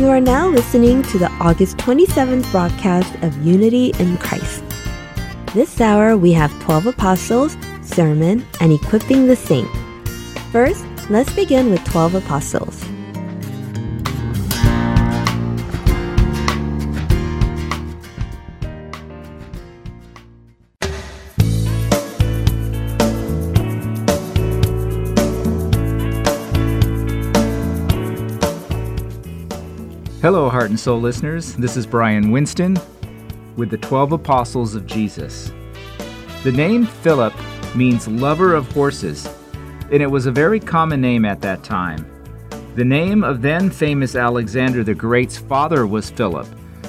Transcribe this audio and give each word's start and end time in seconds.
You 0.00 0.08
are 0.08 0.18
now 0.18 0.48
listening 0.48 1.02
to 1.02 1.18
the 1.18 1.30
August 1.42 1.76
27th 1.76 2.50
broadcast 2.50 3.14
of 3.16 3.36
Unity 3.46 3.92
in 3.98 4.16
Christ. 4.16 4.64
This 5.52 5.78
hour 5.78 6.16
we 6.16 6.32
have 6.32 6.50
12 6.62 6.86
apostles, 6.86 7.54
sermon, 7.82 8.42
and 8.62 8.72
equipping 8.72 9.26
the 9.26 9.36
saint. 9.36 9.68
First, 10.52 10.86
let's 11.10 11.30
begin 11.34 11.70
with 11.70 11.84
12 11.84 12.14
apostles. 12.14 12.82
Hello, 30.22 30.50
Heart 30.50 30.68
and 30.68 30.78
Soul 30.78 31.00
listeners. 31.00 31.54
This 31.54 31.78
is 31.78 31.86
Brian 31.86 32.30
Winston 32.30 32.76
with 33.56 33.70
the 33.70 33.78
12 33.78 34.12
Apostles 34.12 34.74
of 34.74 34.84
Jesus. 34.84 35.50
The 36.44 36.52
name 36.52 36.84
Philip 36.84 37.32
means 37.74 38.06
lover 38.06 38.52
of 38.52 38.70
horses, 38.70 39.26
and 39.90 40.02
it 40.02 40.10
was 40.10 40.26
a 40.26 40.30
very 40.30 40.60
common 40.60 41.00
name 41.00 41.24
at 41.24 41.40
that 41.40 41.64
time. 41.64 42.04
The 42.74 42.84
name 42.84 43.24
of 43.24 43.40
then 43.40 43.70
famous 43.70 44.14
Alexander 44.14 44.84
the 44.84 44.94
Great's 44.94 45.38
father 45.38 45.86
was 45.86 46.10
Philip, 46.10 46.48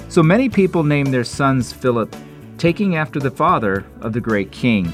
so 0.09 0.21
many 0.21 0.49
people 0.49 0.83
named 0.83 1.13
their 1.13 1.23
sons 1.23 1.71
Philip, 1.71 2.13
taking 2.57 2.97
after 2.97 3.21
the 3.21 3.31
father 3.31 3.85
of 4.01 4.11
the 4.11 4.19
great 4.19 4.51
king. 4.51 4.93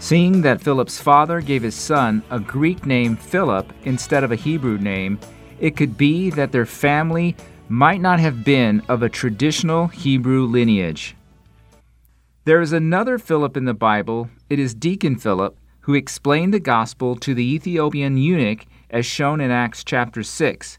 Seeing 0.00 0.42
that 0.42 0.60
Philip's 0.60 1.00
father 1.00 1.40
gave 1.40 1.62
his 1.62 1.74
son 1.74 2.22
a 2.28 2.38
Greek 2.38 2.84
name 2.84 3.16
Philip 3.16 3.72
instead 3.84 4.22
of 4.22 4.32
a 4.32 4.36
Hebrew 4.36 4.76
name, 4.76 5.18
it 5.60 5.76
could 5.76 5.96
be 5.96 6.30
that 6.30 6.52
their 6.52 6.66
family 6.66 7.36
might 7.68 8.00
not 8.00 8.20
have 8.20 8.44
been 8.44 8.82
of 8.88 9.02
a 9.02 9.08
traditional 9.08 9.88
Hebrew 9.88 10.44
lineage. 10.46 11.16
There 12.44 12.60
is 12.60 12.72
another 12.72 13.18
Philip 13.18 13.56
in 13.56 13.64
the 13.64 13.74
Bible. 13.74 14.30
It 14.48 14.58
is 14.58 14.74
Deacon 14.74 15.16
Philip, 15.16 15.56
who 15.80 15.94
explained 15.94 16.54
the 16.54 16.60
gospel 16.60 17.16
to 17.16 17.34
the 17.34 17.54
Ethiopian 17.54 18.16
eunuch 18.16 18.66
as 18.90 19.04
shown 19.04 19.40
in 19.40 19.50
Acts 19.50 19.82
chapter 19.82 20.22
6. 20.22 20.78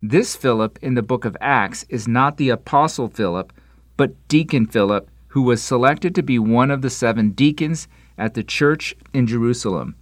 This 0.00 0.34
Philip 0.34 0.78
in 0.82 0.94
the 0.94 1.02
book 1.02 1.24
of 1.24 1.36
Acts 1.40 1.84
is 1.88 2.08
not 2.08 2.36
the 2.36 2.48
Apostle 2.48 3.08
Philip, 3.08 3.52
but 3.96 4.16
Deacon 4.28 4.66
Philip, 4.66 5.10
who 5.28 5.42
was 5.42 5.62
selected 5.62 6.14
to 6.14 6.22
be 6.22 6.38
one 6.38 6.70
of 6.70 6.82
the 6.82 6.90
seven 6.90 7.30
deacons 7.30 7.88
at 8.16 8.34
the 8.34 8.42
church 8.42 8.94
in 9.12 9.26
Jerusalem. 9.26 9.94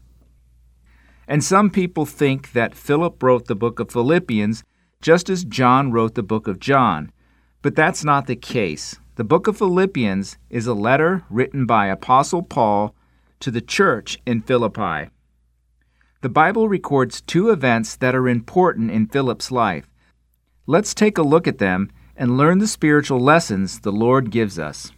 And 1.31 1.45
some 1.45 1.71
people 1.71 2.07
think 2.07 2.55
that 2.55 2.75
Philip 2.75 3.23
wrote 3.23 3.47
the 3.47 3.55
book 3.55 3.79
of 3.79 3.93
Philippians 3.93 4.65
just 5.01 5.31
as 5.31 5.45
John 5.45 5.93
wrote 5.93 6.17
the 6.17 6.25
book 6.25 6.49
of 6.49 6.59
John. 6.59 7.13
But 7.63 7.77
that's 7.77 8.03
not 8.03 8.27
the 8.27 8.35
case. 8.35 8.99
The 9.15 9.23
book 9.23 9.47
of 9.47 9.57
Philippians 9.57 10.39
is 10.51 10.67
a 10.67 10.75
letter 10.75 11.23
written 11.31 11.67
by 11.67 11.87
Apostle 11.87 12.43
Paul 12.43 12.97
to 13.39 13.53
the 13.53 13.61
church 13.61 14.19
in 14.27 14.43
Philippi. 14.43 15.11
The 16.21 16.29
Bible 16.29 16.69
records 16.69 17.21
two 17.21 17.51
events 17.51 17.95
that 17.95 18.17
are 18.17 18.29
important 18.29 18.91
in 18.91 19.07
Philip's 19.07 19.53
life. 19.53 19.89
Let's 20.67 20.95
take 20.95 21.17
a 21.17 21.23
look 21.23 21.47
at 21.47 21.59
them 21.59 21.93
and 22.17 22.37
learn 22.37 22.59
the 22.59 22.67
spiritual 22.67 23.21
lessons 23.21 23.79
the 23.79 23.93
Lord 23.93 24.33
gives 24.33 24.59
us. 24.59 24.91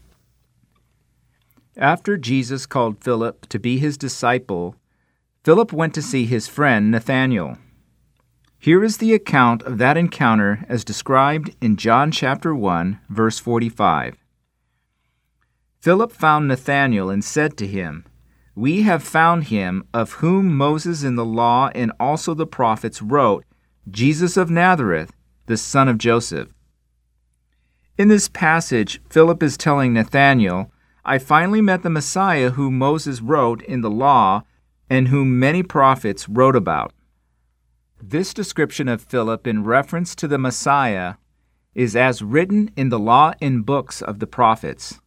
After 1.76 2.16
Jesus 2.16 2.64
called 2.64 3.04
Philip 3.04 3.50
to 3.50 3.58
be 3.58 3.78
his 3.78 3.98
disciple, 3.98 4.76
Philip 5.44 5.72
went 5.72 5.92
to 5.94 6.02
see 6.02 6.24
his 6.24 6.46
friend 6.46 6.92
Nathanael. 6.92 7.58
Here 8.60 8.84
is 8.84 8.98
the 8.98 9.12
account 9.12 9.62
of 9.62 9.78
that 9.78 9.96
encounter 9.96 10.64
as 10.68 10.84
described 10.84 11.56
in 11.60 11.76
John 11.76 12.12
chapter 12.12 12.54
1, 12.54 13.00
verse 13.08 13.40
45. 13.40 14.16
Philip 15.80 16.12
found 16.12 16.46
Nathanael 16.46 17.10
and 17.10 17.24
said 17.24 17.56
to 17.56 17.66
him, 17.66 18.04
We 18.54 18.82
have 18.82 19.02
found 19.02 19.44
him 19.44 19.82
of 19.92 20.12
whom 20.12 20.56
Moses 20.56 21.02
in 21.02 21.16
the 21.16 21.24
law 21.24 21.70
and 21.74 21.90
also 21.98 22.34
the 22.34 22.46
prophets 22.46 23.02
wrote, 23.02 23.44
Jesus 23.90 24.36
of 24.36 24.48
Nazareth, 24.48 25.10
the 25.46 25.56
son 25.56 25.88
of 25.88 25.98
Joseph. 25.98 26.54
In 27.98 28.06
this 28.06 28.28
passage, 28.28 29.00
Philip 29.10 29.42
is 29.42 29.56
telling 29.56 29.92
Nathanael, 29.92 30.70
I 31.04 31.18
finally 31.18 31.60
met 31.60 31.82
the 31.82 31.90
Messiah 31.90 32.50
whom 32.50 32.78
Moses 32.78 33.20
wrote 33.20 33.60
in 33.62 33.80
the 33.80 33.90
law 33.90 34.44
and 34.92 35.08
whom 35.08 35.38
many 35.38 35.62
prophets 35.62 36.28
wrote 36.28 36.54
about. 36.54 36.92
This 37.98 38.34
description 38.34 38.88
of 38.88 39.00
Philip 39.00 39.46
in 39.46 39.64
reference 39.64 40.14
to 40.16 40.28
the 40.28 40.36
Messiah 40.36 41.14
is 41.74 41.96
as 41.96 42.20
written 42.20 42.70
in 42.76 42.90
the 42.90 42.98
law 42.98 43.32
and 43.40 43.64
books 43.64 44.02
of 44.02 44.18
the 44.18 44.26
prophets. 44.26 45.00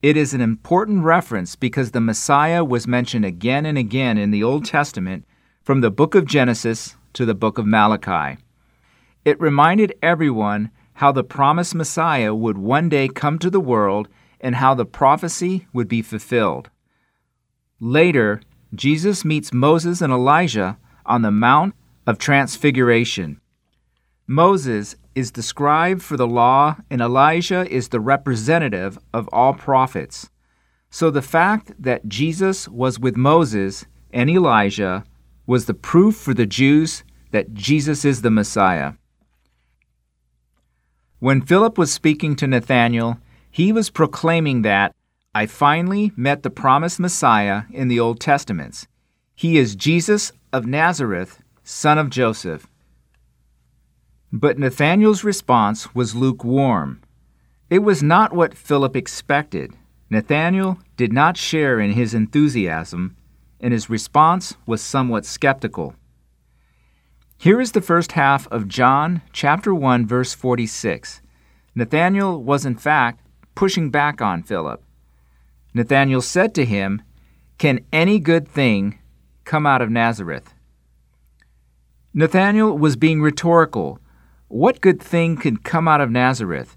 It 0.00 0.16
is 0.16 0.32
an 0.32 0.40
important 0.40 1.04
reference 1.04 1.54
because 1.54 1.90
the 1.90 2.00
Messiah 2.00 2.64
was 2.64 2.86
mentioned 2.86 3.26
again 3.26 3.66
and 3.66 3.76
again 3.76 4.16
in 4.16 4.30
the 4.30 4.42
Old 4.42 4.64
Testament 4.64 5.26
from 5.60 5.82
the 5.82 5.90
book 5.90 6.14
of 6.14 6.24
Genesis 6.24 6.96
to 7.12 7.26
the 7.26 7.34
book 7.34 7.58
of 7.58 7.66
Malachi. 7.66 8.40
It 9.26 9.38
reminded 9.38 9.92
everyone 10.02 10.70
how 10.94 11.12
the 11.12 11.24
promised 11.24 11.74
Messiah 11.74 12.34
would 12.34 12.56
one 12.56 12.88
day 12.88 13.06
come 13.06 13.38
to 13.40 13.50
the 13.50 13.60
world 13.60 14.08
and 14.40 14.54
how 14.54 14.72
the 14.72 14.86
prophecy 14.86 15.66
would 15.74 15.88
be 15.88 16.00
fulfilled. 16.00 16.70
Later, 17.80 18.40
Jesus 18.74 19.24
meets 19.24 19.52
Moses 19.52 20.00
and 20.00 20.12
Elijah 20.12 20.78
on 21.04 21.22
the 21.22 21.30
Mount 21.30 21.74
of 22.06 22.18
Transfiguration. 22.18 23.40
Moses 24.26 24.96
is 25.14 25.32
the 25.32 25.42
scribe 25.42 26.00
for 26.00 26.16
the 26.16 26.26
law, 26.26 26.76
and 26.88 27.00
Elijah 27.00 27.68
is 27.68 27.88
the 27.88 27.98
representative 27.98 28.98
of 29.12 29.28
all 29.32 29.52
prophets. 29.54 30.30
So 30.88 31.10
the 31.10 31.22
fact 31.22 31.72
that 31.78 32.08
Jesus 32.08 32.68
was 32.68 32.98
with 32.98 33.16
Moses 33.16 33.86
and 34.12 34.30
Elijah 34.30 35.04
was 35.46 35.66
the 35.66 35.74
proof 35.74 36.16
for 36.16 36.32
the 36.32 36.46
Jews 36.46 37.02
that 37.32 37.54
Jesus 37.54 38.04
is 38.04 38.22
the 38.22 38.30
Messiah. 38.30 38.92
When 41.18 41.42
Philip 41.42 41.76
was 41.76 41.92
speaking 41.92 42.34
to 42.36 42.46
Nathanael, 42.46 43.18
he 43.50 43.72
was 43.72 43.90
proclaiming 43.90 44.62
that 44.62 44.94
I 45.32 45.46
finally 45.46 46.10
met 46.16 46.42
the 46.42 46.50
promised 46.50 46.98
Messiah 46.98 47.62
in 47.70 47.86
the 47.86 48.00
Old 48.00 48.18
Testaments. 48.18 48.88
He 49.36 49.58
is 49.58 49.76
Jesus 49.76 50.32
of 50.52 50.66
Nazareth, 50.66 51.40
son 51.62 51.98
of 51.98 52.10
Joseph. 52.10 52.66
But 54.32 54.58
Nathanael's 54.58 55.22
response 55.22 55.94
was 55.94 56.16
lukewarm. 56.16 57.00
It 57.68 57.78
was 57.78 58.02
not 58.02 58.32
what 58.32 58.56
Philip 58.56 58.96
expected. 58.96 59.72
Nathanael 60.10 60.80
did 60.96 61.12
not 61.12 61.36
share 61.36 61.78
in 61.78 61.92
his 61.92 62.12
enthusiasm, 62.12 63.16
and 63.60 63.72
his 63.72 63.88
response 63.88 64.56
was 64.66 64.82
somewhat 64.82 65.24
skeptical. 65.24 65.94
Here 67.38 67.60
is 67.60 67.70
the 67.70 67.80
first 67.80 68.12
half 68.12 68.48
of 68.48 68.66
John 68.66 69.22
chapter 69.32 69.72
1 69.72 70.08
verse 70.08 70.34
46. 70.34 71.22
Nathanael 71.76 72.42
was 72.42 72.66
in 72.66 72.74
fact 72.74 73.24
pushing 73.54 73.90
back 73.90 74.20
on 74.20 74.42
Philip. 74.42 74.82
Nathanael 75.74 76.20
said 76.20 76.54
to 76.54 76.64
him, 76.64 77.02
Can 77.58 77.84
any 77.92 78.18
good 78.18 78.48
thing 78.48 78.98
come 79.44 79.66
out 79.66 79.82
of 79.82 79.90
Nazareth? 79.90 80.54
Nathanael 82.12 82.76
was 82.76 82.96
being 82.96 83.22
rhetorical. 83.22 83.98
What 84.48 84.80
good 84.80 85.00
thing 85.00 85.36
could 85.36 85.62
come 85.62 85.86
out 85.86 86.00
of 86.00 86.10
Nazareth? 86.10 86.76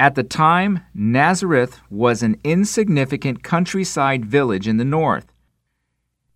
At 0.00 0.14
the 0.14 0.22
time, 0.22 0.80
Nazareth 0.94 1.80
was 1.90 2.22
an 2.22 2.40
insignificant 2.42 3.42
countryside 3.42 4.24
village 4.24 4.66
in 4.66 4.78
the 4.78 4.84
north. 4.84 5.32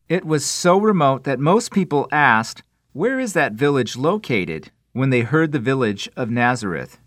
It 0.08 0.24
was 0.24 0.44
so 0.44 0.78
remote 0.78 1.24
that 1.24 1.40
most 1.40 1.72
people 1.72 2.08
asked, 2.12 2.62
Where 2.92 3.18
is 3.18 3.32
that 3.32 3.54
village 3.54 3.96
located? 3.96 4.70
when 4.96 5.10
they 5.10 5.20
heard 5.20 5.52
the 5.52 5.58
village 5.58 6.08
of 6.16 6.30
Nazareth. 6.30 6.98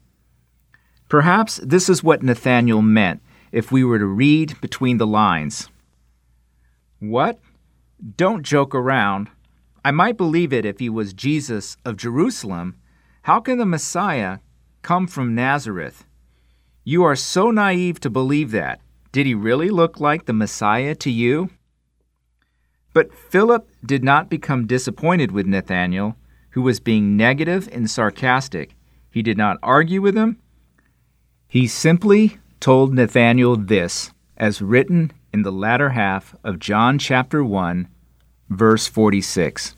Perhaps 1.09 1.59
this 1.63 1.89
is 1.89 2.03
what 2.03 2.21
Nathanael 2.21 2.83
meant 2.83 3.19
if 3.51 3.72
we 3.72 3.84
were 3.84 4.00
to 4.00 4.06
read 4.06 4.60
between 4.62 4.98
the 4.98 5.07
lines. 5.07 5.69
What? 7.00 7.40
Don't 8.18 8.44
joke 8.44 8.75
around. 8.75 9.30
I 9.84 9.92
might 9.92 10.18
believe 10.18 10.54
it 10.54 10.66
if 10.66 10.80
he 10.80 10.90
was 10.90 11.13
Jesus 11.13 11.78
of 11.86 11.98
Jerusalem. 11.98 12.75
How 13.24 13.40
can 13.40 13.57
the 13.57 13.66
Messiah 13.66 14.40
come 14.81 15.07
from 15.07 15.36
Nazareth? 15.36 16.06
You 16.84 17.04
are 17.04 17.16
so 17.16 17.51
naive 17.51 18.00
to 18.01 18.10
believe 18.10 18.51
that. 18.51 18.81
Did 19.12 19.25
he 19.25 19.34
really 19.34 19.69
look 19.69 20.00
like 20.00 20.25
the 20.25 20.34
Messiah 20.34 20.95
to 20.95 21.10
you? 21.10 21.50
But 22.94 23.13
Philip 23.13 23.69
did 23.86 24.04
not 24.04 24.30
become 24.30 24.68
disappointed 24.68 25.31
with 25.31 25.45
Nathanael, 25.45 26.18
who 26.52 26.62
was 26.62 26.80
being 26.80 27.16
negative 27.16 27.69
and 27.72 27.90
sarcastic. 27.90 28.75
He 29.12 29.22
did 29.22 29.38
not 29.38 29.57
argue 29.63 30.02
with 30.02 30.16
him. 30.16 30.40
He 31.48 31.68
simply 31.68 32.38
told 32.59 32.94
Nathanael 32.94 33.56
this, 33.56 34.11
as 34.38 34.61
written 34.61 35.11
in 35.33 35.44
the 35.44 35.51
latter 35.51 35.89
half 35.89 36.35
of 36.44 36.59
John 36.59 36.97
chapter 37.00 37.44
1, 37.44 37.88
verse 38.50 38.88
46. 38.88 39.75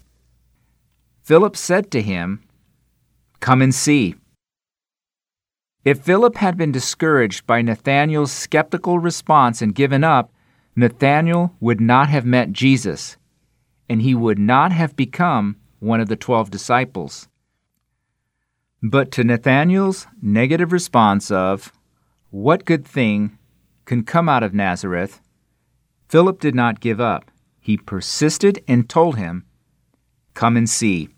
Philip 1.21 1.55
said 1.55 1.91
to 1.91 2.01
him, 2.01 2.41
Come 3.39 3.61
and 3.61 3.73
see. 3.73 4.15
If 5.83 6.01
Philip 6.01 6.37
had 6.37 6.57
been 6.57 6.71
discouraged 6.71 7.47
by 7.47 7.61
Nathanael's 7.61 8.31
skeptical 8.31 8.99
response 8.99 9.61
and 9.61 9.73
given 9.73 10.03
up, 10.03 10.31
Nathanael 10.75 11.55
would 11.59 11.81
not 11.81 12.09
have 12.09 12.25
met 12.25 12.51
Jesus, 12.51 13.17
and 13.89 14.01
he 14.01 14.15
would 14.15 14.39
not 14.39 14.71
have 14.71 14.95
become 14.95 15.57
one 15.79 15.99
of 15.99 16.07
the 16.07 16.15
twelve 16.15 16.51
disciples. 16.51 17.27
But 18.83 19.11
to 19.11 19.23
Nathanael's 19.23 20.07
negative 20.21 20.71
response 20.71 21.29
of, 21.31 21.73
What 22.31 22.63
good 22.63 22.87
thing 22.87 23.37
can 23.83 24.03
come 24.03 24.29
out 24.29 24.41
of 24.41 24.53
Nazareth? 24.53 25.19
Philip 26.07 26.39
did 26.39 26.55
not 26.55 26.79
give 26.79 27.01
up. 27.01 27.29
He 27.59 27.75
persisted 27.75 28.63
and 28.69 28.89
told 28.89 29.17
him, 29.17 29.45
Come 30.33 30.55
and 30.55 30.69
see. 30.69 31.09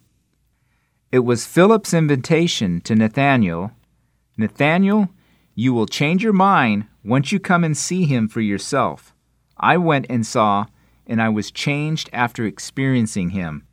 It 1.12 1.20
was 1.20 1.46
Philip's 1.46 1.94
invitation 1.94 2.82
to 2.82 2.96
Nathanael 2.96 3.74
Nathanael, 4.38 5.10
you 5.54 5.72
will 5.72 5.86
change 5.86 6.24
your 6.24 6.34
mind 6.34 6.88
once 7.04 7.32
you 7.32 7.40
come 7.40 7.64
and 7.64 7.78
see 7.78 8.06
him 8.06 8.28
for 8.28 8.42
yourself. 8.42 9.14
I 9.56 9.78
went 9.78 10.08
and 10.10 10.26
saw, 10.26 10.66
and 11.06 11.22
I 11.22 11.30
was 11.30 11.52
changed 11.52 12.10
after 12.12 12.44
experiencing 12.46 13.30
him. 13.30 13.68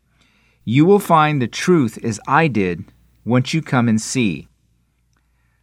You 0.66 0.84
will 0.84 0.98
find 0.98 1.40
the 1.40 1.48
truth 1.48 1.98
as 2.04 2.20
I 2.28 2.48
did 2.48 2.84
once 3.25 3.54
you 3.54 3.62
come 3.62 3.88
and 3.88 3.98
see. 3.98 4.50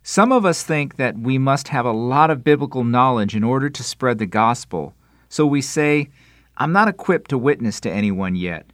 Some 0.10 0.32
of 0.32 0.46
us 0.46 0.64
think 0.64 0.96
that 0.96 1.18
we 1.18 1.38
must 1.38 1.68
have 1.68 1.86
a 1.86 1.92
lot 1.92 2.30
of 2.30 2.42
biblical 2.42 2.86
knowledge 2.86 3.36
in 3.36 3.44
order 3.44 3.70
to 3.70 3.84
spread 3.84 4.20
the 4.20 4.26
gospel, 4.26 4.96
so 5.28 5.46
we 5.46 5.62
say, 5.62 6.08
I'm 6.56 6.72
not 6.72 6.88
equipped 6.88 7.30
to 7.32 7.38
witness 7.38 7.82
to 7.82 7.92
anyone 7.92 8.34
yet. 8.34 8.68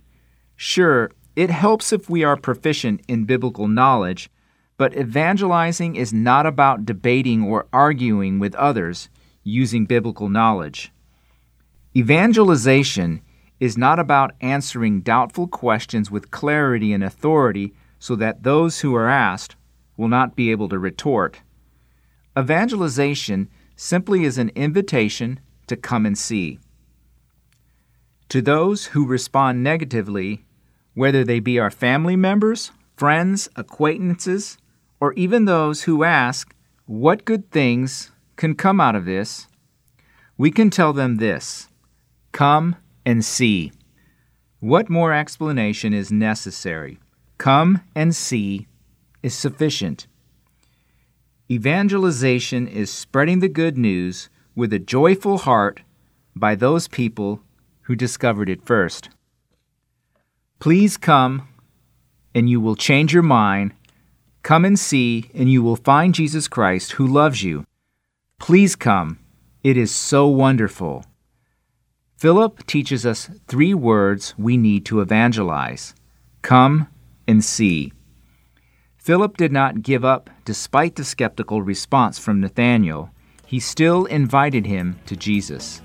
Sure, 0.56 1.10
it 1.36 1.50
helps 1.50 1.92
if 1.92 2.08
we 2.08 2.24
are 2.24 2.38
proficient 2.38 3.02
in 3.08 3.26
biblical 3.26 3.68
knowledge, 3.68 4.30
but 4.78 4.96
evangelizing 4.96 5.96
is 5.96 6.14
not 6.14 6.46
about 6.46 6.86
debating 6.86 7.42
or 7.42 7.66
arguing 7.74 8.38
with 8.38 8.54
others 8.54 9.10
using 9.42 9.88
biblical 9.88 10.30
knowledge. 10.30 10.92
Evangelization 11.96 13.24
is 13.60 13.76
not 13.76 13.98
about 13.98 14.36
answering 14.40 15.02
doubtful 15.02 15.48
questions 15.48 16.12
with 16.12 16.30
clarity 16.30 16.94
and 16.94 17.04
authority 17.04 17.74
so 17.98 18.16
that 18.16 18.44
those 18.44 18.82
who 18.82 18.94
are 18.94 19.10
asked 19.10 19.56
will 20.04 20.10
not 20.10 20.36
be 20.36 20.52
able 20.52 20.68
to 20.68 20.78
retort. 20.78 21.40
Evangelization 22.38 23.48
simply 23.78 24.26
is 24.26 24.38
an 24.38 24.52
invitation 24.54 25.40
to 25.68 25.78
come 25.78 26.06
and 26.06 26.18
see. 26.18 26.60
To 28.28 28.42
those 28.42 28.88
who 28.88 29.08
respond 29.08 29.64
negatively, 29.64 30.44
whether 30.94 31.24
they 31.24 31.40
be 31.40 31.58
our 31.58 31.72
family 31.72 32.18
members, 32.18 32.74
friends, 32.98 33.48
acquaintances, 33.56 34.58
or 35.00 35.14
even 35.14 35.46
those 35.46 35.84
who 35.84 36.04
ask, 36.04 36.54
What 36.86 37.24
good 37.24 37.50
things 37.50 38.12
can 38.36 38.56
come 38.56 38.82
out 38.82 38.98
of 38.98 39.06
this? 39.06 39.48
we 40.38 40.52
can 40.52 40.70
tell 40.70 40.92
them 40.92 41.16
this 41.16 41.70
Come 42.34 42.76
and 43.06 43.24
see. 43.24 43.72
What 44.60 44.90
more 44.90 45.14
explanation 45.14 45.94
is 45.94 46.12
necessary? 46.12 47.00
Come 47.38 47.80
and 47.96 48.14
see 48.14 48.68
is 49.24 49.34
sufficient. 49.34 50.06
Evangelization 51.50 52.68
is 52.68 52.92
spreading 52.92 53.40
the 53.40 53.50
good 53.50 53.78
news 53.78 54.30
with 54.56 54.72
a 54.72 54.80
joyful 54.80 55.40
heart 55.40 55.82
by 56.36 56.54
those 56.54 56.88
people 56.88 57.42
who 57.84 57.96
discovered 57.96 58.50
it 58.50 58.66
first. 58.66 59.10
Please 60.60 60.98
come, 60.98 61.48
and 62.36 62.48
you 62.50 62.62
will 62.62 62.76
change 62.76 63.14
your 63.14 63.24
mind 63.24 63.74
Come 64.44 64.66
and 64.66 64.78
see, 64.78 65.32
and 65.34 65.50
you 65.50 65.64
will 65.64 65.78
find 65.78 66.14
Jesus 66.14 66.50
Christ 66.50 66.94
who 66.94 67.08
loves 67.08 67.44
you. 67.44 67.66
Please 68.40 68.76
come. 68.76 69.20
It 69.64 69.78
is 69.78 69.96
so 69.96 70.28
wonderful. 70.28 71.06
Philip 72.18 72.66
teaches 72.68 73.06
us 73.06 73.30
three 73.48 73.74
words 73.74 74.34
we 74.38 74.58
need 74.58 74.86
to 74.86 75.00
evangelize 75.00 75.96
come 76.42 76.90
and 77.26 77.42
see. 77.44 77.94
Philip 79.04 79.36
did 79.36 79.52
not 79.52 79.82
give 79.82 80.06
up 80.06 80.30
despite 80.46 80.96
the 80.96 81.04
skeptical 81.04 81.62
response 81.62 82.18
from 82.18 82.40
Nathanael. 82.40 83.10
He 83.46 83.60
still 83.60 84.06
invited 84.06 84.66
him 84.66 84.98
to 85.08 85.18
Jesus. 85.18 85.82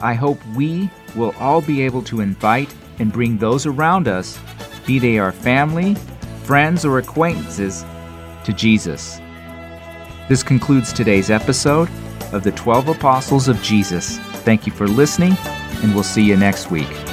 I 0.00 0.14
hope 0.14 0.38
we 0.54 0.88
will 1.16 1.34
all 1.40 1.60
be 1.60 1.82
able 1.82 2.02
to 2.02 2.20
invite 2.20 2.72
and 3.00 3.12
bring 3.12 3.36
those 3.36 3.66
around 3.66 4.06
us, 4.06 4.38
be 4.86 5.00
they 5.00 5.18
our 5.18 5.32
family, 5.32 5.96
friends, 6.44 6.84
or 6.84 7.00
acquaintances, 7.00 7.84
to 8.44 8.52
Jesus. 8.52 9.20
This 10.28 10.44
concludes 10.44 10.92
today's 10.92 11.30
episode 11.30 11.88
of 12.32 12.44
the 12.44 12.52
12 12.52 12.90
Apostles 12.90 13.48
of 13.48 13.60
Jesus. 13.60 14.18
Thank 14.44 14.68
you 14.68 14.72
for 14.72 14.86
listening, 14.86 15.36
and 15.82 15.92
we'll 15.94 16.04
see 16.04 16.22
you 16.22 16.36
next 16.36 16.70
week. 16.70 17.11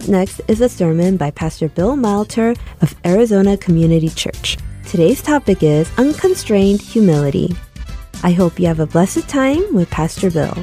Up 0.00 0.08
next 0.08 0.40
is 0.48 0.60
a 0.60 0.68
sermon 0.68 1.16
by 1.16 1.30
Pastor 1.30 1.68
Bill 1.68 1.94
Malter 1.94 2.56
of 2.80 2.94
Arizona 3.04 3.56
Community 3.56 4.08
Church. 4.08 4.56
Today's 4.88 5.20
topic 5.20 5.62
is 5.62 5.90
unconstrained 5.98 6.80
humility. 6.80 7.54
I 8.22 8.32
hope 8.32 8.58
you 8.58 8.66
have 8.66 8.80
a 8.80 8.86
blessed 8.86 9.28
time 9.28 9.62
with 9.74 9.90
Pastor 9.90 10.30
Bill. 10.30 10.54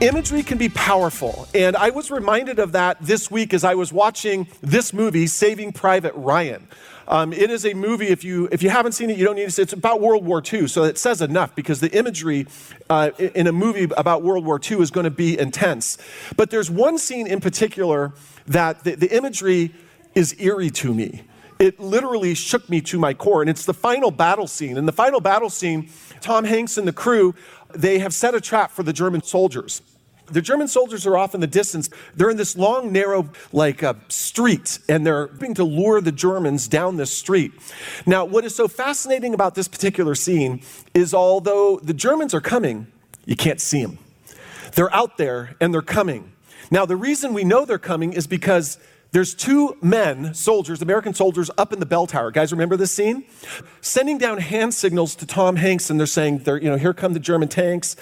Imagery 0.00 0.42
can 0.42 0.56
be 0.56 0.68
powerful, 0.68 1.48
and 1.54 1.76
I 1.76 1.90
was 1.90 2.10
reminded 2.10 2.58
of 2.58 2.72
that 2.72 2.96
this 3.02 3.30
week 3.30 3.52
as 3.52 3.64
I 3.64 3.74
was 3.74 3.92
watching 3.92 4.46
this 4.62 4.92
movie, 4.92 5.26
Saving 5.26 5.72
Private 5.72 6.14
Ryan. 6.14 6.68
Um, 7.08 7.32
it 7.32 7.50
is 7.50 7.64
a 7.64 7.72
movie. 7.72 8.08
If 8.08 8.22
you 8.22 8.48
if 8.52 8.62
you 8.62 8.68
haven't 8.68 8.92
seen 8.92 9.08
it, 9.08 9.16
you 9.16 9.24
don't 9.24 9.34
need 9.34 9.46
to 9.46 9.50
see 9.50 9.62
it. 9.62 9.64
It's 9.64 9.72
about 9.72 10.02
World 10.02 10.26
War 10.26 10.42
II, 10.42 10.68
so 10.68 10.84
it 10.84 10.98
says 10.98 11.22
enough 11.22 11.54
because 11.54 11.80
the 11.80 11.90
imagery 11.96 12.46
uh, 12.90 13.10
in 13.18 13.46
a 13.46 13.52
movie 13.52 13.88
about 13.96 14.22
World 14.22 14.44
War 14.44 14.60
II 14.62 14.80
is 14.80 14.90
going 14.90 15.04
to 15.04 15.10
be 15.10 15.38
intense. 15.38 15.96
But 16.36 16.50
there's 16.50 16.70
one 16.70 16.98
scene 16.98 17.26
in 17.26 17.40
particular 17.40 18.12
that 18.46 18.84
the, 18.84 18.94
the 18.94 19.16
imagery 19.16 19.74
is 20.14 20.36
eerie 20.38 20.70
to 20.70 20.92
me. 20.92 21.22
It 21.58 21.80
literally 21.80 22.34
shook 22.34 22.68
me 22.68 22.82
to 22.82 22.98
my 22.98 23.14
core, 23.14 23.40
and 23.40 23.50
it's 23.50 23.64
the 23.64 23.74
final 23.74 24.10
battle 24.10 24.46
scene. 24.46 24.76
In 24.76 24.84
the 24.84 24.92
final 24.92 25.20
battle 25.20 25.50
scene, 25.50 25.90
Tom 26.20 26.44
Hanks 26.44 26.76
and 26.76 26.86
the 26.86 26.92
crew 26.92 27.34
they 27.74 27.98
have 27.98 28.14
set 28.14 28.34
a 28.34 28.40
trap 28.40 28.70
for 28.70 28.82
the 28.82 28.92
German 28.92 29.22
soldiers. 29.22 29.82
The 30.30 30.42
German 30.42 30.68
soldiers 30.68 31.06
are 31.06 31.16
off 31.16 31.34
in 31.34 31.40
the 31.40 31.46
distance. 31.46 31.90
They're 32.14 32.30
in 32.30 32.36
this 32.36 32.56
long, 32.56 32.92
narrow, 32.92 33.30
like 33.52 33.82
uh, 33.82 33.94
street, 34.08 34.78
and 34.88 35.06
they're 35.06 35.28
hoping 35.28 35.54
to 35.54 35.64
lure 35.64 36.00
the 36.00 36.12
Germans 36.12 36.68
down 36.68 36.96
this 36.96 37.16
street. 37.16 37.52
Now, 38.06 38.24
what 38.24 38.44
is 38.44 38.54
so 38.54 38.68
fascinating 38.68 39.34
about 39.34 39.54
this 39.54 39.68
particular 39.68 40.14
scene 40.14 40.62
is 40.94 41.14
although 41.14 41.78
the 41.82 41.94
Germans 41.94 42.34
are 42.34 42.40
coming, 42.40 42.86
you 43.24 43.36
can't 43.36 43.60
see 43.60 43.82
them. 43.82 43.98
They're 44.74 44.94
out 44.94 45.16
there 45.16 45.56
and 45.60 45.72
they're 45.72 45.82
coming. 45.82 46.32
Now, 46.70 46.84
the 46.86 46.96
reason 46.96 47.32
we 47.32 47.44
know 47.44 47.64
they're 47.64 47.78
coming 47.78 48.12
is 48.12 48.26
because 48.26 48.78
there's 49.10 49.34
two 49.34 49.76
men, 49.80 50.34
soldiers, 50.34 50.82
American 50.82 51.14
soldiers, 51.14 51.50
up 51.56 51.72
in 51.72 51.80
the 51.80 51.86
bell 51.86 52.06
tower. 52.06 52.30
Guys, 52.30 52.52
remember 52.52 52.76
this 52.76 52.92
scene? 52.92 53.24
Sending 53.80 54.18
down 54.18 54.36
hand 54.38 54.74
signals 54.74 55.14
to 55.16 55.26
Tom 55.26 55.56
Hanks, 55.56 55.88
and 55.88 55.98
they're 55.98 56.06
saying, 56.06 56.40
they're, 56.40 56.58
you 56.58 56.68
know, 56.68 56.76
here 56.76 56.92
come 56.92 57.14
the 57.14 57.20
German 57.20 57.48
tanks. 57.48 57.96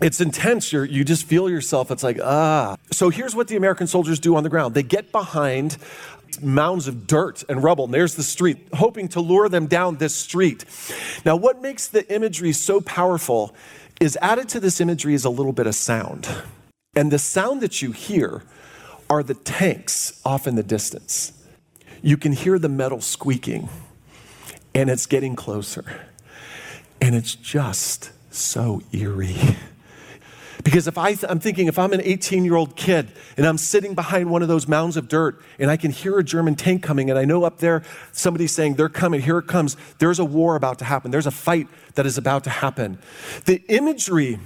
It's 0.00 0.20
intense. 0.20 0.72
You're, 0.72 0.84
you 0.84 1.04
just 1.04 1.24
feel 1.26 1.50
yourself. 1.50 1.90
It's 1.90 2.02
like, 2.02 2.18
ah. 2.22 2.76
So 2.92 3.10
here's 3.10 3.34
what 3.34 3.48
the 3.48 3.56
American 3.56 3.86
soldiers 3.86 4.20
do 4.20 4.36
on 4.36 4.42
the 4.42 4.48
ground 4.48 4.74
they 4.74 4.82
get 4.82 5.12
behind 5.12 5.76
mounds 6.42 6.86
of 6.88 7.06
dirt 7.06 7.42
and 7.48 7.62
rubble, 7.62 7.86
and 7.86 7.94
there's 7.94 8.14
the 8.14 8.22
street, 8.22 8.68
hoping 8.74 9.08
to 9.08 9.20
lure 9.20 9.48
them 9.48 9.66
down 9.66 9.96
this 9.96 10.14
street. 10.14 10.64
Now, 11.24 11.36
what 11.36 11.60
makes 11.60 11.88
the 11.88 12.12
imagery 12.12 12.52
so 12.52 12.80
powerful 12.80 13.54
is 14.00 14.16
added 14.22 14.48
to 14.50 14.60
this 14.60 14.80
imagery 14.80 15.14
is 15.14 15.24
a 15.24 15.30
little 15.30 15.52
bit 15.52 15.66
of 15.66 15.74
sound. 15.74 16.28
And 16.94 17.10
the 17.10 17.18
sound 17.18 17.60
that 17.60 17.82
you 17.82 17.92
hear 17.92 18.42
are 19.08 19.22
the 19.22 19.34
tanks 19.34 20.20
off 20.24 20.46
in 20.46 20.54
the 20.54 20.62
distance. 20.62 21.32
You 22.02 22.16
can 22.16 22.32
hear 22.32 22.58
the 22.58 22.68
metal 22.68 23.00
squeaking, 23.00 23.68
and 24.74 24.88
it's 24.88 25.06
getting 25.06 25.36
closer. 25.36 25.84
And 27.00 27.14
it's 27.14 27.34
just 27.34 28.12
so 28.30 28.82
eerie. 28.92 29.56
Because 30.64 30.86
if 30.86 30.98
I, 30.98 31.16
I'm 31.28 31.40
thinking, 31.40 31.66
if 31.66 31.78
I'm 31.78 31.92
an 31.92 32.00
18 32.02 32.44
year 32.44 32.56
old 32.56 32.76
kid 32.76 33.10
and 33.36 33.46
I'm 33.46 33.58
sitting 33.58 33.94
behind 33.94 34.30
one 34.30 34.42
of 34.42 34.48
those 34.48 34.68
mounds 34.68 34.96
of 34.96 35.08
dirt 35.08 35.40
and 35.58 35.70
I 35.70 35.76
can 35.76 35.90
hear 35.90 36.18
a 36.18 36.24
German 36.24 36.54
tank 36.54 36.82
coming 36.82 37.10
and 37.10 37.18
I 37.18 37.24
know 37.24 37.44
up 37.44 37.58
there 37.58 37.82
somebody's 38.12 38.52
saying, 38.52 38.74
they're 38.74 38.88
coming, 38.88 39.22
here 39.22 39.38
it 39.38 39.46
comes, 39.46 39.76
there's 39.98 40.18
a 40.18 40.24
war 40.24 40.56
about 40.56 40.78
to 40.80 40.84
happen, 40.84 41.10
there's 41.10 41.26
a 41.26 41.30
fight 41.30 41.68
that 41.94 42.06
is 42.06 42.18
about 42.18 42.44
to 42.44 42.50
happen. 42.50 42.98
The 43.46 43.62
imagery 43.68 44.38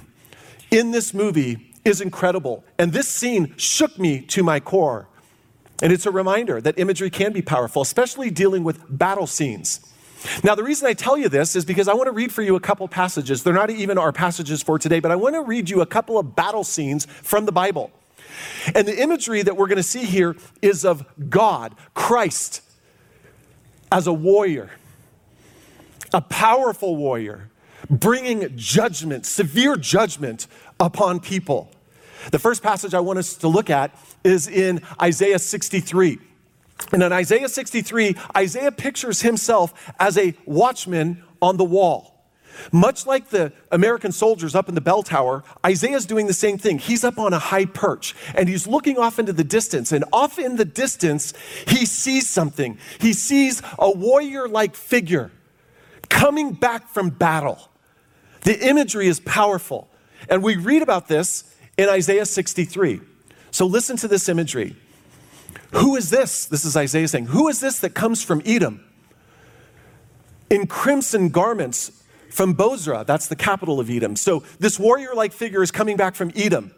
in 0.70 0.90
this 0.90 1.14
movie 1.14 1.72
is 1.84 2.00
incredible. 2.00 2.64
And 2.78 2.92
this 2.92 3.08
scene 3.08 3.54
shook 3.56 3.98
me 3.98 4.20
to 4.22 4.42
my 4.42 4.60
core. 4.60 5.08
And 5.82 5.92
it's 5.92 6.06
a 6.06 6.10
reminder 6.10 6.60
that 6.60 6.78
imagery 6.78 7.10
can 7.10 7.32
be 7.32 7.42
powerful, 7.42 7.82
especially 7.82 8.30
dealing 8.30 8.64
with 8.64 8.80
battle 8.88 9.26
scenes. 9.26 9.80
Now, 10.42 10.54
the 10.54 10.62
reason 10.62 10.86
I 10.86 10.94
tell 10.94 11.18
you 11.18 11.28
this 11.28 11.56
is 11.56 11.64
because 11.64 11.88
I 11.88 11.94
want 11.94 12.06
to 12.06 12.12
read 12.12 12.32
for 12.32 12.42
you 12.42 12.56
a 12.56 12.60
couple 12.60 12.86
passages. 12.88 13.42
They're 13.42 13.52
not 13.52 13.70
even 13.70 13.98
our 13.98 14.12
passages 14.12 14.62
for 14.62 14.78
today, 14.78 15.00
but 15.00 15.10
I 15.10 15.16
want 15.16 15.34
to 15.34 15.42
read 15.42 15.68
you 15.68 15.80
a 15.80 15.86
couple 15.86 16.18
of 16.18 16.34
battle 16.34 16.64
scenes 16.64 17.06
from 17.06 17.46
the 17.46 17.52
Bible. 17.52 17.90
And 18.74 18.88
the 18.88 19.00
imagery 19.00 19.42
that 19.42 19.56
we're 19.56 19.66
going 19.66 19.76
to 19.76 19.82
see 19.82 20.04
here 20.04 20.36
is 20.62 20.84
of 20.84 21.04
God, 21.28 21.74
Christ, 21.94 22.62
as 23.92 24.06
a 24.06 24.12
warrior, 24.12 24.70
a 26.12 26.20
powerful 26.20 26.96
warrior, 26.96 27.50
bringing 27.90 28.56
judgment, 28.56 29.26
severe 29.26 29.76
judgment 29.76 30.46
upon 30.80 31.20
people. 31.20 31.70
The 32.30 32.38
first 32.38 32.62
passage 32.62 32.94
I 32.94 33.00
want 33.00 33.18
us 33.18 33.34
to 33.36 33.48
look 33.48 33.68
at 33.68 33.96
is 34.24 34.48
in 34.48 34.80
Isaiah 35.00 35.38
63. 35.38 36.18
And 36.92 37.02
in 37.02 37.12
Isaiah 37.12 37.48
63, 37.48 38.16
Isaiah 38.36 38.72
pictures 38.72 39.22
himself 39.22 39.92
as 39.98 40.18
a 40.18 40.34
watchman 40.44 41.22
on 41.40 41.56
the 41.56 41.64
wall. 41.64 42.14
Much 42.72 43.06
like 43.06 43.30
the 43.30 43.52
American 43.70 44.12
soldiers 44.12 44.54
up 44.54 44.68
in 44.68 44.74
the 44.74 44.80
bell 44.80 45.02
tower, 45.02 45.42
Isaiah's 45.64 46.06
doing 46.06 46.26
the 46.26 46.32
same 46.32 46.58
thing. 46.58 46.78
He's 46.78 47.04
up 47.04 47.18
on 47.18 47.32
a 47.32 47.38
high 47.38 47.64
perch 47.64 48.14
and 48.34 48.48
he's 48.48 48.66
looking 48.66 48.98
off 48.98 49.18
into 49.18 49.32
the 49.32 49.44
distance. 49.44 49.92
And 49.92 50.04
off 50.12 50.38
in 50.38 50.56
the 50.56 50.64
distance, 50.64 51.34
he 51.66 51.84
sees 51.84 52.28
something. 52.28 52.78
He 53.00 53.12
sees 53.12 53.60
a 53.78 53.90
warrior 53.90 54.48
like 54.48 54.76
figure 54.76 55.32
coming 56.08 56.52
back 56.52 56.88
from 56.88 57.10
battle. 57.10 57.70
The 58.42 58.68
imagery 58.68 59.08
is 59.08 59.20
powerful. 59.20 59.88
And 60.28 60.42
we 60.42 60.56
read 60.56 60.82
about 60.82 61.08
this 61.08 61.54
in 61.76 61.88
Isaiah 61.88 62.26
63. 62.26 63.00
So 63.50 63.66
listen 63.66 63.96
to 63.98 64.08
this 64.08 64.28
imagery. 64.28 64.76
Who 65.74 65.96
is 65.96 66.10
this? 66.10 66.46
This 66.46 66.64
is 66.64 66.76
Isaiah 66.76 67.08
saying, 67.08 67.26
Who 67.26 67.48
is 67.48 67.60
this 67.60 67.80
that 67.80 67.94
comes 67.94 68.22
from 68.22 68.42
Edom? 68.44 68.84
In 70.48 70.66
crimson 70.66 71.30
garments 71.30 72.02
from 72.30 72.54
Bozrah, 72.54 73.04
that's 73.04 73.26
the 73.26 73.36
capital 73.36 73.80
of 73.80 73.90
Edom. 73.90 74.14
So 74.16 74.44
this 74.60 74.78
warrior 74.78 75.14
like 75.14 75.32
figure 75.32 75.62
is 75.62 75.70
coming 75.70 75.96
back 75.96 76.14
from 76.14 76.30
Edom. 76.36 76.72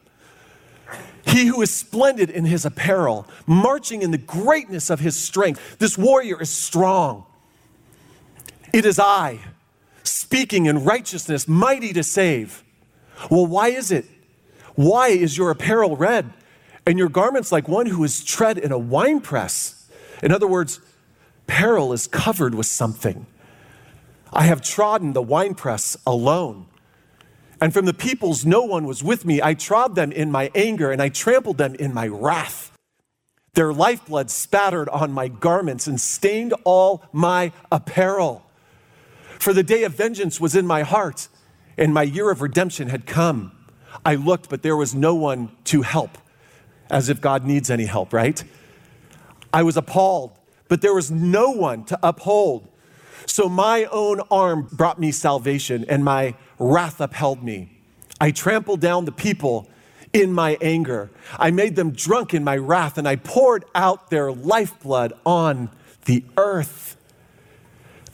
He 1.27 1.47
who 1.47 1.61
is 1.61 1.75
splendid 1.75 2.31
in 2.31 2.45
his 2.45 2.65
apparel, 2.65 3.27
marching 3.47 4.01
in 4.01 4.13
the 4.13 4.19
greatness 4.19 4.89
of 4.89 5.01
his 5.01 5.19
strength. 5.19 5.79
This 5.79 5.99
warrior 5.99 6.41
is 6.41 6.51
strong. 6.51 7.27
It 8.73 8.87
is 8.87 8.99
I, 8.99 9.41
speaking 10.05 10.67
in 10.67 10.85
righteousness, 10.85 11.49
mighty 11.49 11.93
to 11.93 12.03
save. 12.03 12.63
Well, 13.31 13.47
why 13.47 13.69
is 13.69 13.91
it? 13.91 14.07
Why 14.75 15.09
is 15.09 15.37
your 15.37 15.51
apparel 15.51 15.97
red 15.97 16.33
and 16.87 16.99
your 16.99 17.09
garments 17.09 17.53
like 17.53 17.69
one 17.69 17.87
who 17.87 18.05
is 18.05 18.25
tread 18.25 18.59
in 18.59 18.73
a 18.73 18.79
winepress? 18.79 19.89
In 20.23 20.33
other 20.33 20.47
words, 20.47 20.81
peril 21.47 21.93
is 21.93 22.07
covered 22.07 22.55
with 22.55 22.67
something. 22.67 23.27
I 24.33 24.45
have 24.45 24.63
trodden 24.63 25.13
the 25.13 25.23
winepress 25.23 25.97
alone. 26.07 26.67
And 27.61 27.73
from 27.73 27.87
the 27.87 27.95
peoples, 27.95 28.45
no 28.45 28.63
one 28.63 28.87
was 28.87 29.03
with 29.03 29.25
me. 29.25 29.41
I 29.43 29.55
trod 29.55 29.95
them 29.95 30.13
in 30.13 30.31
my 30.31 30.51
anger 30.55 30.91
and 30.91 31.01
I 31.01 31.09
trampled 31.09 31.59
them 31.59 31.75
in 31.75 31.95
my 31.95 32.07
wrath. 32.07 32.73
Their 33.55 33.73
lifeblood 33.73 34.31
spattered 34.31 34.89
on 34.91 35.13
my 35.13 35.29
garments 35.29 35.87
and 35.87 35.99
stained 35.99 36.53
all 36.65 37.03
my 37.13 37.53
apparel. 37.73 38.45
For 39.39 39.55
the 39.55 39.63
day 39.63 39.85
of 39.85 39.95
vengeance 39.95 40.39
was 40.39 40.55
in 40.55 40.67
my 40.67 40.83
heart, 40.83 41.29
and 41.79 41.95
my 41.95 42.03
year 42.03 42.31
of 42.31 42.43
redemption 42.43 42.89
had 42.89 43.07
come. 43.07 43.53
I 44.05 44.17
looked, 44.17 44.51
but 44.51 44.63
there 44.63 44.77
was 44.77 44.95
no 44.95 45.15
one 45.15 45.51
to 45.65 45.81
help, 45.81 46.19
as 46.91 47.09
if 47.09 47.21
God 47.21 47.45
needs 47.45 47.71
any 47.71 47.87
help, 47.87 48.13
right? 48.13 48.43
I 49.53 49.63
was 49.63 49.77
appalled, 49.77 50.39
but 50.69 50.83
there 50.83 50.95
was 50.95 51.11
no 51.11 51.51
one 51.51 51.85
to 51.85 51.99
uphold. 52.03 52.69
So 53.27 53.49
my 53.49 53.85
own 53.85 54.21
arm 54.31 54.69
brought 54.73 55.01
me 55.01 55.13
salvation, 55.13 55.85
and 55.89 56.05
my 56.05 56.35
wrath 56.59 57.01
upheld 57.01 57.43
me. 57.43 57.71
I 58.21 58.31
trampled 58.31 58.81
down 58.81 59.05
the 59.05 59.13
people 59.13 59.69
in 60.13 60.33
my 60.33 60.57
anger. 60.61 61.11
I 61.39 61.51
made 61.51 61.77
them 61.77 61.91
drunk 61.91 62.35
in 62.35 62.45
my 62.45 62.57
wrath, 62.57 62.99
and 62.99 63.09
I 63.09 63.17
poured 63.17 63.65
out 63.75 64.11
their 64.11 64.33
lifeblood 64.33 65.13
on 65.25 65.71
the 66.05 66.25
earth. 66.37 66.97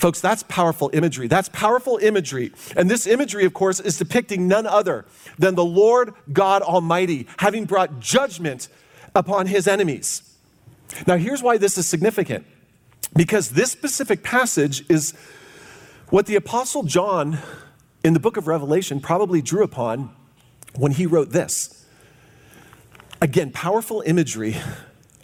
Folks, 0.02 0.21
that's 0.21 0.42
powerful 0.42 0.90
imagery. 0.92 1.28
That's 1.28 1.49
powerful 1.50 1.97
imagery. 1.99 2.50
And 2.76 2.90
this 2.90 3.06
imagery, 3.06 3.44
of 3.44 3.54
course, 3.54 3.78
is 3.78 3.97
depicting 3.97 4.49
none 4.49 4.66
other 4.66 5.04
than 5.38 5.54
the 5.54 5.64
Lord 5.64 6.12
God 6.32 6.61
Almighty 6.62 7.28
having 7.38 7.66
brought 7.66 8.00
judgment 8.00 8.66
upon 9.14 9.47
his 9.47 9.68
enemies. 9.68 10.37
Now, 11.06 11.18
here's 11.18 11.40
why 11.40 11.56
this 11.56 11.78
is 11.78 11.87
significant 11.87 12.44
because 13.14 13.50
this 13.50 13.71
specific 13.71 14.25
passage 14.25 14.85
is 14.90 15.14
what 16.09 16.26
the 16.26 16.35
Apostle 16.35 16.82
John 16.82 17.38
in 18.02 18.12
the 18.12 18.18
book 18.18 18.37
of 18.37 18.49
Revelation 18.49 18.99
probably 18.99 19.40
drew 19.40 19.62
upon 19.62 20.12
when 20.75 20.90
he 20.90 21.06
wrote 21.06 21.30
this. 21.30 21.87
Again, 23.21 23.52
powerful 23.52 24.02
imagery 24.04 24.56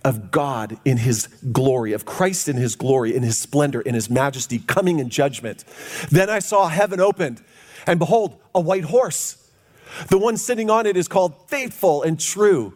of 0.08 0.30
God 0.30 0.80
in 0.86 0.96
his 0.96 1.26
glory, 1.52 1.92
of 1.92 2.06
Christ 2.06 2.48
in 2.48 2.56
his 2.56 2.76
glory, 2.76 3.14
in 3.14 3.22
his 3.22 3.38
splendor, 3.38 3.82
in 3.82 3.94
his 3.94 4.08
majesty, 4.08 4.58
coming 4.58 5.00
in 5.00 5.10
judgment. 5.10 5.64
Then 6.10 6.30
I 6.30 6.38
saw 6.38 6.68
heaven 6.68 6.98
opened, 6.98 7.42
and 7.86 7.98
behold, 7.98 8.40
a 8.54 8.60
white 8.60 8.84
horse. 8.84 9.50
The 10.08 10.16
one 10.16 10.38
sitting 10.38 10.70
on 10.70 10.86
it 10.86 10.96
is 10.96 11.08
called 11.08 11.48
faithful 11.50 12.02
and 12.02 12.18
true, 12.18 12.72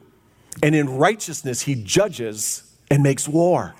and 0.62 0.74
in 0.74 0.98
righteousness 0.98 1.62
he 1.62 1.74
judges 1.74 2.70
and 2.90 3.02
makes 3.02 3.26
war. 3.26 3.74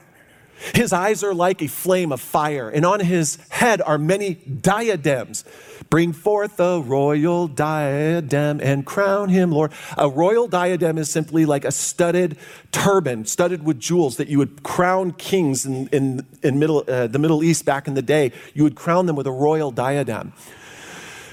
His 0.74 0.92
eyes 0.92 1.22
are 1.24 1.34
like 1.34 1.62
a 1.62 1.66
flame 1.66 2.12
of 2.12 2.20
fire, 2.20 2.68
and 2.68 2.86
on 2.86 3.00
his 3.00 3.36
head 3.48 3.82
are 3.82 3.98
many 3.98 4.34
diadems. 4.34 5.44
Bring 5.90 6.12
forth 6.12 6.58
a 6.58 6.80
royal 6.80 7.48
diadem 7.48 8.60
and 8.62 8.86
crown 8.86 9.28
him, 9.28 9.52
Lord. 9.52 9.72
A 9.98 10.08
royal 10.08 10.48
diadem 10.48 10.96
is 10.96 11.10
simply 11.10 11.44
like 11.44 11.64
a 11.64 11.72
studded 11.72 12.38
turban, 12.70 13.26
studded 13.26 13.64
with 13.64 13.78
jewels 13.78 14.16
that 14.16 14.28
you 14.28 14.38
would 14.38 14.62
crown 14.62 15.12
kings 15.12 15.66
in, 15.66 15.88
in, 15.88 16.26
in 16.42 16.58
middle, 16.58 16.84
uh, 16.88 17.08
the 17.08 17.18
Middle 17.18 17.42
East 17.42 17.64
back 17.64 17.86
in 17.88 17.94
the 17.94 18.02
day. 18.02 18.32
You 18.54 18.62
would 18.62 18.74
crown 18.74 19.06
them 19.06 19.16
with 19.16 19.26
a 19.26 19.32
royal 19.32 19.70
diadem. 19.70 20.32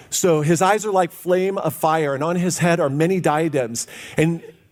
So 0.09 0.41
his 0.41 0.61
eyes 0.61 0.85
are 0.85 0.91
like 0.91 1.11
flame 1.11 1.57
of 1.57 1.73
fire, 1.73 2.13
and 2.15 2.23
on 2.23 2.35
his 2.35 2.57
head 2.57 2.79
are 2.79 2.89
many 2.89 3.19
diadems. 3.19 3.87
And 4.17 4.43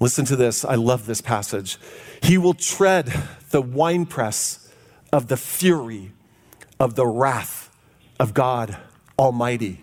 Listen 0.00 0.24
to 0.26 0.36
this. 0.36 0.64
I 0.64 0.74
love 0.74 1.06
this 1.06 1.20
passage. 1.20 1.78
He 2.22 2.38
will 2.38 2.54
tread 2.54 3.12
the 3.50 3.62
winepress 3.62 4.72
of 5.12 5.28
the 5.28 5.36
fury 5.36 6.12
of 6.80 6.94
the 6.94 7.06
wrath 7.06 7.70
of 8.18 8.34
God 8.34 8.76
Almighty. 9.18 9.80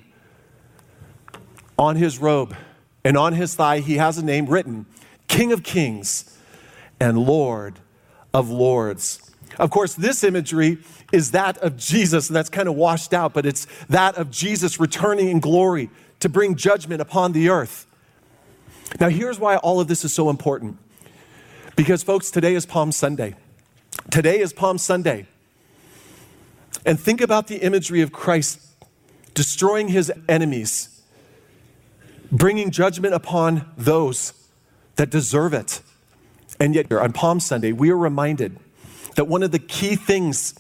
On 1.78 1.95
his 1.95 2.19
robe 2.19 2.56
and 3.04 3.17
on 3.17 3.34
his 3.34 3.56
thigh, 3.56 3.80
he 3.80 3.95
has 3.95 4.17
a 4.17 4.26
name 4.26 4.45
written 4.45 4.86
King 5.28 5.52
of 5.52 5.63
Kings 5.63 6.38
and 7.00 7.17
Lord 7.17 7.80
of 8.34 8.50
Lords. 8.50 9.32
Of 9.58 9.69
course, 9.69 9.95
this 9.95 10.24
imagery 10.24 10.78
is 11.12 11.32
that 11.32 11.58
of 11.58 11.78
Jesus, 11.78 12.30
and 12.30 12.36
that's 12.36 12.50
kind 12.50 12.67
of 12.67 12.76
washed 12.76 13.13
out, 13.13 13.34
but 13.34 13.45
it's 13.45 13.67
that 13.89 14.15
of 14.15 14.32
Jesus 14.32 14.80
returning 14.80 15.30
in 15.30 15.39
glory 15.39 15.89
to 16.19 16.30
bring 16.30 16.56
judgment 16.56 17.02
upon 17.02 17.32
the 17.32 17.50
earth. 17.50 17.86
Now, 18.99 19.10
here's 19.10 19.39
why 19.39 19.58
all 19.58 19.80
of 19.80 19.88
this 19.88 20.04
is 20.04 20.13
so 20.13 20.30
important. 20.30 20.77
Because, 21.75 22.04
folks, 22.04 22.30
today 22.30 22.56
is 22.56 22.65
Palm 22.65 22.91
Sunday. 22.91 23.36
Today 24.10 24.39
is 24.39 24.54
Palm 24.54 24.77
Sunday. 24.77 25.25
And 26.86 26.99
think 26.99 27.21
about 27.21 27.47
the 27.47 27.58
imagery 27.58 28.01
of 28.01 28.12
Christ 28.12 28.60
destroying 29.34 29.88
his 29.88 30.12
enemies, 30.27 31.01
bringing 32.32 32.71
judgment 32.71 33.13
upon 33.13 33.71
those 33.77 34.34
that 34.97 35.10
deserve 35.10 35.54
it. 35.54 35.82
And 36.60 36.75
yet, 36.75 36.91
on 36.91 37.13
Palm 37.13 37.39
Sunday, 37.39 37.71
we 37.71 37.89
are 37.91 37.97
reminded 37.97 38.58
that 39.15 39.25
one 39.25 39.43
of 39.43 39.51
the 39.51 39.60
key 39.60 39.95
things 39.95 40.54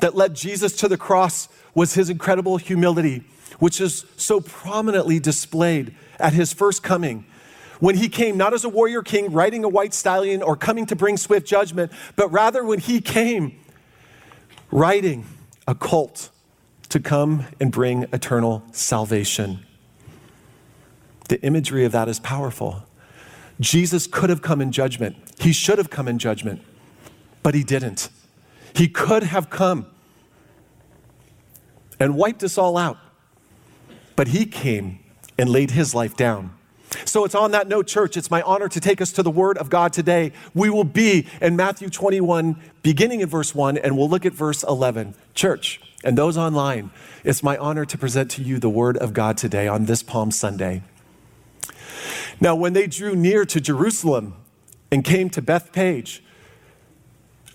that 0.00 0.14
led 0.14 0.34
Jesus 0.34 0.76
to 0.76 0.88
the 0.88 0.96
cross 0.96 1.48
was 1.74 1.94
his 1.94 2.10
incredible 2.10 2.56
humility, 2.58 3.24
which 3.58 3.80
is 3.80 4.04
so 4.16 4.40
prominently 4.40 5.18
displayed 5.18 5.94
at 6.18 6.32
his 6.32 6.52
first 6.52 6.82
coming 6.82 7.24
when 7.80 7.96
he 7.96 8.08
came 8.08 8.36
not 8.36 8.52
as 8.54 8.64
a 8.64 8.68
warrior 8.68 9.02
king 9.02 9.32
riding 9.32 9.64
a 9.64 9.68
white 9.68 9.94
stallion 9.94 10.42
or 10.42 10.56
coming 10.56 10.86
to 10.86 10.96
bring 10.96 11.16
swift 11.16 11.46
judgment, 11.46 11.92
but 12.16 12.30
rather 12.32 12.64
when 12.64 12.78
he 12.78 13.00
came 13.00 13.58
riding 14.70 15.26
a 15.66 15.74
colt 15.74 16.30
to 16.88 17.00
come 17.00 17.46
and 17.60 17.70
bring 17.70 18.04
eternal 18.12 18.62
salvation. 18.72 19.64
The 21.28 21.40
imagery 21.42 21.84
of 21.84 21.92
that 21.92 22.08
is 22.08 22.18
powerful. 22.20 22.84
Jesus 23.60 24.06
could 24.06 24.30
have 24.30 24.40
come 24.40 24.60
in 24.60 24.72
judgment. 24.72 25.16
He 25.38 25.52
should 25.52 25.78
have 25.78 25.90
come 25.90 26.08
in 26.08 26.18
judgment, 26.18 26.62
but 27.42 27.54
he 27.54 27.62
didn't. 27.62 28.08
He 28.74 28.88
could 28.88 29.24
have 29.24 29.50
come 29.50 29.86
and 32.00 32.16
wiped 32.16 32.42
us 32.42 32.56
all 32.56 32.76
out, 32.76 32.96
but 34.16 34.28
he 34.28 34.46
came 34.46 35.00
and 35.36 35.50
laid 35.50 35.72
his 35.72 35.94
life 35.94 36.16
down 36.16 36.57
so 37.04 37.24
it's 37.24 37.34
on 37.34 37.50
that 37.52 37.68
note, 37.68 37.86
church, 37.86 38.16
it's 38.16 38.30
my 38.30 38.42
honor 38.42 38.68
to 38.68 38.80
take 38.80 39.00
us 39.00 39.12
to 39.12 39.22
the 39.22 39.30
Word 39.30 39.58
of 39.58 39.70
God 39.70 39.92
today. 39.92 40.32
We 40.54 40.70
will 40.70 40.84
be 40.84 41.26
in 41.40 41.56
Matthew 41.56 41.88
21, 41.88 42.56
beginning 42.82 43.20
in 43.20 43.28
verse 43.28 43.54
1, 43.54 43.78
and 43.78 43.96
we'll 43.96 44.08
look 44.08 44.24
at 44.24 44.32
verse 44.32 44.62
11. 44.62 45.14
Church, 45.34 45.80
and 46.04 46.16
those 46.16 46.36
online, 46.36 46.90
it's 47.24 47.42
my 47.42 47.56
honor 47.56 47.84
to 47.84 47.98
present 47.98 48.30
to 48.32 48.42
you 48.42 48.58
the 48.58 48.70
Word 48.70 48.96
of 48.96 49.12
God 49.12 49.36
today 49.36 49.68
on 49.68 49.84
this 49.84 50.02
Palm 50.02 50.30
Sunday. 50.30 50.82
Now, 52.40 52.54
when 52.54 52.72
they 52.72 52.86
drew 52.86 53.16
near 53.16 53.44
to 53.44 53.60
Jerusalem 53.60 54.34
and 54.90 55.04
came 55.04 55.28
to 55.30 55.42
Bethphage, 55.42 56.22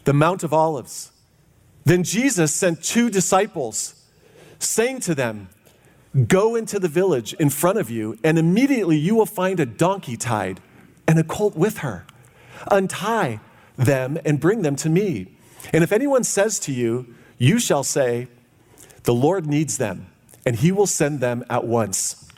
the 0.04 0.14
Mount 0.14 0.44
of 0.44 0.54
Olives, 0.54 1.12
then 1.86 2.04
Jesus 2.04 2.54
sent 2.54 2.84
two 2.84 3.10
disciples, 3.10 4.06
saying 4.60 5.00
to 5.02 5.16
them, 5.16 5.50
Go 6.28 6.56
into 6.56 6.80
the 6.80 6.88
village 6.88 7.34
in 7.34 7.50
front 7.50 7.80
of 7.80 7.90
you, 7.90 8.20
and 8.24 8.38
immediately 8.38 8.98
you 8.98 9.16
will 9.16 9.26
find 9.26 9.60
a 9.60 9.66
donkey 9.66 10.16
tied 10.16 10.60
and 11.08 11.18
a 11.18 11.24
colt 11.24 11.56
with 11.56 11.80
her. 11.80 12.06
Untie 12.70 13.40
them 13.76 14.20
and 14.24 14.40
bring 14.40 14.62
them 14.62 14.76
to 14.76 14.90
me. 14.90 15.36
And 15.72 15.84
if 15.84 15.92
anyone 15.92 16.24
says 16.24 16.60
to 16.60 16.72
you, 16.72 17.16
you 17.40 17.58
shall 17.58 17.84
say, 17.84 18.28
The 19.04 19.14
Lord 19.14 19.48
needs 19.48 19.80
them, 19.80 20.06
and 20.46 20.58
he 20.58 20.72
will 20.72 20.86
send 20.86 21.20
them 21.20 21.44
at 21.50 21.66
once. 21.66 22.30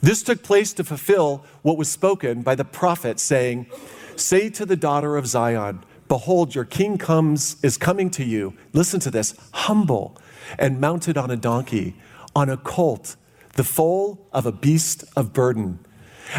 This 0.00 0.22
took 0.22 0.44
place 0.44 0.72
to 0.74 0.84
fulfill 0.84 1.44
what 1.62 1.76
was 1.76 1.88
spoken 1.88 2.42
by 2.42 2.54
the 2.54 2.64
prophet, 2.64 3.18
saying, 3.18 3.66
Say 4.14 4.50
to 4.50 4.64
the 4.64 4.76
daughter 4.76 5.16
of 5.16 5.26
Zion, 5.26 5.84
Behold, 6.06 6.54
your 6.54 6.64
king 6.64 6.96
comes, 6.96 7.56
is 7.64 7.76
coming 7.76 8.08
to 8.10 8.24
you. 8.24 8.54
Listen 8.72 9.00
to 9.00 9.10
this 9.10 9.34
humble 9.52 10.16
and 10.60 10.80
mounted 10.80 11.18
on 11.18 11.32
a 11.32 11.36
donkey 11.36 11.96
on 12.36 12.50
a 12.50 12.56
colt, 12.56 13.16
the 13.54 13.64
foal 13.64 14.28
of 14.32 14.44
a 14.44 14.52
beast 14.52 15.02
of 15.16 15.32
burden. 15.32 15.80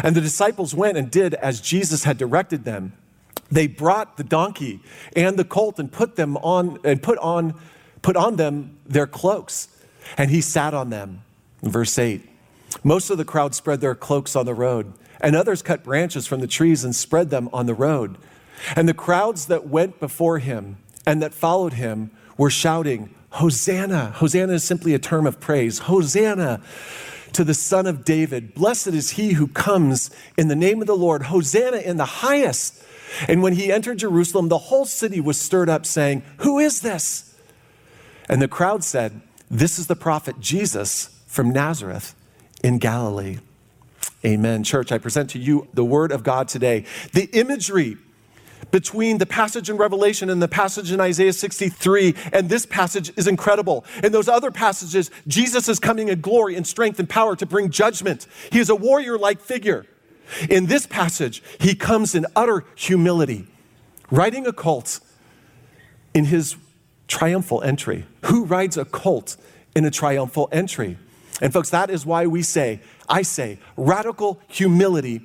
And 0.02 0.14
the 0.14 0.20
disciples 0.20 0.74
went 0.74 0.96
and 0.96 1.10
did 1.10 1.34
as 1.34 1.60
Jesus 1.60 2.04
had 2.04 2.16
directed 2.16 2.64
them. 2.64 2.92
They 3.50 3.66
brought 3.66 4.16
the 4.16 4.24
donkey 4.24 4.80
and 5.16 5.36
the 5.36 5.44
colt 5.44 5.78
and 5.78 5.90
put 5.90 6.16
them 6.16 6.36
on 6.38 6.78
and 6.84 7.02
put 7.02 7.18
on 7.18 7.54
put 8.00 8.16
on 8.16 8.36
them 8.36 8.78
their 8.86 9.06
cloaks. 9.06 9.68
and 10.16 10.30
he 10.30 10.40
sat 10.40 10.72
on 10.72 10.90
them. 10.90 11.22
Verse 11.62 11.98
8. 11.98 12.22
Most 12.84 13.10
of 13.10 13.18
the 13.18 13.24
crowd 13.24 13.54
spread 13.54 13.80
their 13.80 13.94
cloaks 13.94 14.36
on 14.36 14.46
the 14.46 14.54
road, 14.54 14.92
and 15.20 15.34
others 15.34 15.62
cut 15.62 15.82
branches 15.82 16.26
from 16.26 16.40
the 16.40 16.46
trees 16.46 16.84
and 16.84 16.94
spread 16.94 17.30
them 17.30 17.50
on 17.52 17.66
the 17.66 17.74
road. 17.74 18.16
And 18.76 18.88
the 18.88 18.94
crowds 18.94 19.46
that 19.46 19.66
went 19.66 19.98
before 20.00 20.38
him 20.38 20.76
and 21.04 21.20
that 21.20 21.34
followed 21.34 21.74
him 21.74 22.10
were 22.36 22.50
shouting, 22.50 23.14
Hosanna! 23.30 24.12
Hosanna 24.16 24.54
is 24.54 24.64
simply 24.64 24.94
a 24.94 24.98
term 24.98 25.26
of 25.26 25.40
praise. 25.40 25.80
Hosanna 25.80 26.60
to 27.32 27.44
the 27.44 27.54
Son 27.54 27.86
of 27.86 28.04
David. 28.04 28.54
Blessed 28.54 28.88
is 28.88 29.10
he 29.10 29.34
who 29.34 29.46
comes 29.46 30.10
in 30.36 30.48
the 30.48 30.56
name 30.56 30.80
of 30.80 30.86
the 30.86 30.96
Lord. 30.96 31.24
Hosanna 31.24 31.78
in 31.78 31.96
the 31.96 32.04
highest. 32.04 32.82
And 33.26 33.42
when 33.42 33.54
he 33.54 33.72
entered 33.72 33.98
Jerusalem, 33.98 34.48
the 34.48 34.58
whole 34.58 34.84
city 34.84 35.20
was 35.20 35.38
stirred 35.38 35.68
up, 35.68 35.86
saying, 35.86 36.22
Who 36.38 36.58
is 36.58 36.80
this? 36.80 37.34
And 38.28 38.42
the 38.42 38.48
crowd 38.48 38.84
said, 38.84 39.20
This 39.50 39.78
is 39.78 39.86
the 39.86 39.96
prophet 39.96 40.40
Jesus 40.40 41.22
from 41.26 41.50
Nazareth 41.50 42.14
in 42.62 42.78
Galilee. 42.78 43.38
Amen. 44.24 44.64
Church, 44.64 44.90
I 44.90 44.98
present 44.98 45.30
to 45.30 45.38
you 45.38 45.68
the 45.72 45.84
word 45.84 46.12
of 46.12 46.22
God 46.22 46.48
today. 46.48 46.84
The 47.12 47.26
imagery 47.32 47.96
between 48.70 49.18
the 49.18 49.26
passage 49.26 49.70
in 49.70 49.76
Revelation 49.76 50.30
and 50.30 50.42
the 50.42 50.48
passage 50.48 50.92
in 50.92 51.00
Isaiah 51.00 51.32
63 51.32 52.14
and 52.32 52.48
this 52.48 52.66
passage 52.66 53.12
is 53.16 53.26
incredible. 53.26 53.84
In 54.02 54.12
those 54.12 54.28
other 54.28 54.50
passages, 54.50 55.10
Jesus 55.26 55.68
is 55.68 55.78
coming 55.78 56.08
in 56.08 56.20
glory 56.20 56.54
and 56.56 56.66
strength 56.66 56.98
and 56.98 57.08
power 57.08 57.36
to 57.36 57.46
bring 57.46 57.70
judgment. 57.70 58.26
He 58.50 58.58
is 58.58 58.70
a 58.70 58.76
warrior 58.76 59.18
like 59.18 59.40
figure. 59.40 59.86
In 60.50 60.66
this 60.66 60.86
passage, 60.86 61.42
he 61.58 61.74
comes 61.74 62.14
in 62.14 62.26
utter 62.36 62.64
humility, 62.74 63.46
riding 64.10 64.46
a 64.46 64.52
colt 64.52 65.00
in 66.12 66.26
his 66.26 66.56
triumphal 67.06 67.62
entry. 67.62 68.06
Who 68.26 68.44
rides 68.44 68.76
a 68.76 68.84
colt 68.84 69.36
in 69.74 69.84
a 69.84 69.90
triumphal 69.90 70.48
entry? 70.52 70.98
And 71.40 71.52
folks, 71.52 71.70
that 71.70 71.88
is 71.88 72.04
why 72.04 72.26
we 72.26 72.42
say, 72.42 72.80
I 73.08 73.22
say, 73.22 73.58
radical 73.76 74.40
humility 74.48 75.22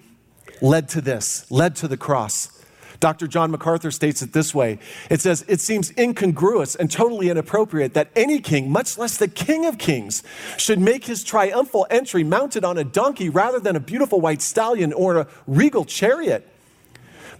led 0.62 0.88
to 0.90 1.02
this, 1.02 1.50
led 1.52 1.76
to 1.78 1.88
the 1.88 1.98
cross. 1.98 2.63
Dr. 3.04 3.28
John 3.28 3.52
MacArthur 3.52 3.92
states 3.92 4.22
it 4.22 4.32
this 4.32 4.56
way 4.56 4.80
It 5.10 5.20
says, 5.20 5.44
It 5.50 5.60
seems 5.60 5.92
incongruous 5.98 6.74
and 6.74 6.90
totally 6.90 7.30
inappropriate 7.30 7.96
that 7.96 8.10
any 8.16 8.40
king, 8.40 8.72
much 8.72 8.98
less 8.98 9.18
the 9.18 9.28
king 9.28 9.66
of 9.66 9.78
kings, 9.78 10.24
should 10.56 10.80
make 10.80 11.04
his 11.04 11.22
triumphal 11.22 11.86
entry 11.90 12.24
mounted 12.24 12.64
on 12.64 12.78
a 12.78 12.86
donkey 12.86 13.28
rather 13.28 13.60
than 13.60 13.76
a 13.76 13.82
beautiful 13.82 14.22
white 14.22 14.42
stallion 14.42 14.94
or 14.94 15.18
a 15.18 15.28
regal 15.48 15.84
chariot. 15.84 16.48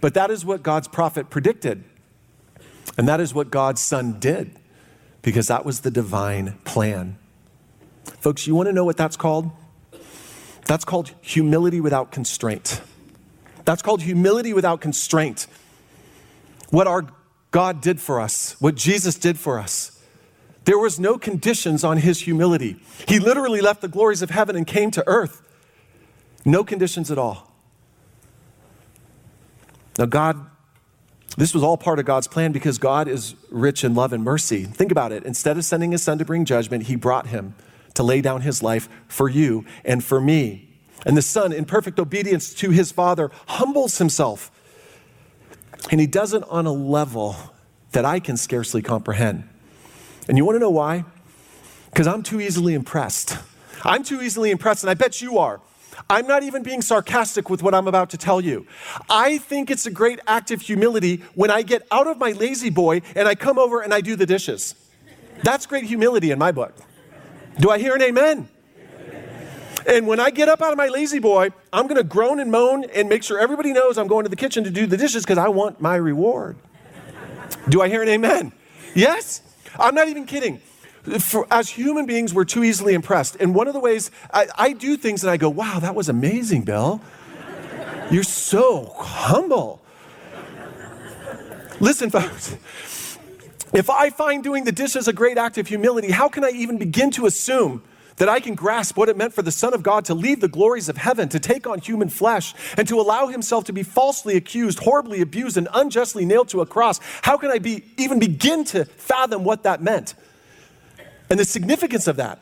But 0.02 0.12
that 0.12 0.30
is 0.30 0.44
what 0.44 0.62
God's 0.62 0.86
prophet 0.86 1.30
predicted. 1.30 1.82
And 2.98 3.08
that 3.08 3.18
is 3.18 3.32
what 3.32 3.50
God's 3.50 3.80
son 3.80 4.20
did, 4.20 4.58
because 5.22 5.46
that 5.46 5.64
was 5.64 5.80
the 5.80 5.90
divine 5.90 6.58
plan. 6.64 7.16
Folks, 8.20 8.46
you 8.46 8.54
want 8.54 8.66
to 8.66 8.74
know 8.74 8.84
what 8.84 8.98
that's 8.98 9.16
called? 9.16 9.50
That's 10.66 10.84
called 10.84 11.14
humility 11.22 11.80
without 11.80 12.12
constraint. 12.12 12.82
That's 13.64 13.82
called 13.82 14.02
humility 14.02 14.52
without 14.52 14.80
constraint. 14.80 15.46
What 16.70 16.86
our 16.86 17.06
God 17.50 17.80
did 17.80 18.00
for 18.00 18.20
us, 18.20 18.56
what 18.60 18.74
Jesus 18.74 19.14
did 19.14 19.38
for 19.38 19.58
us. 19.58 20.02
There 20.64 20.78
was 20.78 20.98
no 20.98 21.18
conditions 21.18 21.84
on 21.84 21.98
his 21.98 22.20
humility. 22.22 22.76
He 23.06 23.18
literally 23.18 23.60
left 23.60 23.80
the 23.80 23.88
glories 23.88 24.22
of 24.22 24.30
heaven 24.30 24.56
and 24.56 24.66
came 24.66 24.90
to 24.92 25.04
earth. 25.06 25.42
No 26.44 26.64
conditions 26.64 27.10
at 27.10 27.18
all. 27.18 27.52
Now, 29.98 30.06
God, 30.06 30.50
this 31.36 31.54
was 31.54 31.62
all 31.62 31.76
part 31.76 31.98
of 31.98 32.06
God's 32.06 32.26
plan 32.26 32.52
because 32.52 32.78
God 32.78 33.08
is 33.08 33.34
rich 33.50 33.84
in 33.84 33.94
love 33.94 34.12
and 34.12 34.24
mercy. 34.24 34.64
Think 34.64 34.90
about 34.90 35.12
it. 35.12 35.24
Instead 35.24 35.56
of 35.56 35.64
sending 35.64 35.92
his 35.92 36.02
son 36.02 36.18
to 36.18 36.24
bring 36.24 36.44
judgment, 36.44 36.84
he 36.84 36.96
brought 36.96 37.28
him 37.28 37.54
to 37.94 38.02
lay 38.02 38.20
down 38.20 38.40
his 38.40 38.62
life 38.62 38.88
for 39.06 39.28
you 39.28 39.64
and 39.84 40.02
for 40.02 40.20
me. 40.20 40.73
And 41.04 41.16
the 41.16 41.22
son, 41.22 41.52
in 41.52 41.64
perfect 41.64 41.98
obedience 41.98 42.54
to 42.54 42.70
his 42.70 42.90
father, 42.92 43.30
humbles 43.46 43.98
himself. 43.98 44.50
And 45.90 46.00
he 46.00 46.06
does 46.06 46.32
it 46.32 46.42
on 46.44 46.66
a 46.66 46.72
level 46.72 47.36
that 47.92 48.04
I 48.04 48.20
can 48.20 48.36
scarcely 48.36 48.82
comprehend. 48.82 49.48
And 50.28 50.38
you 50.38 50.44
want 50.44 50.56
to 50.56 50.60
know 50.60 50.70
why? 50.70 51.04
Because 51.90 52.06
I'm 52.06 52.22
too 52.22 52.40
easily 52.40 52.74
impressed. 52.74 53.38
I'm 53.84 54.02
too 54.02 54.22
easily 54.22 54.50
impressed, 54.50 54.82
and 54.82 54.90
I 54.90 54.94
bet 54.94 55.20
you 55.20 55.38
are. 55.38 55.60
I'm 56.10 56.26
not 56.26 56.42
even 56.42 56.62
being 56.62 56.82
sarcastic 56.82 57.48
with 57.48 57.62
what 57.62 57.74
I'm 57.74 57.86
about 57.86 58.10
to 58.10 58.16
tell 58.16 58.40
you. 58.40 58.66
I 59.08 59.38
think 59.38 59.70
it's 59.70 59.86
a 59.86 59.90
great 59.90 60.20
act 60.26 60.50
of 60.50 60.62
humility 60.62 61.22
when 61.34 61.50
I 61.50 61.62
get 61.62 61.86
out 61.90 62.06
of 62.06 62.18
my 62.18 62.32
La-Z-Boy 62.32 63.02
and 63.14 63.28
I 63.28 63.34
come 63.34 63.58
over 63.58 63.80
and 63.80 63.94
I 63.94 64.00
do 64.00 64.16
the 64.16 64.26
dishes. 64.26 64.74
That's 65.42 65.66
great 65.66 65.84
humility 65.84 66.30
in 66.30 66.38
my 66.38 66.50
book. 66.50 66.74
Do 67.60 67.70
I 67.70 67.78
hear 67.78 67.94
an 67.94 68.02
amen? 68.02 68.48
And 69.86 70.06
when 70.06 70.18
I 70.18 70.30
get 70.30 70.48
up 70.48 70.62
out 70.62 70.72
of 70.72 70.78
my 70.78 70.88
La-Z-Boy, 70.88 71.50
I'm 71.72 71.86
going 71.86 71.96
to 71.96 72.04
groan 72.04 72.40
and 72.40 72.50
moan 72.50 72.84
and 72.84 73.08
make 73.08 73.22
sure 73.22 73.38
everybody 73.38 73.72
knows 73.72 73.98
I'm 73.98 74.06
going 74.06 74.24
to 74.24 74.30
the 74.30 74.36
kitchen 74.36 74.64
to 74.64 74.70
do 74.70 74.86
the 74.86 74.96
dishes 74.96 75.24
because 75.24 75.38
I 75.38 75.48
want 75.48 75.80
my 75.80 75.96
reward. 75.96 76.56
Do 77.68 77.82
I 77.82 77.88
hear 77.88 78.02
an 78.02 78.08
amen? 78.08 78.52
Yes? 78.94 79.42
I'm 79.78 79.94
not 79.94 80.08
even 80.08 80.24
kidding. 80.24 80.58
For, 81.18 81.46
as 81.50 81.68
human 81.68 82.06
beings, 82.06 82.32
we're 82.32 82.46
too 82.46 82.64
easily 82.64 82.94
impressed. 82.94 83.36
And 83.36 83.54
one 83.54 83.66
of 83.66 83.74
the 83.74 83.80
ways 83.80 84.10
I, 84.32 84.46
I 84.56 84.72
do 84.72 84.96
things 84.96 85.22
and 85.22 85.30
I 85.30 85.36
go, 85.36 85.50
wow, 85.50 85.78
that 85.80 85.94
was 85.94 86.08
amazing, 86.08 86.62
Bill. 86.62 87.00
You're 88.10 88.22
so 88.22 88.94
humble. 88.96 89.82
Listen, 91.80 92.08
folks, 92.08 92.56
if 93.74 93.90
I 93.90 94.10
find 94.10 94.42
doing 94.42 94.64
the 94.64 94.72
dishes 94.72 95.08
a 95.08 95.12
great 95.12 95.36
act 95.36 95.58
of 95.58 95.66
humility, 95.66 96.10
how 96.10 96.28
can 96.28 96.44
I 96.44 96.50
even 96.50 96.78
begin 96.78 97.10
to 97.12 97.26
assume 97.26 97.82
that 98.16 98.28
I 98.28 98.40
can 98.40 98.54
grasp 98.54 98.96
what 98.96 99.08
it 99.08 99.16
meant 99.16 99.32
for 99.32 99.42
the 99.42 99.50
Son 99.50 99.74
of 99.74 99.82
God 99.82 100.04
to 100.06 100.14
leave 100.14 100.40
the 100.40 100.48
glories 100.48 100.88
of 100.88 100.96
heaven, 100.96 101.28
to 101.30 101.40
take 101.40 101.66
on 101.66 101.80
human 101.80 102.08
flesh, 102.08 102.54
and 102.76 102.86
to 102.88 103.00
allow 103.00 103.26
himself 103.26 103.64
to 103.64 103.72
be 103.72 103.82
falsely 103.82 104.36
accused, 104.36 104.80
horribly 104.80 105.20
abused, 105.20 105.56
and 105.56 105.68
unjustly 105.74 106.24
nailed 106.24 106.48
to 106.48 106.60
a 106.60 106.66
cross. 106.66 107.00
How 107.22 107.36
can 107.36 107.50
I 107.50 107.58
be, 107.58 107.84
even 107.96 108.18
begin 108.18 108.64
to 108.66 108.84
fathom 108.84 109.44
what 109.44 109.64
that 109.64 109.82
meant 109.82 110.14
and 111.28 111.38
the 111.38 111.44
significance 111.44 112.06
of 112.06 112.16
that? 112.16 112.40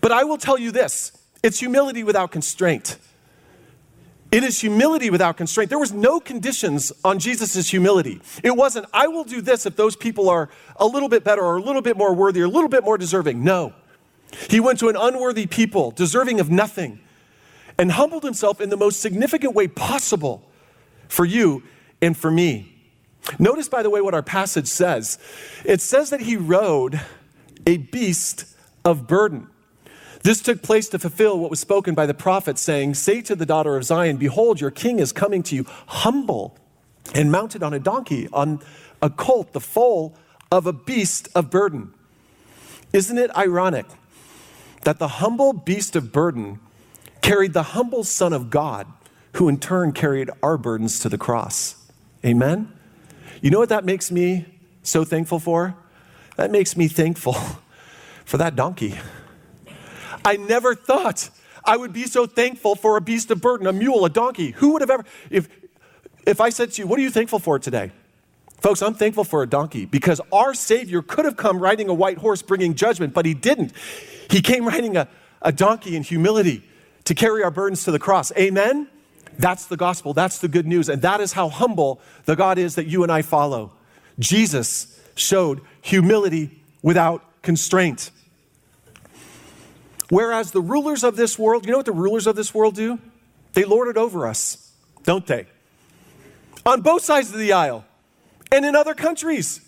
But 0.00 0.12
I 0.12 0.24
will 0.24 0.38
tell 0.38 0.58
you 0.58 0.70
this 0.70 1.12
it's 1.42 1.60
humility 1.60 2.02
without 2.02 2.30
constraint. 2.30 2.98
It 4.30 4.44
is 4.44 4.60
humility 4.60 5.08
without 5.08 5.38
constraint. 5.38 5.70
There 5.70 5.78
was 5.78 5.92
no 5.92 6.20
conditions 6.20 6.92
on 7.02 7.18
Jesus' 7.18 7.70
humility. 7.70 8.20
It 8.42 8.54
wasn't, 8.54 8.84
I 8.92 9.06
will 9.06 9.24
do 9.24 9.40
this 9.40 9.64
if 9.64 9.74
those 9.74 9.96
people 9.96 10.28
are 10.28 10.50
a 10.76 10.86
little 10.86 11.08
bit 11.08 11.24
better 11.24 11.42
or 11.42 11.56
a 11.56 11.62
little 11.62 11.80
bit 11.80 11.96
more 11.96 12.12
worthy 12.12 12.42
or 12.42 12.44
a 12.44 12.50
little 12.50 12.68
bit 12.68 12.84
more 12.84 12.98
deserving. 12.98 13.42
No. 13.42 13.72
He 14.48 14.60
went 14.60 14.78
to 14.80 14.88
an 14.88 14.96
unworthy 14.96 15.46
people, 15.46 15.90
deserving 15.90 16.40
of 16.40 16.50
nothing, 16.50 17.00
and 17.78 17.92
humbled 17.92 18.24
himself 18.24 18.60
in 18.60 18.70
the 18.70 18.76
most 18.76 19.00
significant 19.00 19.54
way 19.54 19.68
possible 19.68 20.48
for 21.08 21.24
you 21.24 21.62
and 22.02 22.16
for 22.16 22.30
me. 22.30 22.74
Notice, 23.38 23.68
by 23.68 23.82
the 23.82 23.90
way, 23.90 24.00
what 24.00 24.14
our 24.14 24.22
passage 24.22 24.68
says 24.68 25.18
it 25.64 25.80
says 25.80 26.10
that 26.10 26.20
he 26.20 26.36
rode 26.36 27.00
a 27.66 27.76
beast 27.76 28.46
of 28.84 29.06
burden. 29.06 29.48
This 30.22 30.42
took 30.42 30.62
place 30.62 30.88
to 30.88 30.98
fulfill 30.98 31.38
what 31.38 31.50
was 31.50 31.60
spoken 31.60 31.94
by 31.94 32.06
the 32.06 32.14
prophet, 32.14 32.58
saying, 32.58 32.94
Say 32.94 33.22
to 33.22 33.36
the 33.36 33.46
daughter 33.46 33.76
of 33.76 33.84
Zion, 33.84 34.16
Behold, 34.16 34.60
your 34.60 34.70
king 34.70 34.98
is 34.98 35.12
coming 35.12 35.42
to 35.44 35.54
you, 35.54 35.64
humble 35.86 36.58
and 37.14 37.30
mounted 37.30 37.62
on 37.62 37.72
a 37.72 37.78
donkey, 37.78 38.28
on 38.32 38.60
a 39.00 39.10
colt, 39.10 39.52
the 39.52 39.60
foal 39.60 40.14
of 40.50 40.66
a 40.66 40.72
beast 40.72 41.28
of 41.34 41.50
burden. 41.50 41.94
Isn't 42.92 43.18
it 43.18 43.34
ironic 43.36 43.86
that 44.82 44.98
the 44.98 45.08
humble 45.08 45.52
beast 45.52 45.96
of 45.96 46.12
burden 46.12 46.60
carried 47.20 47.52
the 47.52 47.62
humble 47.62 48.04
Son 48.04 48.32
of 48.32 48.50
God, 48.50 48.86
who 49.34 49.48
in 49.48 49.58
turn 49.58 49.92
carried 49.92 50.30
our 50.42 50.56
burdens 50.56 51.00
to 51.00 51.08
the 51.08 51.18
cross. 51.18 51.76
Amen? 52.24 52.72
You 53.40 53.50
know 53.50 53.58
what 53.58 53.68
that 53.68 53.84
makes 53.84 54.10
me 54.10 54.46
so 54.82 55.04
thankful 55.04 55.38
for? 55.38 55.76
That 56.36 56.50
makes 56.50 56.76
me 56.76 56.88
thankful 56.88 57.36
for 58.24 58.36
that 58.36 58.56
donkey. 58.56 58.98
I 60.24 60.36
never 60.36 60.74
thought 60.74 61.30
I 61.64 61.76
would 61.76 61.92
be 61.92 62.04
so 62.04 62.26
thankful 62.26 62.74
for 62.74 62.96
a 62.96 63.00
beast 63.00 63.30
of 63.30 63.40
burden, 63.40 63.66
a 63.66 63.72
mule, 63.72 64.04
a 64.04 64.10
donkey. 64.10 64.52
Who 64.52 64.72
would 64.72 64.82
have 64.82 64.90
ever, 64.90 65.04
if, 65.30 65.48
if 66.26 66.40
I 66.40 66.50
said 66.50 66.72
to 66.72 66.82
you, 66.82 66.88
What 66.88 66.98
are 66.98 67.02
you 67.02 67.10
thankful 67.10 67.38
for 67.38 67.58
today? 67.58 67.92
Folks, 68.60 68.82
I'm 68.82 68.94
thankful 68.94 69.24
for 69.24 69.42
a 69.42 69.46
donkey 69.46 69.84
because 69.84 70.20
our 70.32 70.52
Savior 70.52 71.00
could 71.00 71.24
have 71.24 71.36
come 71.36 71.60
riding 71.60 71.88
a 71.88 71.94
white 71.94 72.18
horse 72.18 72.42
bringing 72.42 72.74
judgment, 72.74 73.14
but 73.14 73.24
he 73.24 73.34
didn't. 73.34 73.72
He 74.30 74.42
came 74.42 74.66
riding 74.66 74.96
a, 74.96 75.08
a 75.40 75.52
donkey 75.52 75.96
in 75.96 76.02
humility 76.02 76.64
to 77.04 77.14
carry 77.14 77.44
our 77.44 77.50
burdens 77.50 77.84
to 77.84 77.92
the 77.92 78.00
cross. 78.00 78.32
Amen? 78.36 78.88
That's 79.38 79.66
the 79.66 79.76
gospel. 79.76 80.12
That's 80.12 80.38
the 80.40 80.48
good 80.48 80.66
news. 80.66 80.88
And 80.88 81.02
that 81.02 81.20
is 81.20 81.32
how 81.32 81.48
humble 81.48 82.00
the 82.24 82.34
God 82.34 82.58
is 82.58 82.74
that 82.74 82.86
you 82.86 83.04
and 83.04 83.12
I 83.12 83.22
follow. 83.22 83.72
Jesus 84.18 85.00
showed 85.14 85.60
humility 85.80 86.60
without 86.82 87.24
constraint. 87.42 88.10
Whereas 90.10 90.50
the 90.50 90.60
rulers 90.60 91.04
of 91.04 91.16
this 91.16 91.38
world, 91.38 91.64
you 91.64 91.70
know 91.70 91.78
what 91.78 91.86
the 91.86 91.92
rulers 91.92 92.26
of 92.26 92.34
this 92.34 92.52
world 92.52 92.74
do? 92.74 92.98
They 93.52 93.64
lord 93.64 93.88
it 93.88 93.96
over 93.96 94.26
us, 94.26 94.72
don't 95.04 95.26
they? 95.26 95.46
On 96.66 96.80
both 96.80 97.02
sides 97.02 97.30
of 97.32 97.38
the 97.38 97.52
aisle 97.52 97.84
and 98.50 98.64
in 98.64 98.74
other 98.74 98.94
countries. 98.94 99.60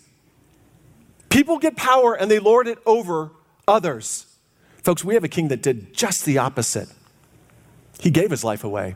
People 1.29 1.59
get 1.59 1.75
power 1.75 2.13
and 2.13 2.29
they 2.29 2.39
lord 2.39 2.67
it 2.67 2.79
over 2.85 3.31
others. 3.67 4.25
Folks, 4.83 5.03
we 5.03 5.13
have 5.13 5.23
a 5.23 5.29
king 5.29 5.47
that 5.49 5.61
did 5.61 5.93
just 5.93 6.25
the 6.25 6.37
opposite. 6.37 6.89
He 7.99 8.09
gave 8.09 8.31
his 8.31 8.43
life 8.43 8.63
away. 8.63 8.95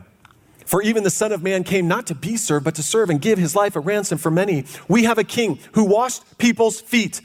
For 0.64 0.82
even 0.82 1.04
the 1.04 1.10
Son 1.10 1.30
of 1.30 1.42
Man 1.42 1.62
came 1.62 1.86
not 1.86 2.08
to 2.08 2.14
be 2.14 2.36
served, 2.36 2.64
but 2.64 2.74
to 2.74 2.82
serve 2.82 3.08
and 3.08 3.20
give 3.20 3.38
his 3.38 3.54
life 3.54 3.76
a 3.76 3.80
ransom 3.80 4.18
for 4.18 4.32
many. 4.32 4.64
We 4.88 5.04
have 5.04 5.16
a 5.16 5.24
king 5.24 5.60
who 5.72 5.84
washed 5.84 6.38
people's 6.38 6.80
feet 6.80 7.20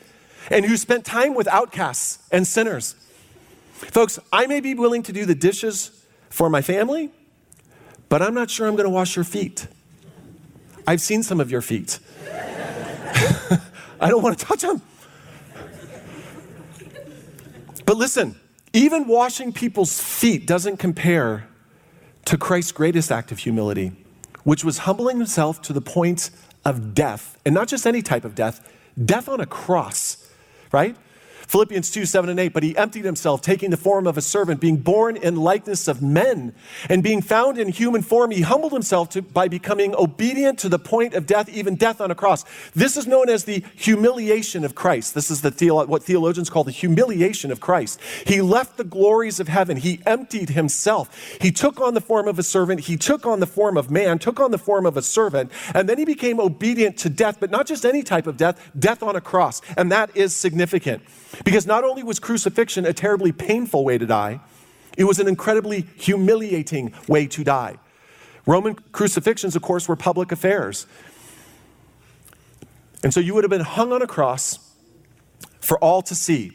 and 0.52 0.64
who 0.64 0.78
spent 0.78 1.06
time 1.06 1.34
with 1.34 1.48
outcasts 1.48 2.20
and 2.32 2.46
sinners. 2.46 2.96
Folks, 3.74 4.20
I 4.32 4.46
may 4.46 4.60
be 4.60 4.76
willing 4.76 5.02
to 5.04 5.12
do 5.12 5.26
the 5.26 5.34
dishes 5.34 6.06
for 6.30 6.52
my 6.52 6.62
family, 6.62 7.10
but 8.10 8.22
I'm 8.22 8.36
not 8.36 8.52
sure 8.52 8.68
I'm 8.68 8.76
going 8.76 8.86
to 8.86 8.92
wash 8.92 9.16
your 9.16 9.26
feet. 9.26 9.68
I've 10.86 11.02
seen 11.02 11.24
some 11.24 11.40
of 11.40 11.50
your 11.50 11.62
feet. 11.62 12.00
I 14.00 14.10
don't 14.10 14.22
want 14.22 14.38
to 14.38 14.46
touch 14.46 14.62
them. 14.62 14.82
But 17.86 17.98
listen, 17.98 18.40
even 18.74 19.08
washing 19.08 19.52
people's 19.52 20.02
feet 20.02 20.48
doesn't 20.48 20.78
compare 20.78 21.48
to 22.26 22.38
Christ's 22.38 22.72
greatest 22.72 23.12
act 23.12 23.32
of 23.32 23.40
humility, 23.40 23.92
which 24.44 24.64
was 24.64 24.80
humbling 24.80 25.18
himself 25.18 25.62
to 25.64 25.74
the 25.74 25.82
point 25.82 26.30
of 26.64 26.94
death, 26.94 27.38
and 27.46 27.54
not 27.54 27.68
just 27.68 27.86
any 27.86 28.02
type 28.02 28.24
of 28.24 28.36
death, 28.36 28.68
death 29.04 29.28
on 29.28 29.42
a 29.42 29.46
cross, 29.46 30.30
right? 30.72 30.96
Philippians 31.52 31.92
2 31.92 32.06
7 32.06 32.30
and 32.30 32.40
8. 32.40 32.54
But 32.54 32.64
he 32.64 32.78
emptied 32.78 33.04
himself, 33.04 33.42
taking 33.42 33.72
the 33.72 33.78
form 33.78 34.08
of 34.08 34.18
a 34.18 34.22
servant, 34.22 34.62
being 34.62 34.78
born 34.78 35.18
in 35.18 35.36
likeness 35.36 35.90
of 35.90 36.02
men, 36.02 36.56
and 36.88 37.04
being 37.04 37.22
found 37.22 37.58
in 37.58 37.68
human 37.68 38.04
form, 38.04 38.32
he 38.32 38.40
humbled 38.40 38.72
himself 38.72 39.10
to, 39.10 39.22
by 39.22 39.50
becoming 39.50 39.94
obedient 39.96 40.58
to 40.60 40.70
the 40.70 40.80
point 40.80 41.14
of 41.14 41.26
death, 41.26 41.50
even 41.50 41.76
death 41.76 42.00
on 42.00 42.10
a 42.10 42.16
cross. 42.16 42.46
This 42.74 42.96
is 42.96 43.06
known 43.06 43.28
as 43.28 43.44
the 43.44 43.66
humiliation 43.76 44.64
of 44.64 44.76
Christ. 44.76 45.14
This 45.14 45.30
is 45.30 45.42
the 45.42 45.52
theolo- 45.52 45.90
what 45.90 46.04
theologians 46.04 46.50
call 46.50 46.64
the 46.64 46.72
humiliation 46.72 47.52
of 47.52 47.60
Christ. 47.60 48.00
He 48.26 48.42
left 48.42 48.78
the 48.78 48.86
glories 48.86 49.42
of 49.42 49.50
heaven, 49.50 49.76
he 49.76 50.02
emptied 50.06 50.52
himself. 50.52 51.14
He 51.42 51.52
took 51.52 51.82
on 51.82 51.96
the 51.96 52.02
form 52.02 52.30
of 52.30 52.40
a 52.40 52.44
servant, 52.44 52.82
he 52.82 52.96
took 52.96 53.26
on 53.26 53.42
the 53.42 53.46
form 53.46 53.76
of 53.76 53.92
man, 53.92 54.20
took 54.20 54.40
on 54.40 54.52
the 54.52 54.58
form 54.58 54.86
of 54.86 54.96
a 54.96 55.02
servant, 55.02 55.52
and 55.76 55.90
then 55.90 55.98
he 55.98 56.06
became 56.06 56.40
obedient 56.40 56.98
to 57.00 57.10
death, 57.10 57.42
but 57.42 57.52
not 57.52 57.68
just 57.68 57.86
any 57.86 58.04
type 58.04 58.26
of 58.26 58.38
death, 58.38 58.72
death 58.80 59.04
on 59.04 59.18
a 59.18 59.22
cross. 59.22 59.62
And 59.76 59.92
that 59.92 60.16
is 60.16 60.34
significant. 60.34 61.04
Because 61.44 61.66
not 61.66 61.84
only 61.84 62.04
was 62.04 62.20
crucifixion 62.20 62.86
a 62.86 62.94
terribly 62.94 63.32
painful 63.32 63.84
way 63.84 63.98
to 63.98 64.06
die, 64.06 64.40
it 64.98 65.06
was 65.06 65.20
an 65.20 65.28
incredibly 65.28 65.88
humiliating 65.96 66.94
way 67.08 67.28
to 67.28 67.44
die. 67.44 67.78
Roman 68.46 68.76
crucifixions, 68.76 69.56
of 69.56 69.62
course, 69.62 69.88
were 69.88 69.96
public 69.96 70.32
affairs. 70.32 70.86
And 73.04 73.14
so 73.14 73.20
you 73.20 73.34
would 73.34 73.44
have 73.44 73.52
been 73.52 73.62
hung 73.62 73.92
on 73.92 74.02
a 74.02 74.08
cross 74.08 74.60
for 75.60 75.78
all 75.80 76.02
to 76.04 76.16
see. 76.16 76.54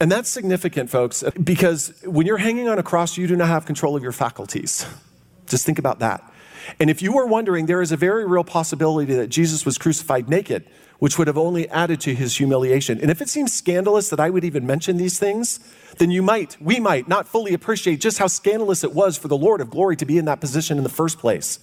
And 0.00 0.10
that's 0.10 0.28
significant, 0.28 0.90
folks, 0.90 1.24
because 1.42 1.92
when 2.04 2.26
you're 2.26 2.38
hanging 2.38 2.68
on 2.68 2.78
a 2.78 2.82
cross, 2.82 3.16
you 3.16 3.26
do 3.26 3.36
not 3.36 3.48
have 3.48 3.66
control 3.66 3.96
of 3.96 4.02
your 4.02 4.12
faculties. 4.12 4.86
Just 5.46 5.66
think 5.66 5.78
about 5.78 5.98
that. 5.98 6.22
And 6.78 6.90
if 6.90 7.02
you 7.02 7.12
were 7.12 7.26
wondering, 7.26 7.66
there 7.66 7.82
is 7.82 7.92
a 7.92 7.96
very 7.96 8.26
real 8.26 8.44
possibility 8.44 9.14
that 9.14 9.28
Jesus 9.28 9.64
was 9.64 9.78
crucified 9.78 10.28
naked 10.28 10.68
which 10.98 11.16
would 11.16 11.26
have 11.26 11.38
only 11.38 11.68
added 11.68 12.00
to 12.00 12.14
his 12.14 12.36
humiliation. 12.36 13.00
And 13.00 13.10
if 13.10 13.22
it 13.22 13.28
seems 13.28 13.52
scandalous 13.52 14.10
that 14.10 14.18
I 14.18 14.30
would 14.30 14.44
even 14.44 14.66
mention 14.66 14.96
these 14.96 15.18
things, 15.18 15.60
then 15.98 16.10
you 16.10 16.22
might, 16.22 16.56
we 16.60 16.80
might 16.80 17.06
not 17.06 17.28
fully 17.28 17.54
appreciate 17.54 18.00
just 18.00 18.18
how 18.18 18.26
scandalous 18.26 18.82
it 18.82 18.92
was 18.92 19.16
for 19.16 19.28
the 19.28 19.36
Lord 19.36 19.60
of 19.60 19.70
glory 19.70 19.96
to 19.96 20.04
be 20.04 20.18
in 20.18 20.24
that 20.24 20.40
position 20.40 20.76
in 20.76 20.82
the 20.82 20.90
first 20.90 21.18
place. 21.18 21.60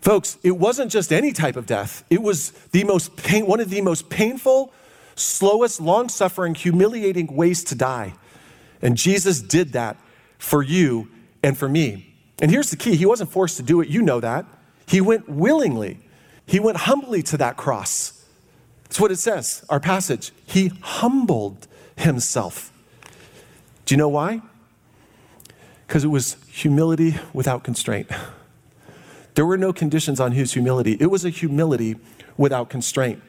Folks, 0.00 0.38
it 0.42 0.52
wasn't 0.52 0.90
just 0.90 1.12
any 1.12 1.32
type 1.32 1.56
of 1.56 1.66
death. 1.66 2.04
It 2.10 2.22
was 2.22 2.50
the 2.72 2.84
most 2.84 3.16
pain, 3.16 3.46
one 3.46 3.60
of 3.60 3.70
the 3.70 3.80
most 3.80 4.10
painful, 4.10 4.72
slowest, 5.16 5.80
long-suffering, 5.80 6.54
humiliating 6.54 7.34
ways 7.34 7.64
to 7.64 7.74
die. 7.74 8.14
And 8.82 8.98
Jesus 8.98 9.40
did 9.40 9.72
that 9.72 9.96
for 10.36 10.62
you 10.62 11.08
and 11.42 11.56
for 11.56 11.68
me. 11.70 12.14
And 12.40 12.50
here's 12.50 12.70
the 12.70 12.76
key. 12.76 12.96
He 12.96 13.06
wasn't 13.06 13.30
forced 13.30 13.56
to 13.56 13.62
do 13.62 13.80
it. 13.80 13.88
You 13.88 14.02
know 14.02 14.20
that. 14.20 14.44
He 14.86 15.00
went 15.00 15.26
willingly. 15.26 16.00
He 16.46 16.60
went 16.60 16.78
humbly 16.78 17.22
to 17.24 17.36
that 17.38 17.56
cross. 17.56 18.24
That's 18.84 19.00
what 19.00 19.10
it 19.10 19.18
says, 19.18 19.64
our 19.68 19.80
passage. 19.80 20.32
He 20.46 20.68
humbled 20.80 21.66
himself. 21.96 22.72
Do 23.86 23.94
you 23.94 23.98
know 23.98 24.08
why? 24.08 24.40
Because 25.86 26.04
it 26.04 26.08
was 26.08 26.36
humility 26.48 27.16
without 27.32 27.64
constraint. 27.64 28.08
There 29.34 29.44
were 29.44 29.58
no 29.58 29.72
conditions 29.72 30.20
on 30.20 30.32
his 30.32 30.52
humility. 30.52 30.96
It 31.00 31.06
was 31.06 31.24
a 31.24 31.30
humility 31.30 31.96
without 32.36 32.68
constraint. 32.68 33.20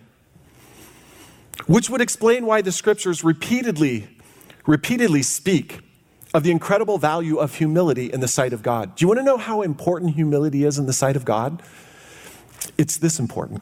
Which 1.67 1.89
would 1.89 2.01
explain 2.01 2.45
why 2.45 2.61
the 2.61 2.71
scriptures 2.71 3.23
repeatedly, 3.23 4.07
repeatedly 4.67 5.23
speak 5.23 5.79
of 6.33 6.43
the 6.43 6.51
incredible 6.51 6.97
value 6.97 7.37
of 7.37 7.55
humility 7.55 8.11
in 8.11 8.19
the 8.19 8.27
sight 8.27 8.53
of 8.53 8.61
God. 8.61 8.95
Do 8.95 9.03
you 9.03 9.07
want 9.07 9.19
to 9.19 9.23
know 9.23 9.37
how 9.37 9.61
important 9.61 10.15
humility 10.15 10.63
is 10.63 10.77
in 10.77 10.85
the 10.85 10.93
sight 10.93 11.15
of 11.15 11.25
God? 11.25 11.63
It's 12.77 12.97
this 12.97 13.19
important. 13.19 13.61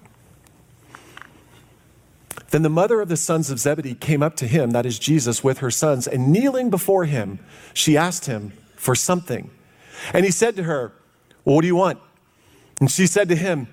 Then 2.52 2.62
the 2.62 2.70
mother 2.70 3.02
of 3.02 3.10
the 3.10 3.18
sons 3.18 3.50
of 3.50 3.60
Zebedee 3.60 3.96
came 3.96 4.22
up 4.22 4.36
to 4.36 4.48
him, 4.48 4.72
that 4.72 4.86
is 4.86 5.00
Jesus, 5.00 5.44
with 5.44 5.58
her 5.58 5.72
sons, 5.72 6.08
and 6.08 6.32
kneeling 6.32 6.70
before 6.70 7.06
him, 7.06 7.40
she 7.74 7.98
asked 7.98 8.28
him 8.28 8.54
for 8.76 8.94
something. 8.94 9.50
And 10.14 10.24
he 10.24 10.32
said 10.32 10.56
to 10.58 10.64
her, 10.64 10.94
well, 11.46 11.56
What 11.56 11.62
do 11.62 11.68
you 11.68 11.76
want? 11.76 12.00
And 12.80 12.92
she 12.92 13.08
said 13.08 13.30
to 13.30 13.36
him, 13.36 13.68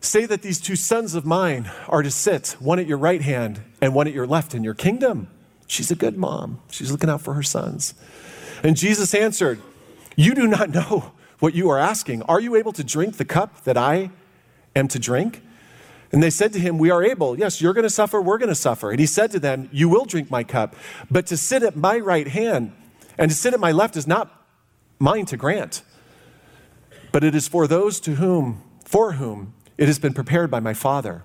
Say 0.00 0.26
that 0.26 0.42
these 0.42 0.60
two 0.60 0.76
sons 0.76 1.14
of 1.14 1.24
mine 1.24 1.70
are 1.88 2.02
to 2.02 2.10
sit, 2.10 2.56
one 2.60 2.78
at 2.78 2.86
your 2.86 2.98
right 2.98 3.22
hand 3.22 3.62
and 3.80 3.94
one 3.94 4.06
at 4.06 4.14
your 4.14 4.26
left 4.26 4.54
in 4.54 4.62
your 4.62 4.74
kingdom. 4.74 5.28
She's 5.66 5.90
a 5.90 5.96
good 5.96 6.16
mom. 6.16 6.60
She's 6.70 6.90
looking 6.92 7.10
out 7.10 7.20
for 7.20 7.34
her 7.34 7.42
sons. 7.42 7.94
And 8.62 8.76
Jesus 8.76 9.14
answered, 9.14 9.60
You 10.16 10.34
do 10.34 10.46
not 10.46 10.70
know 10.74 11.12
what 11.40 11.54
you 11.54 11.68
are 11.70 11.78
asking. 11.78 12.22
Are 12.22 12.40
you 12.40 12.56
able 12.56 12.72
to 12.72 12.84
drink 12.84 13.16
the 13.16 13.24
cup 13.24 13.64
that 13.64 13.76
I 13.76 14.10
am 14.78 14.88
to 14.88 14.98
drink? 14.98 15.42
And 16.10 16.22
they 16.22 16.30
said 16.30 16.52
to 16.54 16.58
him, 16.58 16.78
We 16.78 16.90
are 16.90 17.02
able. 17.02 17.38
Yes, 17.38 17.60
you're 17.60 17.74
going 17.74 17.84
to 17.84 17.90
suffer, 17.90 18.20
we're 18.20 18.38
going 18.38 18.48
to 18.48 18.54
suffer. 18.54 18.90
And 18.90 18.98
he 18.98 19.06
said 19.06 19.30
to 19.32 19.38
them, 19.40 19.68
You 19.72 19.88
will 19.88 20.04
drink 20.04 20.30
my 20.30 20.44
cup, 20.44 20.74
but 21.10 21.26
to 21.26 21.36
sit 21.36 21.62
at 21.62 21.76
my 21.76 21.98
right 21.98 22.28
hand 22.28 22.72
and 23.18 23.30
to 23.30 23.36
sit 23.36 23.52
at 23.52 23.60
my 23.60 23.72
left 23.72 23.96
is 23.96 24.06
not 24.06 24.46
mine 24.98 25.26
to 25.26 25.36
grant, 25.36 25.82
but 27.12 27.24
it 27.24 27.34
is 27.34 27.48
for 27.48 27.66
those 27.66 28.00
to 28.00 28.14
whom, 28.14 28.62
for 28.84 29.12
whom 29.12 29.54
it 29.76 29.86
has 29.86 29.98
been 29.98 30.14
prepared 30.14 30.50
by 30.50 30.60
my 30.60 30.74
Father. 30.74 31.22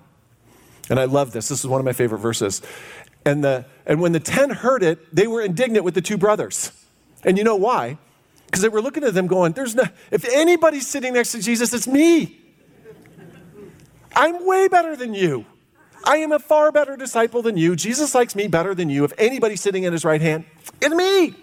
And 0.90 1.00
I 1.00 1.04
love 1.04 1.32
this. 1.32 1.48
This 1.48 1.60
is 1.60 1.66
one 1.66 1.80
of 1.80 1.84
my 1.84 1.94
favorite 1.94 2.18
verses. 2.18 2.60
And, 3.24 3.42
the, 3.42 3.64
and 3.86 4.02
when 4.02 4.12
the 4.12 4.20
ten 4.20 4.50
heard 4.50 4.82
it, 4.82 5.14
they 5.14 5.26
were 5.26 5.40
indignant 5.40 5.84
with 5.84 5.94
the 5.94 6.02
two 6.02 6.18
brothers. 6.18 6.72
And 7.24 7.38
you 7.38 7.44
know 7.44 7.56
why? 7.56 7.96
Because 8.44 8.60
they 8.60 8.68
were 8.68 8.82
looking 8.82 9.02
at 9.02 9.14
them 9.14 9.26
going, 9.26 9.52
There's 9.52 9.74
no, 9.74 9.84
if 10.10 10.28
anybody's 10.28 10.86
sitting 10.86 11.14
next 11.14 11.32
to 11.32 11.40
Jesus, 11.40 11.72
it's 11.72 11.86
me. 11.86 12.43
I'm 14.14 14.46
way 14.46 14.68
better 14.68 14.96
than 14.96 15.14
you. 15.14 15.44
I 16.04 16.18
am 16.18 16.32
a 16.32 16.38
far 16.38 16.70
better 16.70 16.96
disciple 16.96 17.42
than 17.42 17.56
you. 17.56 17.74
Jesus 17.76 18.14
likes 18.14 18.34
me 18.34 18.46
better 18.46 18.74
than 18.74 18.90
you. 18.90 19.04
If 19.04 19.12
anybody's 19.18 19.60
sitting 19.60 19.86
at 19.86 19.92
his 19.92 20.04
right 20.04 20.20
hand, 20.20 20.44
it's 20.80 20.94
me. 20.94 21.34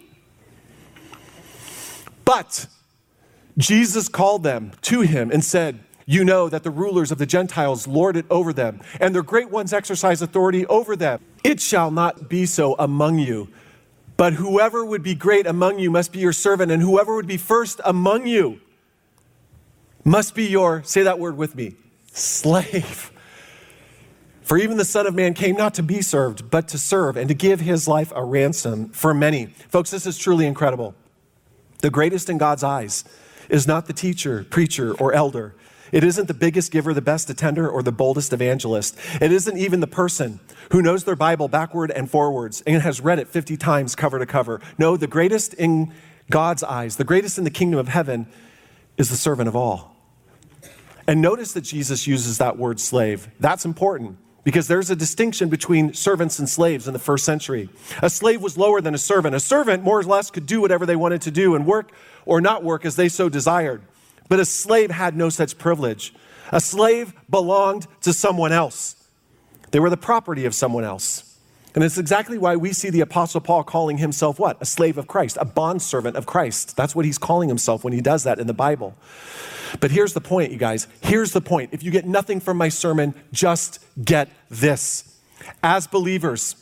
But 2.23 2.67
Jesus 3.57 4.07
called 4.07 4.43
them 4.43 4.71
to 4.83 5.01
him 5.01 5.31
and 5.31 5.43
said, 5.43 5.83
You 6.05 6.23
know 6.23 6.47
that 6.47 6.63
the 6.63 6.69
rulers 6.69 7.11
of 7.11 7.17
the 7.17 7.25
Gentiles 7.25 7.87
lord 7.87 8.15
it 8.15 8.25
over 8.29 8.53
them, 8.53 8.81
and 8.99 9.13
their 9.13 9.23
great 9.23 9.49
ones 9.49 9.73
exercise 9.73 10.21
authority 10.21 10.65
over 10.67 10.95
them. 10.95 11.21
It 11.43 11.59
shall 11.59 11.91
not 11.91 12.29
be 12.29 12.45
so 12.45 12.75
among 12.77 13.19
you. 13.19 13.49
But 14.15 14.33
whoever 14.33 14.85
would 14.85 15.01
be 15.01 15.15
great 15.15 15.47
among 15.47 15.79
you 15.79 15.89
must 15.89 16.11
be 16.11 16.19
your 16.19 16.33
servant, 16.33 16.71
and 16.71 16.81
whoever 16.81 17.15
would 17.15 17.27
be 17.27 17.37
first 17.37 17.81
among 17.83 18.27
you 18.27 18.61
must 20.03 20.35
be 20.35 20.45
your, 20.45 20.83
say 20.83 21.03
that 21.03 21.17
word 21.19 21.37
with 21.37 21.55
me, 21.55 21.73
slave. 22.11 23.11
For 24.41 24.57
even 24.57 24.77
the 24.77 24.85
Son 24.85 25.07
of 25.07 25.15
Man 25.15 25.33
came 25.33 25.55
not 25.55 25.73
to 25.75 25.83
be 25.83 26.01
served, 26.01 26.49
but 26.49 26.67
to 26.69 26.77
serve 26.77 27.15
and 27.15 27.29
to 27.29 27.33
give 27.33 27.61
his 27.61 27.87
life 27.87 28.11
a 28.15 28.23
ransom 28.23 28.89
for 28.89 29.13
many. 29.13 29.45
Folks, 29.45 29.91
this 29.91 30.05
is 30.05 30.17
truly 30.17 30.45
incredible. 30.45 30.93
The 31.79 31.89
greatest 31.89 32.29
in 32.29 32.37
God's 32.37 32.63
eyes 32.63 33.05
is 33.49 33.67
not 33.67 33.85
the 33.85 33.93
teacher, 33.93 34.45
preacher, 34.49 34.93
or 34.95 35.13
elder. 35.13 35.55
It 35.91 36.03
isn't 36.03 36.27
the 36.27 36.33
biggest 36.33 36.71
giver, 36.71 36.93
the 36.93 37.01
best 37.01 37.29
attender, 37.29 37.69
or 37.69 37.83
the 37.83 37.91
boldest 37.91 38.33
evangelist. 38.33 38.97
It 39.21 39.31
isn't 39.31 39.57
even 39.57 39.79
the 39.79 39.87
person 39.87 40.39
who 40.71 40.81
knows 40.81 41.03
their 41.03 41.15
Bible 41.15 41.47
backward 41.47 41.91
and 41.91 42.09
forwards 42.09 42.61
and 42.65 42.81
has 42.81 43.01
read 43.01 43.19
it 43.19 43.27
50 43.27 43.57
times 43.57 43.95
cover 43.95 44.19
to 44.19 44.25
cover. 44.25 44.61
No, 44.77 44.95
the 44.95 45.07
greatest 45.07 45.53
in 45.53 45.93
God's 46.29 46.63
eyes, 46.63 46.95
the 46.95 47.03
greatest 47.03 47.37
in 47.37 47.43
the 47.43 47.49
kingdom 47.49 47.79
of 47.79 47.89
heaven, 47.89 48.27
is 48.97 49.09
the 49.09 49.17
servant 49.17 49.47
of 49.49 49.55
all. 49.55 49.95
And 51.11 51.21
notice 51.21 51.51
that 51.51 51.65
Jesus 51.65 52.07
uses 52.07 52.37
that 52.37 52.57
word 52.57 52.79
slave. 52.79 53.27
That's 53.37 53.65
important 53.65 54.17
because 54.45 54.69
there's 54.69 54.89
a 54.89 54.95
distinction 54.95 55.49
between 55.49 55.93
servants 55.93 56.39
and 56.39 56.47
slaves 56.47 56.87
in 56.87 56.93
the 56.93 56.99
first 56.99 57.25
century. 57.25 57.67
A 58.01 58.09
slave 58.09 58.41
was 58.41 58.57
lower 58.57 58.79
than 58.79 58.95
a 58.95 58.97
servant. 58.97 59.35
A 59.35 59.41
servant, 59.41 59.83
more 59.83 59.99
or 59.99 60.03
less, 60.03 60.31
could 60.31 60.45
do 60.45 60.61
whatever 60.61 60.85
they 60.85 60.95
wanted 60.95 61.21
to 61.23 61.29
do 61.29 61.53
and 61.53 61.65
work 61.65 61.91
or 62.25 62.39
not 62.39 62.63
work 62.63 62.85
as 62.85 62.95
they 62.95 63.09
so 63.09 63.27
desired. 63.27 63.81
But 64.29 64.39
a 64.39 64.45
slave 64.45 64.89
had 64.89 65.17
no 65.17 65.27
such 65.27 65.57
privilege. 65.57 66.13
A 66.53 66.61
slave 66.61 67.13
belonged 67.29 67.87
to 68.03 68.13
someone 68.13 68.53
else, 68.53 68.95
they 69.71 69.81
were 69.81 69.89
the 69.89 69.97
property 69.97 70.45
of 70.45 70.55
someone 70.55 70.85
else. 70.85 71.37
And 71.75 71.83
it's 71.83 71.97
exactly 71.97 72.37
why 72.37 72.55
we 72.55 72.71
see 72.71 72.89
the 72.89 73.01
Apostle 73.01 73.41
Paul 73.41 73.65
calling 73.65 73.97
himself 73.97 74.39
what? 74.39 74.61
A 74.61 74.65
slave 74.65 74.97
of 74.97 75.07
Christ, 75.07 75.37
a 75.41 75.45
bondservant 75.45 76.15
of 76.15 76.25
Christ. 76.25 76.77
That's 76.77 76.95
what 76.95 77.03
he's 77.03 77.17
calling 77.17 77.49
himself 77.49 77.83
when 77.83 77.91
he 77.91 77.99
does 77.99 78.23
that 78.23 78.39
in 78.39 78.47
the 78.47 78.53
Bible. 78.53 78.95
But 79.79 79.91
here's 79.91 80.13
the 80.13 80.21
point, 80.21 80.51
you 80.51 80.57
guys. 80.57 80.87
Here's 81.01 81.31
the 81.31 81.41
point. 81.41 81.69
If 81.71 81.83
you 81.83 81.91
get 81.91 82.05
nothing 82.05 82.39
from 82.39 82.57
my 82.57 82.69
sermon, 82.69 83.13
just 83.31 83.79
get 84.03 84.29
this. 84.49 85.19
As 85.63 85.87
believers, 85.87 86.55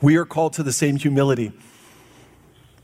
we 0.00 0.16
are 0.16 0.24
called 0.24 0.52
to 0.54 0.62
the 0.62 0.72
same 0.72 0.96
humility 0.96 1.52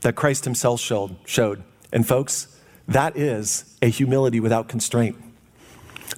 that 0.01 0.15
Christ 0.15 0.45
himself 0.45 0.79
showed. 0.79 1.63
And 1.91 2.07
folks, 2.07 2.59
that 2.87 3.17
is 3.17 3.77
a 3.81 3.87
humility 3.87 4.39
without 4.39 4.67
constraint. 4.67 5.15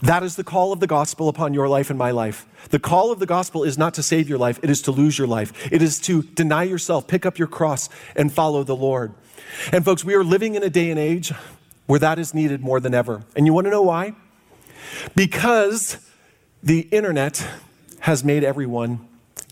That 0.01 0.23
is 0.23 0.35
the 0.35 0.43
call 0.43 0.73
of 0.73 0.79
the 0.79 0.87
gospel 0.87 1.29
upon 1.29 1.53
your 1.53 1.69
life 1.69 1.89
and 1.89 1.99
my 1.99 2.11
life. 2.11 2.45
The 2.69 2.79
call 2.79 3.11
of 3.11 3.19
the 3.19 3.25
gospel 3.25 3.63
is 3.63 3.77
not 3.77 3.93
to 3.95 4.03
save 4.03 4.27
your 4.27 4.37
life, 4.37 4.59
it 4.63 4.69
is 4.69 4.81
to 4.83 4.91
lose 4.91 5.17
your 5.17 5.27
life. 5.27 5.71
It 5.71 5.81
is 5.81 5.99
to 6.01 6.23
deny 6.23 6.63
yourself, 6.63 7.07
pick 7.07 7.25
up 7.25 7.37
your 7.37 7.47
cross, 7.47 7.89
and 8.15 8.31
follow 8.31 8.63
the 8.63 8.75
Lord. 8.75 9.13
And 9.71 9.85
folks, 9.85 10.03
we 10.03 10.15
are 10.15 10.23
living 10.23 10.55
in 10.55 10.63
a 10.63 10.69
day 10.69 10.89
and 10.89 10.99
age 10.99 11.31
where 11.85 11.99
that 11.99 12.19
is 12.19 12.33
needed 12.33 12.61
more 12.61 12.79
than 12.79 12.93
ever. 12.93 13.23
And 13.35 13.45
you 13.45 13.53
want 13.53 13.65
to 13.65 13.71
know 13.71 13.81
why? 13.81 14.13
Because 15.15 15.97
the 16.61 16.81
internet 16.91 17.47
has 17.99 18.23
made 18.23 18.43
everyone 18.43 19.07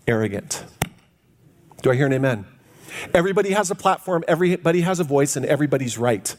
arrogant. 0.07 0.63
Do 1.81 1.91
I 1.91 1.95
hear 1.95 2.05
an 2.05 2.13
amen? 2.13 2.45
Everybody 3.13 3.51
has 3.51 3.71
a 3.71 3.75
platform, 3.75 4.23
everybody 4.27 4.81
has 4.81 4.99
a 4.99 5.03
voice, 5.03 5.35
and 5.35 5.45
everybody's 5.45 5.97
right. 5.97 6.35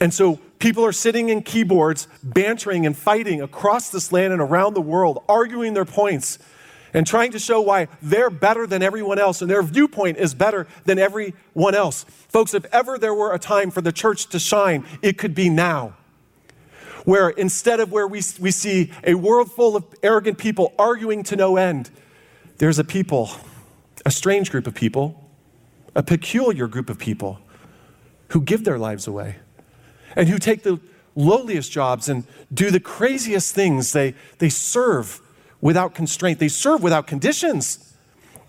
And 0.00 0.12
so 0.12 0.36
people 0.58 0.84
are 0.84 0.92
sitting 0.92 1.30
in 1.30 1.42
keyboards, 1.42 2.06
bantering 2.22 2.84
and 2.84 2.96
fighting 2.96 3.40
across 3.40 3.90
this 3.90 4.12
land 4.12 4.32
and 4.32 4.42
around 4.42 4.74
the 4.74 4.82
world, 4.82 5.24
arguing 5.28 5.74
their 5.74 5.86
points 5.86 6.38
and 6.96 7.06
trying 7.06 7.30
to 7.30 7.38
show 7.38 7.60
why 7.60 7.88
they're 8.00 8.30
better 8.30 8.66
than 8.66 8.82
everyone 8.82 9.18
else 9.18 9.42
and 9.42 9.50
their 9.50 9.62
viewpoint 9.62 10.16
is 10.16 10.34
better 10.34 10.66
than 10.86 10.98
everyone 10.98 11.74
else. 11.74 12.04
Folks, 12.26 12.54
if 12.54 12.64
ever 12.72 12.96
there 12.96 13.12
were 13.12 13.34
a 13.34 13.38
time 13.38 13.70
for 13.70 13.82
the 13.82 13.92
church 13.92 14.28
to 14.30 14.38
shine, 14.38 14.82
it 15.02 15.18
could 15.18 15.34
be 15.34 15.50
now. 15.50 15.94
Where 17.04 17.28
instead 17.28 17.80
of 17.80 17.92
where 17.92 18.08
we, 18.08 18.22
we 18.40 18.50
see 18.50 18.92
a 19.04 19.12
world 19.12 19.52
full 19.52 19.76
of 19.76 19.84
arrogant 20.02 20.38
people 20.38 20.72
arguing 20.78 21.22
to 21.24 21.36
no 21.36 21.58
end, 21.58 21.90
there's 22.56 22.78
a 22.78 22.84
people, 22.84 23.30
a 24.06 24.10
strange 24.10 24.50
group 24.50 24.66
of 24.66 24.74
people, 24.74 25.22
a 25.94 26.02
peculiar 26.02 26.66
group 26.66 26.88
of 26.88 26.98
people 26.98 27.40
who 28.28 28.40
give 28.40 28.64
their 28.64 28.78
lives 28.78 29.06
away 29.06 29.36
and 30.16 30.30
who 30.30 30.38
take 30.38 30.62
the 30.62 30.80
lowliest 31.14 31.70
jobs 31.70 32.08
and 32.08 32.24
do 32.54 32.70
the 32.70 32.80
craziest 32.80 33.54
things. 33.54 33.92
They, 33.92 34.14
they 34.38 34.48
serve 34.48 35.20
without 35.60 35.94
constraint, 35.94 36.38
they 36.38 36.48
serve 36.48 36.82
without 36.82 37.06
conditions. 37.06 37.94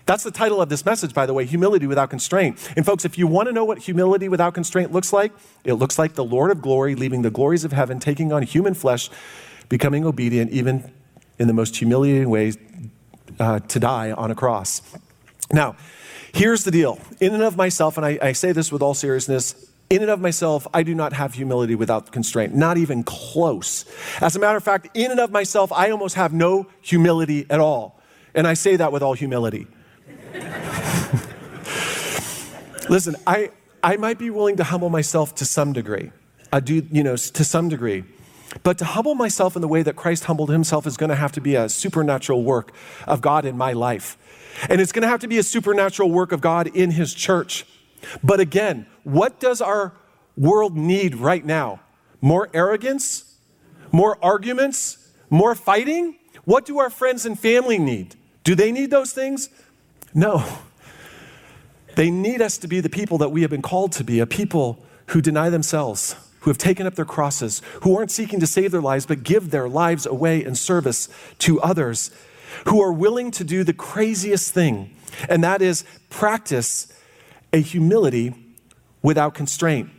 That's 0.06 0.24
the 0.24 0.32
title 0.32 0.62
of 0.62 0.70
this 0.70 0.86
message, 0.86 1.14
by 1.14 1.26
the 1.26 1.34
way 1.34 1.46
humility 1.46 1.86
without 1.86 2.10
constraint. 2.10 2.72
And, 2.78 2.86
folks, 2.86 3.04
if 3.04 3.18
you 3.18 3.28
want 3.28 3.48
to 3.48 3.54
know 3.54 3.66
what 3.66 3.80
humility 3.80 4.30
without 4.30 4.54
constraint 4.54 4.94
looks 4.94 5.12
like, 5.12 5.34
it 5.66 5.74
looks 5.74 6.00
like 6.00 6.14
the 6.14 6.24
Lord 6.24 6.50
of 6.50 6.62
glory 6.62 6.96
leaving 6.96 7.24
the 7.24 7.30
glories 7.30 7.66
of 7.66 7.74
heaven, 7.74 8.00
taking 8.00 8.32
on 8.32 8.44
human 8.44 8.74
flesh, 8.74 9.10
becoming 9.68 10.06
obedient, 10.06 10.52
even 10.52 10.94
in 11.38 11.48
the 11.48 11.54
most 11.54 11.76
humiliating 11.76 12.30
ways, 12.30 12.58
uh, 13.38 13.60
to 13.60 13.80
die 13.80 14.14
on 14.14 14.32
a 14.32 14.36
cross. 14.36 14.82
Now, 15.52 15.76
here's 16.34 16.64
the 16.64 16.72
deal. 16.72 17.00
In 17.20 17.34
and 17.34 17.44
of 17.44 17.58
myself, 17.58 17.98
and 17.98 18.06
I, 18.06 18.18
I 18.22 18.32
say 18.32 18.54
this 18.54 18.72
with 18.72 18.82
all 18.82 18.94
seriousness, 18.94 19.67
in 19.90 20.02
and 20.02 20.12
of 20.12 20.20
myself, 20.20 20.68
I 20.74 20.84
do 20.84 20.94
not 20.94 21.14
have 21.14 21.34
humility 21.34 21.76
without 21.76 22.12
constraint, 22.12 22.54
not 22.54 22.78
even 22.78 23.04
close. 23.04 23.86
As 24.20 24.36
a 24.36 24.40
matter 24.40 24.58
of 24.58 24.64
fact, 24.64 24.90
in 24.94 25.12
and 25.12 25.20
of 25.20 25.32
myself, 25.32 25.72
I 25.72 25.92
almost 25.92 26.16
have 26.16 26.34
no 26.34 26.68
humility 26.82 27.46
at 27.50 27.60
all. 27.60 28.00
And 28.34 28.46
I 28.46 28.54
say 28.54 28.76
that 28.76 28.92
with 28.92 29.02
all 29.02 29.14
humility. 29.14 29.68
Listen, 32.90 33.16
I, 33.26 33.52
I 33.82 33.98
might 33.98 34.20
be 34.20 34.30
willing 34.30 34.58
to 34.58 34.64
humble 34.64 34.90
myself 34.90 35.36
to 35.36 35.46
some 35.46 35.72
degree. 35.74 36.12
I 36.52 36.60
do, 36.60 36.86
you 36.92 37.04
know, 37.04 37.16
to 37.16 37.44
some 37.44 37.70
degree. 37.70 38.04
But 38.64 38.78
to 38.80 38.86
humble 38.86 39.16
myself 39.16 39.56
in 39.56 39.62
the 39.62 39.68
way 39.68 39.84
that 39.84 39.96
Christ 39.96 40.26
humbled 40.26 40.50
himself 40.50 40.88
is 40.88 40.98
going 40.98 41.10
to 41.10 41.16
have 41.16 41.32
to 41.34 41.42
be 41.42 41.56
a 41.56 41.70
supernatural 41.70 42.44
work 42.44 42.74
of 43.06 43.22
God 43.22 43.46
in 43.46 43.58
my 43.58 43.74
life. 43.74 44.18
And 44.70 44.82
it's 44.82 44.92
going 44.92 45.04
to 45.04 45.08
have 45.08 45.20
to 45.22 45.28
be 45.28 45.38
a 45.38 45.44
supernatural 45.44 46.10
work 46.10 46.32
of 46.32 46.42
God 46.42 46.68
in 46.68 46.92
his 46.92 47.14
church. 47.14 47.66
But 48.24 48.40
again, 48.40 48.88
what 49.08 49.40
does 49.40 49.62
our 49.62 49.94
world 50.36 50.76
need 50.76 51.16
right 51.16 51.46
now? 51.46 51.80
More 52.20 52.50
arrogance? 52.54 53.38
More 53.90 54.18
arguments? 54.22 55.14
More 55.30 55.56
fighting? 55.56 56.18
What 56.44 56.66
do 56.66 56.80
our 56.80 56.90
friends 56.90 57.26
and 57.26 57.40
family 57.40 57.78
need? 57.78 58.16
Do 58.44 58.54
they 58.54 58.70
need 58.70 58.92
those 58.92 59.14
things? 59.14 59.48
No. 60.14 60.44
They 61.96 62.12
need 62.12 62.42
us 62.42 62.58
to 62.58 62.68
be 62.68 62.82
the 62.82 62.90
people 62.90 63.18
that 63.20 63.30
we 63.30 63.44
have 63.44 63.50
been 63.50 63.62
called 63.62 63.94
to 63.94 64.04
be, 64.04 64.20
a 64.20 64.26
people 64.26 64.84
who 65.08 65.22
deny 65.22 65.50
themselves, 65.50 66.18
who 66.42 66.50
have 66.50 66.58
taken 66.58 66.86
up 66.86 66.96
their 66.96 67.06
crosses, 67.06 67.62
who 67.84 67.98
aren't 67.98 68.12
seeking 68.12 68.42
to 68.42 68.48
save 68.48 68.72
their 68.72 68.82
lives, 68.82 69.06
but 69.06 69.24
give 69.24 69.52
their 69.52 69.70
lives 69.70 70.06
away 70.06 70.44
in 70.44 70.54
service 70.54 71.08
to 71.40 71.62
others, 71.62 72.12
who 72.66 72.82
are 72.82 72.92
willing 72.92 73.32
to 73.32 73.46
do 73.46 73.64
the 73.64 73.74
craziest 73.74 74.54
thing, 74.54 74.94
and 75.30 75.42
that 75.46 75.62
is 75.62 75.86
practice 76.10 76.94
a 77.54 77.62
humility 77.62 78.47
without 79.08 79.34
constraint. 79.34 79.90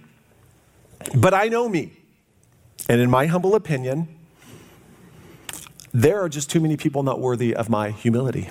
But 1.15 1.33
I 1.33 1.49
know 1.49 1.67
me. 1.67 1.93
And 2.91 3.01
in 3.01 3.09
my 3.09 3.25
humble 3.25 3.55
opinion, 3.55 4.07
there 5.95 6.21
are 6.21 6.29
just 6.29 6.51
too 6.51 6.61
many 6.61 6.77
people 6.77 7.03
not 7.03 7.19
worthy 7.19 7.57
of 7.57 7.71
my 7.71 7.91
humility. 7.91 8.51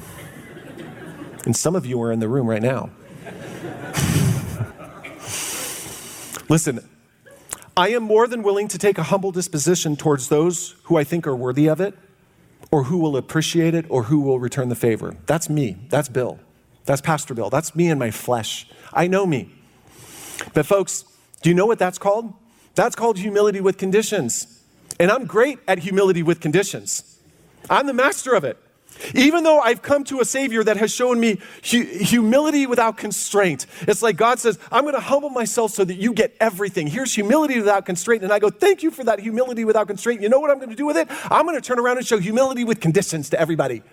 And 1.46 1.56
some 1.56 1.76
of 1.76 1.86
you 1.86 2.02
are 2.02 2.12
in 2.12 2.20
the 2.20 2.28
room 2.28 2.48
right 2.48 2.64
now. 2.64 2.90
Listen, 6.50 6.90
I 7.78 7.90
am 7.90 8.02
more 8.02 8.26
than 8.26 8.42
willing 8.42 8.68
to 8.70 8.80
take 8.80 8.98
a 8.98 9.04
humble 9.04 9.32
disposition 9.32 9.96
towards 9.96 10.28
those 10.28 10.74
who 10.86 10.98
I 10.98 11.04
think 11.04 11.28
are 11.28 11.36
worthy 11.36 11.70
of 11.70 11.80
it, 11.80 11.96
or 12.72 12.86
who 12.86 12.98
will 12.98 13.16
appreciate 13.16 13.76
it, 13.76 13.86
or 13.90 14.06
who 14.06 14.22
will 14.22 14.40
return 14.40 14.70
the 14.70 14.76
favor. 14.76 15.16
That's 15.28 15.52
me. 15.52 15.78
That's 15.90 16.10
Bill. 16.10 16.40
That's 16.86 17.02
Pastor 17.02 17.36
Bill. 17.36 17.52
That's 17.52 17.76
me 17.76 17.90
in 17.90 18.00
my 18.00 18.10
flesh. 18.10 18.68
I 18.92 19.06
know 19.06 19.28
me. 19.28 19.52
But, 20.54 20.66
folks, 20.66 21.06
do 21.42 21.50
you 21.50 21.56
know 21.56 21.66
what 21.66 21.80
that's 21.80 21.98
called? 21.98 22.34
That's 22.76 22.96
called 22.96 23.18
humility 23.18 23.62
with 23.62 23.78
conditions. 23.78 24.64
And 25.00 25.12
I'm 25.12 25.26
great 25.26 25.60
at 25.68 25.80
humility 25.80 26.24
with 26.24 26.40
conditions. 26.40 27.20
I'm 27.70 27.88
the 27.88 27.94
master 27.94 28.34
of 28.34 28.44
it. 28.44 28.58
Even 29.14 29.44
though 29.44 29.60
I've 29.60 29.82
come 29.82 30.04
to 30.06 30.22
a 30.22 30.26
Savior 30.26 30.64
that 30.64 30.78
has 30.78 30.94
shown 30.94 31.20
me 31.20 31.40
hu- 31.70 31.84
humility 31.84 32.66
without 32.66 32.98
constraint, 32.98 33.66
it's 33.82 34.02
like 34.02 34.18
God 34.18 34.40
says, 34.40 34.58
I'm 34.72 34.84
going 34.84 34.96
to 34.96 35.00
humble 35.00 35.30
myself 35.30 35.72
so 35.72 35.84
that 35.86 35.96
you 35.96 36.14
get 36.14 36.36
everything. 36.40 36.88
Here's 36.88 37.14
humility 37.14 37.58
without 37.60 37.86
constraint. 37.86 38.24
And 38.24 38.32
I 38.32 38.40
go, 38.40 38.50
Thank 38.50 38.84
you 38.84 38.92
for 38.92 39.04
that 39.04 39.20
humility 39.20 39.66
without 39.66 39.88
constraint. 39.88 40.22
You 40.22 40.30
know 40.30 40.40
what 40.40 40.50
I'm 40.50 40.58
going 40.58 40.70
to 40.70 40.76
do 40.76 40.86
with 40.86 40.98
it? 40.98 41.08
I'm 41.30 41.46
going 41.46 41.56
to 41.56 41.62
turn 41.62 41.80
around 41.80 41.98
and 41.98 42.08
show 42.08 42.18
humility 42.18 42.64
with 42.64 42.80
conditions 42.80 43.30
to 43.32 43.40
everybody. 43.40 43.84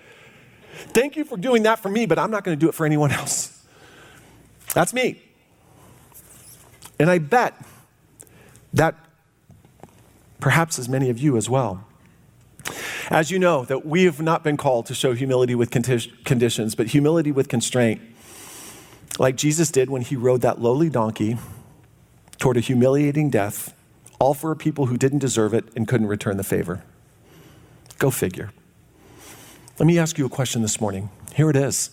Thank 0.75 1.17
you 1.17 1.25
for 1.25 1.37
doing 1.37 1.65
that 1.65 1.81
for 1.81 1.89
me, 1.89 2.07
but 2.07 2.19
I'm 2.19 2.31
not 2.31 2.45
going 2.45 2.59
to 2.59 2.61
do 2.61 2.69
it 2.69 2.75
for 2.75 2.87
anyone 2.87 3.11
else. 3.11 3.63
That's 4.73 4.95
me. 4.95 5.24
And 6.99 7.11
I 7.11 7.19
bet 7.19 7.55
that 8.73 8.95
perhaps 10.41 10.79
as 10.79 10.89
many 10.89 11.11
of 11.11 11.19
you 11.19 11.37
as 11.37 11.49
well. 11.49 11.87
As 13.11 13.31
you 13.31 13.39
know, 13.39 13.65
that 13.67 13.85
we 13.85 14.05
have 14.05 14.21
not 14.21 14.43
been 14.43 14.57
called 14.57 14.87
to 14.87 14.95
show 14.95 15.13
humility 15.13 15.55
with 15.55 15.71
conditions, 15.71 16.75
but 16.75 16.89
humility 16.89 17.33
with 17.33 17.49
constraint, 17.49 18.01
like 19.19 19.37
Jesus 19.37 19.71
did 19.71 19.91
when 19.91 20.03
he 20.03 20.17
rode 20.17 20.41
that 20.41 20.61
lowly 20.61 20.89
donkey 20.89 21.37
toward 22.39 22.57
a 22.57 22.61
humiliating 22.61 23.31
death, 23.31 23.75
all 24.19 24.35
for 24.35 24.51
a 24.51 24.57
people 24.57 24.87
who 24.87 24.97
didn't 24.97 25.19
deserve 25.19 25.53
it 25.53 25.65
and 25.77 25.87
couldn't 25.87 26.07
return 26.07 26.37
the 26.37 26.45
favor. 26.45 26.83
Go 27.99 28.11
figure. 28.11 28.53
Let 29.79 29.87
me 29.87 29.99
ask 29.99 30.19
you 30.19 30.27
a 30.27 30.31
question 30.31 30.63
this 30.63 30.81
morning. 30.81 31.11
Here 31.35 31.51
it 31.51 31.57
is. 31.57 31.91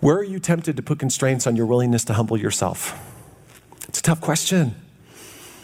Where 0.00 0.16
are 0.16 0.24
you 0.24 0.38
tempted 0.38 0.76
to 0.76 0.82
put 0.82 0.98
constraints 0.98 1.46
on 1.46 1.56
your 1.56 1.66
willingness 1.66 2.04
to 2.04 2.14
humble 2.14 2.36
yourself? 2.36 3.09
It's 3.90 3.98
a 3.98 4.02
tough 4.04 4.20
question. 4.20 4.76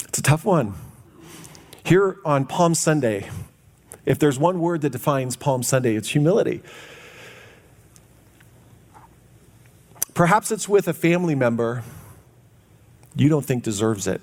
It's 0.09 0.19
a 0.19 0.23
tough 0.23 0.45
one. 0.45 0.75
Here 1.85 2.17
on 2.25 2.45
Palm 2.45 2.75
Sunday, 2.75 3.31
if 4.05 4.19
there's 4.19 4.37
one 4.37 4.59
word 4.59 4.81
that 4.81 4.91
defines 4.91 5.37
Palm 5.37 5.63
Sunday, 5.63 5.95
it's 5.95 6.09
humility. 6.09 6.61
Perhaps 10.13 10.51
it's 10.51 10.69
with 10.69 10.89
a 10.89 10.93
family 10.93 11.37
member 11.37 11.85
you 13.15 13.29
don't 13.29 13.45
think 13.45 13.63
deserves 13.63 14.09
it. 14.09 14.21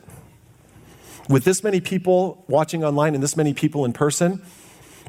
With 1.30 1.46
this 1.46 1.64
many 1.64 1.80
people 1.80 2.44
watching 2.50 2.84
online 2.84 3.14
and 3.14 3.24
this 3.24 3.38
many 3.38 3.54
people 3.54 3.86
in 3.86 3.94
person, 3.94 4.42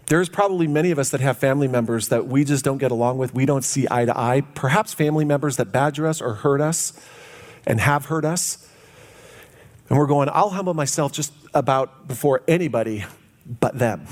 there's 0.06 0.28
probably 0.28 0.68
many 0.68 0.92
of 0.92 1.00
us 1.00 1.10
that 1.10 1.20
have 1.20 1.36
family 1.36 1.66
members 1.66 2.10
that 2.10 2.28
we 2.28 2.44
just 2.44 2.64
don't 2.64 2.78
get 2.78 2.92
along 2.92 3.18
with. 3.18 3.34
We 3.34 3.44
don't 3.44 3.64
see 3.64 3.88
eye 3.90 4.04
to 4.04 4.16
eye. 4.16 4.42
Perhaps 4.54 4.94
family 4.94 5.24
members 5.24 5.56
that 5.56 5.72
badger 5.72 6.06
us 6.06 6.22
or 6.22 6.34
hurt 6.34 6.60
us 6.60 6.92
and 7.66 7.80
have 7.80 8.04
hurt 8.04 8.24
us. 8.24 8.70
And 9.88 9.98
we're 9.98 10.06
going, 10.06 10.28
I'll 10.32 10.50
humble 10.50 10.74
myself 10.74 11.12
just 11.12 11.32
about 11.52 12.08
before 12.08 12.42
anybody 12.48 13.04
but 13.46 13.78
them. 13.78 14.06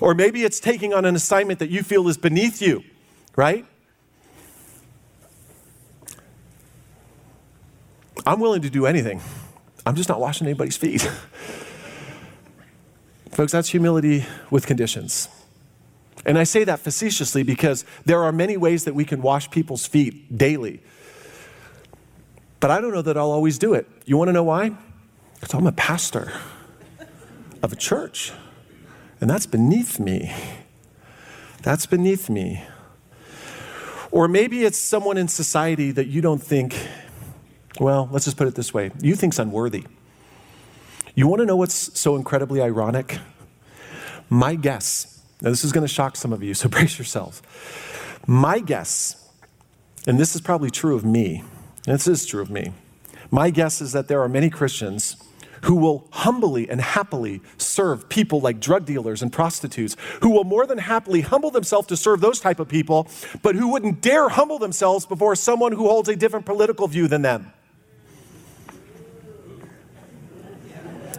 Or 0.00 0.14
maybe 0.14 0.42
it's 0.42 0.58
taking 0.58 0.92
on 0.92 1.04
an 1.04 1.14
assignment 1.14 1.60
that 1.60 1.70
you 1.70 1.82
feel 1.82 2.08
is 2.08 2.16
beneath 2.16 2.60
you. 2.60 2.82
right? 3.36 3.64
I'm 8.26 8.40
willing 8.40 8.62
to 8.62 8.70
do 8.70 8.86
anything. 8.86 9.20
I'm 9.84 9.96
just 9.96 10.08
not 10.08 10.20
washing 10.20 10.46
anybody's 10.46 10.76
feet. 10.76 11.02
Folks, 13.32 13.52
that's 13.52 13.68
humility 13.68 14.24
with 14.50 14.66
conditions. 14.66 15.28
And 16.24 16.38
I 16.38 16.44
say 16.44 16.62
that 16.64 16.78
facetiously 16.80 17.42
because 17.42 17.84
there 18.04 18.22
are 18.22 18.30
many 18.30 18.56
ways 18.56 18.84
that 18.84 18.94
we 18.94 19.04
can 19.04 19.22
wash 19.22 19.50
people's 19.50 19.86
feet 19.86 20.36
daily. 20.36 20.82
But 22.62 22.70
I 22.70 22.80
don't 22.80 22.92
know 22.92 23.02
that 23.02 23.16
I'll 23.16 23.32
always 23.32 23.58
do 23.58 23.74
it. 23.74 23.88
You 24.06 24.16
want 24.16 24.28
to 24.28 24.32
know 24.32 24.44
why? 24.44 24.70
Because 25.34 25.52
I'm 25.52 25.66
a 25.66 25.72
pastor 25.72 26.32
of 27.60 27.72
a 27.72 27.76
church. 27.76 28.30
And 29.20 29.28
that's 29.28 29.46
beneath 29.46 29.98
me. 29.98 30.32
That's 31.62 31.86
beneath 31.86 32.30
me. 32.30 32.62
Or 34.12 34.28
maybe 34.28 34.62
it's 34.62 34.78
someone 34.78 35.18
in 35.18 35.26
society 35.26 35.90
that 35.90 36.06
you 36.06 36.20
don't 36.20 36.40
think, 36.40 36.76
well, 37.80 38.08
let's 38.12 38.26
just 38.26 38.36
put 38.36 38.46
it 38.46 38.54
this 38.54 38.72
way 38.72 38.92
you 39.00 39.16
think's 39.16 39.40
unworthy. 39.40 39.84
You 41.16 41.26
want 41.26 41.40
to 41.40 41.46
know 41.46 41.56
what's 41.56 41.98
so 41.98 42.14
incredibly 42.14 42.62
ironic? 42.62 43.18
My 44.30 44.54
guess, 44.54 45.20
now 45.40 45.50
this 45.50 45.64
is 45.64 45.72
going 45.72 45.84
to 45.84 45.92
shock 45.92 46.14
some 46.14 46.32
of 46.32 46.44
you, 46.44 46.54
so 46.54 46.68
brace 46.68 46.96
yourselves. 46.96 47.42
My 48.24 48.60
guess, 48.60 49.16
and 50.06 50.16
this 50.16 50.36
is 50.36 50.40
probably 50.40 50.70
true 50.70 50.94
of 50.94 51.04
me, 51.04 51.42
this 51.84 52.06
is 52.06 52.26
true 52.26 52.42
of 52.42 52.50
me. 52.50 52.72
My 53.30 53.50
guess 53.50 53.80
is 53.80 53.92
that 53.92 54.08
there 54.08 54.22
are 54.22 54.28
many 54.28 54.50
Christians 54.50 55.16
who 55.62 55.76
will 55.76 56.08
humbly 56.10 56.68
and 56.68 56.80
happily 56.80 57.40
serve 57.56 58.08
people 58.08 58.40
like 58.40 58.60
drug 58.60 58.84
dealers 58.84 59.22
and 59.22 59.32
prostitutes, 59.32 59.96
who 60.20 60.30
will 60.30 60.44
more 60.44 60.66
than 60.66 60.78
happily 60.78 61.20
humble 61.20 61.50
themselves 61.50 61.86
to 61.86 61.96
serve 61.96 62.20
those 62.20 62.40
type 62.40 62.58
of 62.58 62.68
people, 62.68 63.08
but 63.42 63.54
who 63.54 63.68
wouldn't 63.68 64.00
dare 64.00 64.28
humble 64.28 64.58
themselves 64.58 65.06
before 65.06 65.36
someone 65.36 65.72
who 65.72 65.88
holds 65.88 66.08
a 66.08 66.16
different 66.16 66.46
political 66.46 66.88
view 66.88 67.06
than 67.06 67.22
them. 67.22 67.52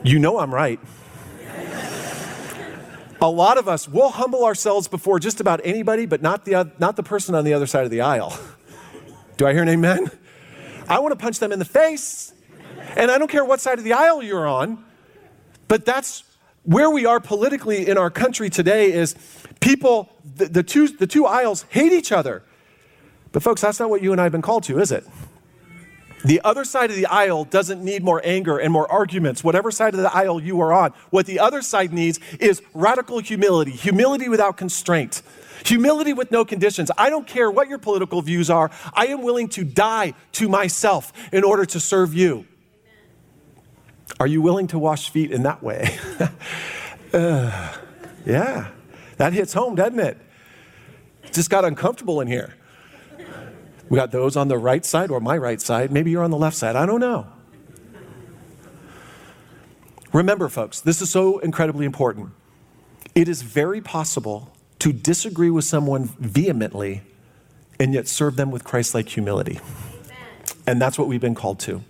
You 0.03 0.19
know 0.19 0.39
I'm 0.39 0.53
right. 0.53 0.79
A 3.21 3.29
lot 3.29 3.57
of 3.57 3.69
us 3.69 3.87
will 3.87 4.09
humble 4.09 4.43
ourselves 4.43 4.89
before 4.89 5.17
just 5.17 5.39
about 5.39 5.61
anybody, 5.63 6.05
but 6.05 6.21
not 6.21 6.43
the, 6.43 6.69
not 6.77 6.97
the 6.97 7.03
person 7.03 7.33
on 7.35 7.45
the 7.45 7.53
other 7.53 7.65
side 7.65 7.85
of 7.85 7.91
the 7.91 8.01
aisle. 8.01 8.37
Do 9.37 9.47
I 9.47 9.53
hear 9.53 9.61
an 9.61 9.69
amen? 9.69 10.11
I 10.87 10.99
want 10.99 11.11
to 11.11 11.15
punch 11.17 11.39
them 11.39 11.51
in 11.51 11.59
the 11.59 11.65
face. 11.65 12.33
And 12.95 13.09
I 13.09 13.17
don't 13.17 13.29
care 13.29 13.45
what 13.45 13.59
side 13.61 13.77
of 13.77 13.83
the 13.83 13.93
aisle 13.93 14.21
you're 14.21 14.47
on, 14.47 14.83
but 15.67 15.85
that's 15.85 16.23
where 16.63 16.89
we 16.89 17.05
are 17.05 17.19
politically 17.19 17.87
in 17.87 17.97
our 17.97 18.09
country 18.09 18.49
today 18.49 18.91
is 18.91 19.15
people, 19.59 20.09
the, 20.35 20.45
the, 20.45 20.63
two, 20.63 20.87
the 20.87 21.07
two 21.07 21.25
aisles 21.25 21.65
hate 21.69 21.91
each 21.91 22.11
other. 22.11 22.43
But 23.31 23.43
folks, 23.43 23.61
that's 23.61 23.79
not 23.79 23.89
what 23.89 24.01
you 24.01 24.11
and 24.11 24.21
I 24.21 24.25
have 24.25 24.31
been 24.31 24.41
called 24.41 24.63
to, 24.65 24.79
is 24.79 24.91
it? 24.91 25.05
The 26.23 26.39
other 26.45 26.63
side 26.63 26.89
of 26.89 26.95
the 26.95 27.07
aisle 27.07 27.43
doesn't 27.43 27.83
need 27.83 28.01
more 28.01 28.21
anger 28.23 28.57
and 28.57 28.71
more 28.71 28.89
arguments, 28.89 29.43
whatever 29.43 29.71
side 29.71 29.93
of 29.93 29.99
the 29.99 30.15
aisle 30.15 30.41
you 30.41 30.61
are 30.61 30.71
on. 30.71 30.93
What 31.09 31.25
the 31.25 31.39
other 31.39 31.61
side 31.61 31.91
needs 31.91 32.19
is 32.39 32.61
radical 32.73 33.19
humility, 33.19 33.71
humility 33.71 34.29
without 34.29 34.55
constraint, 34.55 35.21
humility 35.65 36.13
with 36.13 36.31
no 36.31 36.45
conditions. 36.45 36.91
I 36.97 37.09
don't 37.09 37.27
care 37.27 37.49
what 37.49 37.69
your 37.69 37.77
political 37.77 38.21
views 38.21 38.49
are, 38.49 38.71
I 38.93 39.07
am 39.07 39.21
willing 39.21 39.49
to 39.49 39.63
die 39.63 40.13
to 40.33 40.49
myself 40.49 41.13
in 41.31 41.43
order 41.43 41.65
to 41.65 41.79
serve 41.79 42.13
you. 42.13 42.45
Are 44.19 44.27
you 44.27 44.41
willing 44.41 44.67
to 44.67 44.79
wash 44.79 45.09
feet 45.09 45.31
in 45.31 45.43
that 45.43 45.63
way? 45.63 45.97
uh, 47.13 47.77
yeah, 48.25 48.71
that 49.17 49.33
hits 49.33 49.53
home, 49.53 49.75
doesn't 49.75 49.99
it? 49.99 50.17
it? 51.23 51.33
Just 51.33 51.49
got 51.49 51.65
uncomfortable 51.65 52.21
in 52.21 52.27
here. 52.27 52.53
We 53.89 53.97
got 53.97 54.11
those 54.11 54.35
on 54.35 54.47
the 54.47 54.57
right 54.57 54.85
side 54.85 55.11
or 55.11 55.19
my 55.19 55.37
right 55.37 55.59
side. 55.59 55.91
Maybe 55.91 56.11
you're 56.11 56.23
on 56.23 56.31
the 56.31 56.37
left 56.37 56.55
side. 56.55 56.75
I 56.75 56.85
don't 56.85 56.99
know. 56.99 57.27
Remember, 60.11 60.47
folks, 60.47 60.79
this 60.79 61.01
is 61.01 61.09
so 61.09 61.39
incredibly 61.39 61.85
important. 61.85 62.31
It 63.15 63.27
is 63.27 63.41
very 63.41 63.81
possible 63.81 64.52
to 64.83 64.91
disagree 64.91 65.49
with 65.49 65.63
someone 65.63 66.09
vehemently 66.19 67.03
and 67.79 67.93
yet 67.93 68.05
serve 68.05 68.35
them 68.35 68.51
with 68.51 68.65
Christ 68.65 68.93
like 68.93 69.07
humility. 69.07 69.61
And 70.67 70.81
that's 70.81 70.99
what 70.99 71.07
we've 71.07 71.21
been 71.21 71.35
called 71.35 71.61
to. 71.61 71.81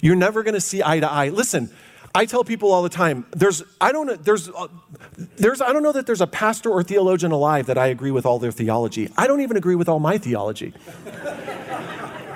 You're 0.00 0.16
never 0.16 0.42
going 0.42 0.54
to 0.54 0.60
see 0.62 0.82
eye 0.82 1.00
to 1.00 1.12
eye. 1.12 1.28
Listen, 1.28 1.68
I 2.14 2.24
tell 2.24 2.44
people 2.44 2.72
all 2.72 2.82
the 2.82 2.88
time, 2.88 3.26
there's, 3.32 3.62
I 3.78 3.92
don't, 3.92 4.24
there's, 4.24 4.48
uh, 4.48 4.68
there's, 5.36 5.60
I 5.60 5.74
don't 5.74 5.82
know 5.82 5.92
that 5.92 6.06
there's 6.06 6.22
a 6.22 6.26
pastor 6.26 6.70
or 6.70 6.82
theologian 6.82 7.30
alive 7.30 7.66
that 7.66 7.76
I 7.76 7.88
agree 7.88 8.10
with 8.10 8.24
all 8.24 8.38
their 8.38 8.52
theology. 8.52 9.10
I 9.18 9.26
don't 9.26 9.42
even 9.42 9.58
agree 9.58 9.74
with 9.74 9.90
all 9.90 10.00
my 10.00 10.16
theology. 10.16 10.72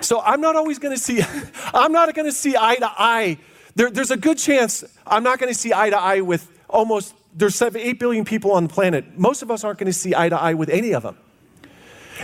so 0.03 0.21
I'm 0.21 0.43
not 0.43 0.55
always 0.57 0.79
going 0.79 0.95
to 0.95 1.03
see, 1.03 1.23
I'm 1.73 1.93
not 1.93 2.13
going 2.15 2.27
to 2.27 2.33
see 2.33 2.59
eye 2.59 2.77
to 2.77 2.91
eye. 2.91 3.39
There, 3.75 3.91
there's 3.91 4.11
a 4.11 4.19
good 4.19 4.37
chance 4.37 4.85
I'm 5.07 5.23
not 5.23 5.39
going 5.39 5.51
to 5.51 5.59
see 5.59 5.73
eye 5.73 5.89
to 5.89 5.99
eye 5.99 6.21
with 6.21 6.47
almost, 6.69 7.15
there's 7.37 7.55
seven, 7.55 7.81
eight 7.81 8.01
billion 8.01 8.25
people 8.25 8.51
on 8.53 8.65
the 8.65 8.73
planet. 8.73 9.19
Most 9.19 9.43
of 9.43 9.51
us 9.51 9.63
aren't 9.63 9.79
going 9.79 9.87
to 9.87 9.93
see 9.93 10.15
eye 10.15 10.29
to 10.29 10.41
eye 10.41 10.55
with 10.55 10.71
any 10.71 10.95
of 10.95 11.03
them. 11.03 11.17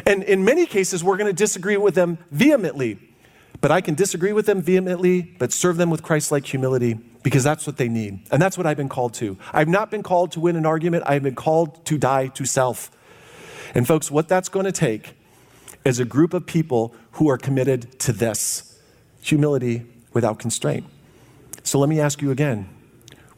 And 0.07 0.23
in 0.23 0.45
many 0.45 0.65
cases, 0.65 1.05
we're 1.05 1.19
going 1.19 1.29
to 1.29 1.35
disagree 1.35 1.77
with 1.77 1.95
them 1.95 2.19
vehemently. 2.31 2.99
But 3.61 3.71
I 3.71 3.81
can 3.81 3.95
disagree 3.95 4.33
with 4.33 4.47
them 4.47 4.61
vehemently, 4.61 5.23
but 5.39 5.53
serve 5.53 5.77
them 5.77 5.91
with 5.91 6.03
Christ 6.03 6.33
like 6.33 6.47
humility 6.47 6.95
because 7.23 7.45
that's 7.45 7.67
what 7.67 7.77
they 7.77 7.89
need. 7.89 8.27
And 8.33 8.43
that's 8.43 8.59
what 8.59 8.67
I've 8.67 8.77
been 8.77 8.89
called 8.89 9.15
to. 9.15 9.37
I've 9.53 9.69
not 9.69 9.91
been 9.91 10.03
called 10.03 10.33
to 10.33 10.41
win 10.41 10.57
an 10.57 10.67
argument, 10.67 11.05
I've 11.07 11.23
been 11.23 11.37
called 11.37 11.85
to 11.87 11.99
die 11.99 12.29
to 12.29 12.45
self. 12.45 12.91
And 13.75 13.87
folks, 13.87 14.11
what 14.11 14.29
that's 14.29 14.49
going 14.49 14.67
to 14.67 14.73
take 14.73 15.15
is 15.85 16.01
a 16.01 16.05
group 16.05 16.35
of 16.35 16.47
people 16.47 16.95
who 17.13 17.29
are 17.29 17.39
committed 17.39 17.99
to 18.01 18.13
this 18.13 18.81
humility 19.21 19.87
without 20.13 20.39
constraint. 20.39 20.85
So 21.63 21.79
let 21.79 21.89
me 21.89 22.01
ask 22.01 22.21
you 22.21 22.31
again 22.31 22.69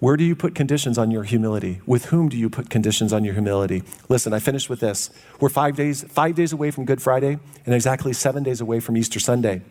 where 0.05 0.19
do 0.19 0.25
you 0.25 0.37
put 0.37 0.55
conditions 0.55 0.99
on 0.99 1.11
your 1.11 1.23
humility? 1.23 1.81
With 1.87 2.05
whom 2.07 2.29
do 2.29 2.37
you 2.37 2.51
put 2.51 2.69
conditions 2.69 3.11
on 3.11 3.25
your 3.25 3.33
humility? 3.33 3.83
Listen, 4.11 4.35
I 4.35 4.39
finished 4.39 4.69
with 4.69 4.81
this. 4.81 5.09
We're 5.41 5.49
five 5.49 5.77
days, 5.77 6.05
five 6.05 6.35
days 6.35 6.53
away 6.53 6.71
from 6.73 6.85
Good 6.85 7.01
Friday 7.01 7.39
and 7.65 7.75
exactly 7.75 8.13
seven 8.13 8.43
days 8.43 8.61
away 8.61 8.81
from 8.81 8.99
Easter 8.99 9.19
Sunday. 9.19 9.63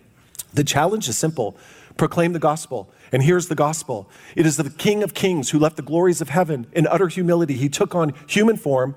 The 0.51 0.63
challenge 0.63 1.07
is 1.07 1.19
simple 1.19 1.55
proclaim 1.97 2.33
the 2.33 2.39
gospel. 2.39 2.91
And 3.11 3.21
here's 3.21 3.47
the 3.47 3.53
gospel 3.53 4.09
it 4.35 4.47
is 4.47 4.57
the 4.57 4.71
King 4.71 5.03
of 5.03 5.13
Kings 5.13 5.51
who 5.51 5.59
left 5.59 5.75
the 5.75 5.83
glories 5.83 6.19
of 6.19 6.29
heaven 6.29 6.65
in 6.73 6.87
utter 6.87 7.09
humility. 7.09 7.53
He 7.53 7.69
took 7.69 7.93
on 7.93 8.15
human 8.25 8.57
form 8.57 8.95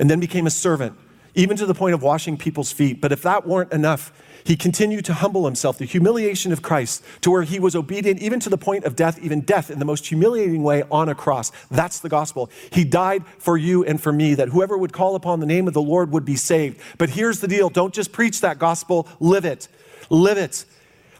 and 0.00 0.10
then 0.10 0.18
became 0.18 0.44
a 0.44 0.50
servant, 0.50 0.98
even 1.36 1.56
to 1.56 1.66
the 1.66 1.74
point 1.74 1.94
of 1.94 2.02
washing 2.02 2.36
people's 2.36 2.72
feet. 2.72 3.00
But 3.00 3.12
if 3.12 3.22
that 3.22 3.46
weren't 3.46 3.72
enough, 3.72 4.12
he 4.48 4.56
continued 4.56 5.04
to 5.04 5.12
humble 5.12 5.44
himself, 5.44 5.76
the 5.76 5.84
humiliation 5.84 6.52
of 6.52 6.62
Christ, 6.62 7.04
to 7.20 7.30
where 7.30 7.42
he 7.42 7.60
was 7.60 7.76
obedient 7.76 8.18
even 8.22 8.40
to 8.40 8.48
the 8.48 8.56
point 8.56 8.84
of 8.84 8.96
death, 8.96 9.18
even 9.18 9.42
death 9.42 9.70
in 9.70 9.78
the 9.78 9.84
most 9.84 10.06
humiliating 10.06 10.62
way 10.62 10.84
on 10.90 11.10
a 11.10 11.14
cross. 11.14 11.52
That's 11.70 12.00
the 12.00 12.08
gospel. 12.08 12.48
He 12.72 12.82
died 12.82 13.26
for 13.38 13.58
you 13.58 13.84
and 13.84 14.00
for 14.00 14.10
me, 14.10 14.32
that 14.36 14.48
whoever 14.48 14.78
would 14.78 14.94
call 14.94 15.16
upon 15.16 15.40
the 15.40 15.46
name 15.46 15.68
of 15.68 15.74
the 15.74 15.82
Lord 15.82 16.12
would 16.12 16.24
be 16.24 16.34
saved. 16.34 16.80
But 16.96 17.10
here's 17.10 17.40
the 17.40 17.46
deal 17.46 17.68
don't 17.68 17.92
just 17.92 18.10
preach 18.10 18.40
that 18.40 18.58
gospel, 18.58 19.06
live 19.20 19.44
it. 19.44 19.68
Live 20.08 20.38
it. 20.38 20.64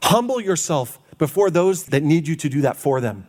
Humble 0.04 0.40
yourself 0.40 0.98
before 1.18 1.50
those 1.50 1.84
that 1.88 2.02
need 2.02 2.26
you 2.26 2.34
to 2.36 2.48
do 2.48 2.62
that 2.62 2.78
for 2.78 2.98
them. 2.98 3.26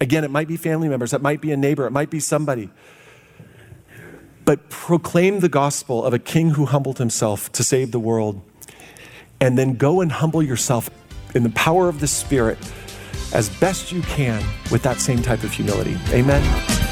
Again, 0.00 0.22
it 0.22 0.30
might 0.30 0.46
be 0.46 0.56
family 0.56 0.88
members, 0.88 1.12
it 1.12 1.22
might 1.22 1.40
be 1.40 1.50
a 1.50 1.56
neighbor, 1.56 1.88
it 1.88 1.90
might 1.90 2.10
be 2.10 2.20
somebody. 2.20 2.70
But 4.44 4.70
proclaim 4.70 5.40
the 5.40 5.48
gospel 5.48 6.04
of 6.04 6.14
a 6.14 6.20
king 6.20 6.50
who 6.50 6.66
humbled 6.66 6.98
himself 6.98 7.50
to 7.50 7.64
save 7.64 7.90
the 7.90 7.98
world. 7.98 8.42
And 9.40 9.56
then 9.56 9.74
go 9.74 10.00
and 10.00 10.10
humble 10.10 10.42
yourself 10.42 10.90
in 11.34 11.42
the 11.42 11.50
power 11.50 11.88
of 11.88 12.00
the 12.00 12.08
Spirit 12.08 12.58
as 13.32 13.48
best 13.60 13.92
you 13.92 14.02
can 14.02 14.42
with 14.70 14.82
that 14.82 15.00
same 15.00 15.22
type 15.22 15.44
of 15.44 15.52
humility. 15.52 15.96
Amen. 16.10 16.87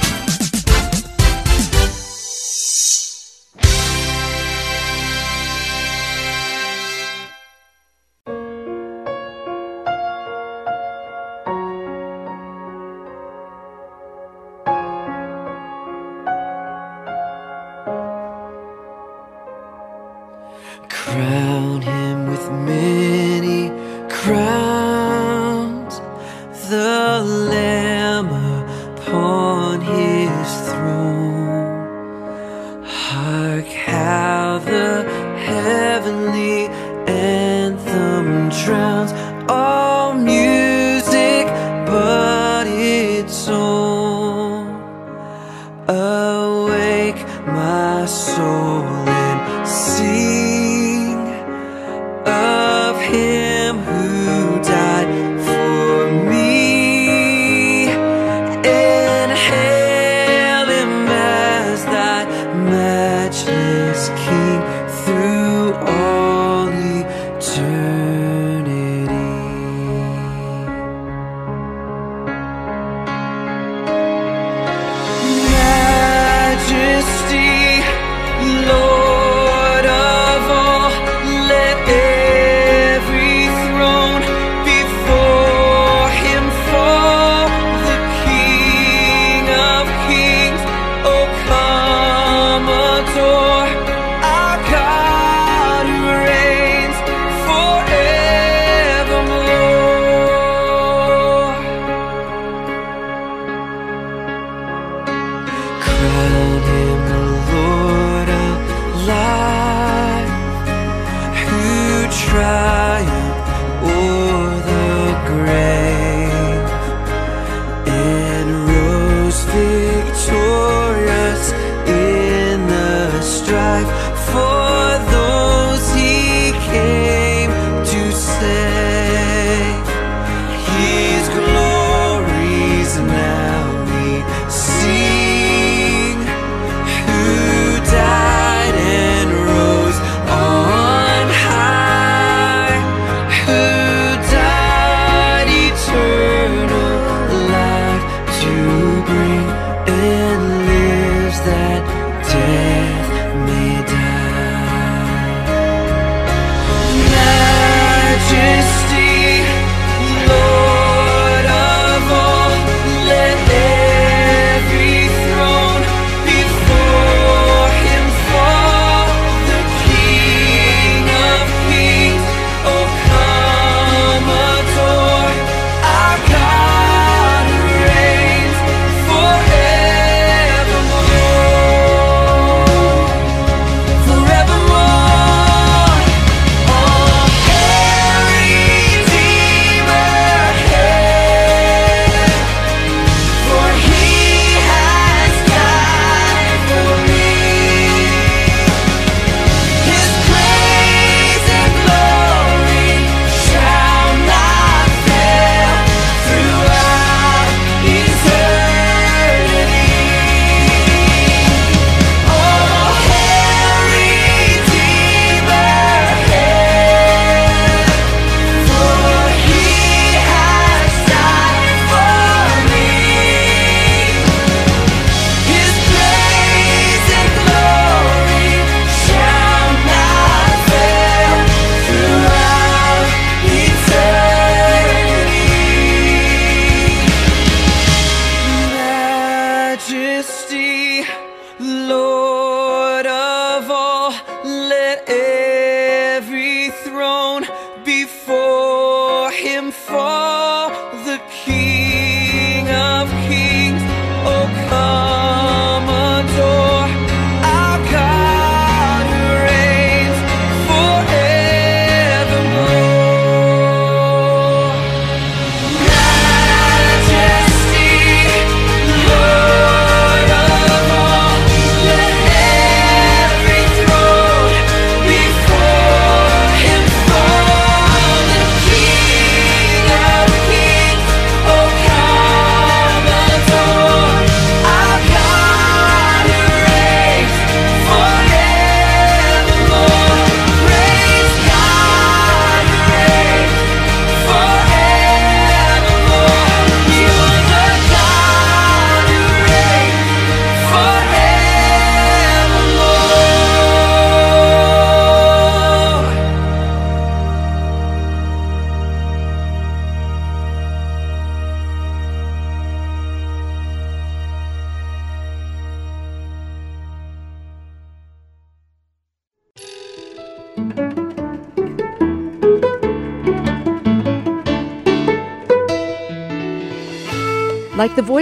Him. 249.70 251.04
The 251.04 251.20
King 251.30 251.85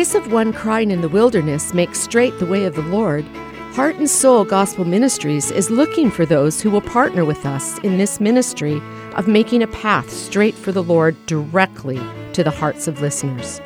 voice 0.04 0.14
of 0.14 0.30
one 0.30 0.52
crying 0.52 0.90
in 0.90 1.00
the 1.00 1.08
wilderness 1.08 1.72
makes 1.72 1.98
straight 1.98 2.38
the 2.38 2.44
way 2.44 2.66
of 2.66 2.74
the 2.74 2.82
Lord, 2.82 3.24
Heart 3.72 3.96
and 3.96 4.10
Soul 4.10 4.44
Gospel 4.44 4.84
Ministries 4.84 5.50
is 5.50 5.70
looking 5.70 6.10
for 6.10 6.26
those 6.26 6.60
who 6.60 6.70
will 6.70 6.82
partner 6.82 7.24
with 7.24 7.46
us 7.46 7.78
in 7.78 7.96
this 7.96 8.20
ministry 8.20 8.82
of 9.14 9.28
making 9.28 9.62
a 9.62 9.66
path 9.66 10.10
straight 10.10 10.54
for 10.54 10.72
the 10.72 10.82
Lord 10.82 11.16
directly 11.24 11.98
to 12.34 12.44
the 12.44 12.50
hearts 12.50 12.86
of 12.86 13.00
listeners. 13.00 13.62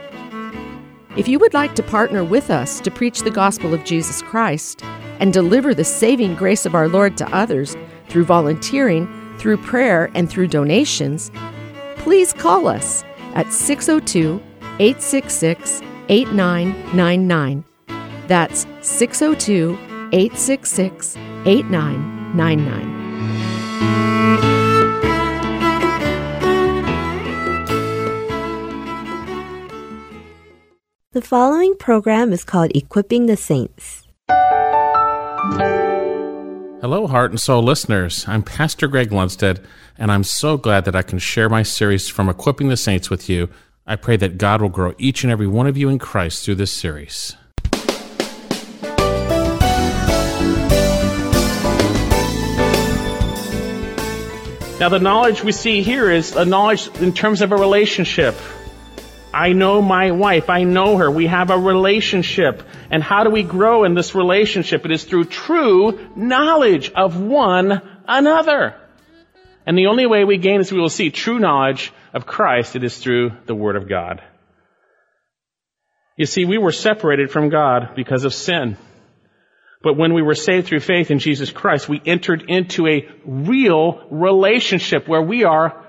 If 1.17 1.27
you 1.27 1.41
would 1.41 1.55
like 1.55 1.75
to 1.75 1.83
partner 1.83 2.23
with 2.23 2.51
us 2.51 2.79
to 2.83 2.91
preach 2.93 3.23
the 3.23 3.33
gospel 3.33 3.75
of 3.75 3.83
Jesus 3.83 4.23
Christ 4.23 4.85
and 5.19 5.33
deliver 5.33 5.75
the 5.75 5.83
saving 5.83 6.37
grace 6.37 6.65
of 6.65 6.77
our 6.77 6.87
Lord 6.87 7.17
to 7.17 7.35
others 7.35 7.77
through 8.11 8.27
volunteering, 8.27 9.09
through 9.39 9.57
prayer, 9.57 10.09
and 10.15 10.31
through 10.31 10.47
donations, 10.47 11.33
please 11.97 12.33
call 12.33 12.69
us 12.69 13.03
at 13.35 13.53
602 13.53 14.41
866 14.79 15.83
8999. 16.09 17.65
That's 18.27 18.67
602 18.81 19.79
866 20.13 21.17
8999. 21.45 22.99
The 31.13 31.23
following 31.23 31.75
program 31.75 32.33
is 32.33 32.45
called 32.45 32.71
Equipping 32.77 33.27
the 33.27 33.37
Saints. 33.37 34.07
Hello, 36.81 37.09
Heart 37.09 37.33
and 37.33 37.41
Soul 37.41 37.63
listeners. 37.63 38.25
I'm 38.29 38.45
Pastor 38.45 38.87
Greg 38.87 39.11
Lundstead, 39.11 39.65
and 39.99 40.13
I'm 40.13 40.23
so 40.23 40.57
glad 40.57 40.85
that 40.85 40.95
I 40.95 41.03
can 41.03 41.19
share 41.19 41.49
my 41.49 41.65
series 41.65 42.09
from 42.09 42.29
Equipping 42.29 42.69
the 42.69 42.77
Saints 42.77 43.11
with 43.11 43.29
you. 43.29 43.49
I 43.91 43.97
pray 43.97 44.19
that 44.19 44.37
God 44.37 44.61
will 44.61 44.69
grow 44.69 44.95
each 44.99 45.25
and 45.25 45.33
every 45.33 45.47
one 45.47 45.67
of 45.67 45.79
you 45.79 45.89
in 45.89 45.99
Christ 45.99 46.45
through 46.45 46.57
this 46.57 46.71
series. 46.71 47.35
Now, 54.79 54.91
the 54.91 54.99
knowledge 55.01 55.43
we 55.43 55.53
see 55.53 55.83
here 55.83 56.11
is 56.11 56.37
a 56.37 56.45
knowledge 56.45 56.89
in 57.01 57.15
terms 57.15 57.41
of 57.41 57.51
a 57.51 57.57
relationship. 57.57 58.35
I 59.33 59.55
know 59.55 59.81
my 59.81 60.11
wife. 60.11 60.51
I 60.51 60.65
know 60.65 60.99
her. 60.99 61.11
We 61.11 61.27
have 61.27 61.49
a 61.49 61.59
relationship. 61.59 62.63
And 62.91 63.03
how 63.03 63.25
do 63.25 63.31
we 63.31 63.43
grow 63.43 63.85
in 63.85 63.95
this 63.95 64.15
relationship? 64.15 64.85
It 64.85 64.91
is 64.91 65.05
through 65.05 65.25
true 65.25 66.11
knowledge 66.15 66.93
of 66.93 67.19
one 67.19 67.81
another. 68.07 68.75
And 69.65 69.79
the 69.79 69.87
only 69.87 70.05
way 70.05 70.25
we 70.25 70.37
gain 70.37 70.61
is 70.61 70.71
we 70.71 70.79
will 70.79 70.91
see 70.91 71.11
true 71.11 71.39
knowledge 71.39 71.91
of 72.13 72.27
Christ. 72.27 72.77
It 72.77 72.85
is 72.85 72.97
through 72.99 73.33
the 73.47 73.55
Word 73.55 73.77
of 73.77 73.89
God. 73.89 74.23
You 76.17 76.27
see, 76.27 76.45
we 76.45 76.59
were 76.59 76.73
separated 76.73 77.31
from 77.31 77.49
God 77.49 77.93
because 77.95 78.25
of 78.25 78.35
sin. 78.35 78.77
But 79.83 79.97
when 79.97 80.15
we 80.15 80.23
were 80.23 80.35
saved 80.35 80.67
through 80.67 80.81
faith 80.81 81.11
in 81.11 81.21
Jesus 81.21 81.53
Christ, 81.53 81.89
we 81.89 82.03
entered 82.05 82.45
into 82.49 82.89
a 82.89 83.09
real 83.25 84.05
relationship 84.11 85.07
where 85.07 85.23
we 85.23 85.45
are 85.45 85.85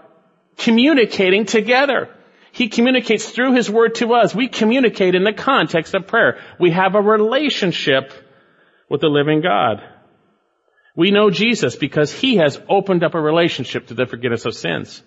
communicating 0.57 1.45
together. 1.45 2.09
He 2.51 2.69
communicates 2.69 3.29
through 3.29 3.55
His 3.55 3.69
Word 3.69 3.95
to 3.95 4.13
us. 4.13 4.35
We 4.35 4.47
communicate 4.47 5.15
in 5.15 5.23
the 5.23 5.33
context 5.33 5.95
of 5.95 6.07
prayer. 6.07 6.39
We 6.59 6.71
have 6.71 6.93
a 6.93 7.01
relationship 7.01 8.13
with 8.89 9.01
the 9.01 9.07
living 9.07 9.41
God. 9.41 9.81
We 10.95 11.11
know 11.11 11.29
Jesus 11.31 11.75
because 11.75 12.11
He 12.11 12.37
has 12.37 12.61
opened 12.67 13.03
up 13.03 13.15
a 13.15 13.21
relationship 13.21 13.87
to 13.87 13.93
the 13.93 14.05
forgiveness 14.05 14.45
of 14.45 14.53
sins. 14.53 15.01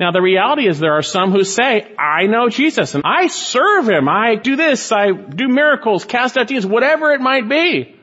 Now 0.00 0.12
the 0.12 0.22
reality 0.22 0.66
is 0.66 0.78
there 0.78 0.94
are 0.94 1.02
some 1.02 1.30
who 1.30 1.44
say, 1.44 1.94
I 1.98 2.26
know 2.26 2.48
Jesus 2.48 2.94
and 2.94 3.04
I 3.04 3.26
serve 3.26 3.86
Him. 3.86 4.08
I 4.08 4.34
do 4.36 4.56
this. 4.56 4.90
I 4.90 5.12
do 5.12 5.46
miracles, 5.46 6.06
cast 6.06 6.38
out 6.38 6.48
demons, 6.48 6.64
whatever 6.64 7.12
it 7.12 7.20
might 7.20 7.46
be. 7.46 7.94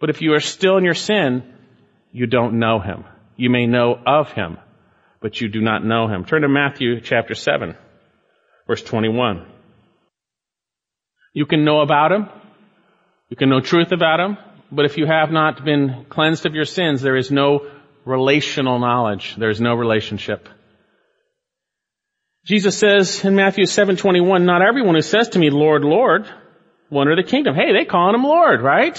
But 0.00 0.10
if 0.10 0.22
you 0.22 0.32
are 0.34 0.40
still 0.40 0.76
in 0.76 0.84
your 0.84 0.94
sin, 0.94 1.44
you 2.10 2.26
don't 2.26 2.58
know 2.58 2.80
Him. 2.80 3.04
You 3.36 3.48
may 3.48 3.66
know 3.66 3.96
of 4.04 4.32
Him, 4.32 4.58
but 5.20 5.40
you 5.40 5.48
do 5.48 5.60
not 5.60 5.84
know 5.84 6.08
Him. 6.08 6.24
Turn 6.24 6.42
to 6.42 6.48
Matthew 6.48 7.00
chapter 7.00 7.36
7, 7.36 7.76
verse 8.66 8.82
21. 8.82 9.46
You 11.32 11.46
can 11.46 11.64
know 11.64 11.80
about 11.80 12.10
Him. 12.10 12.28
You 13.28 13.36
can 13.36 13.50
know 13.50 13.60
truth 13.60 13.92
about 13.92 14.18
Him. 14.18 14.36
But 14.72 14.84
if 14.84 14.96
you 14.96 15.06
have 15.06 15.30
not 15.30 15.64
been 15.64 16.06
cleansed 16.08 16.44
of 16.44 16.54
your 16.54 16.64
sins, 16.64 17.02
there 17.02 17.16
is 17.16 17.30
no 17.30 17.70
relational 18.04 18.80
knowledge. 18.80 19.36
There 19.36 19.50
is 19.50 19.60
no 19.60 19.74
relationship. 19.74 20.48
Jesus 22.50 22.76
says 22.76 23.24
in 23.24 23.36
Matthew 23.36 23.64
7:21, 23.64 24.44
not 24.44 24.60
everyone 24.60 24.96
who 24.96 25.02
says 25.02 25.28
to 25.30 25.38
me, 25.38 25.50
Lord, 25.50 25.84
Lord, 25.84 26.28
will 26.90 27.02
enter 27.02 27.14
the 27.14 27.22
kingdom. 27.22 27.54
Hey, 27.54 27.72
they 27.72 27.84
calling 27.84 28.16
him 28.16 28.24
Lord, 28.24 28.60
right? 28.60 28.98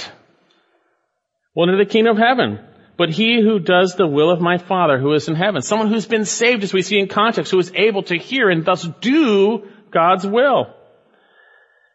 Will 1.54 1.68
enter 1.68 1.84
the 1.84 1.92
kingdom 1.92 2.16
of 2.16 2.24
heaven. 2.24 2.60
But 2.96 3.10
he 3.10 3.42
who 3.42 3.60
does 3.60 3.96
the 3.96 4.08
will 4.08 4.32
of 4.32 4.40
my 4.40 4.58
Father 4.58 4.98
who 4.98 5.12
is 5.12 5.28
in 5.28 5.36
heaven. 5.36 5.62
Someone 5.62 5.90
who's 5.90 6.06
been 6.06 6.24
saved, 6.24 6.64
as 6.64 6.72
we 6.72 6.82
see 6.82 6.98
in 6.98 7.10
context, 7.10 7.52
who 7.52 7.60
is 7.60 7.74
able 7.76 8.04
to 8.04 8.18
hear 8.18 8.50
and 8.50 8.64
thus 8.64 8.88
do 9.02 9.68
God's 9.92 10.26
will. 10.26 10.74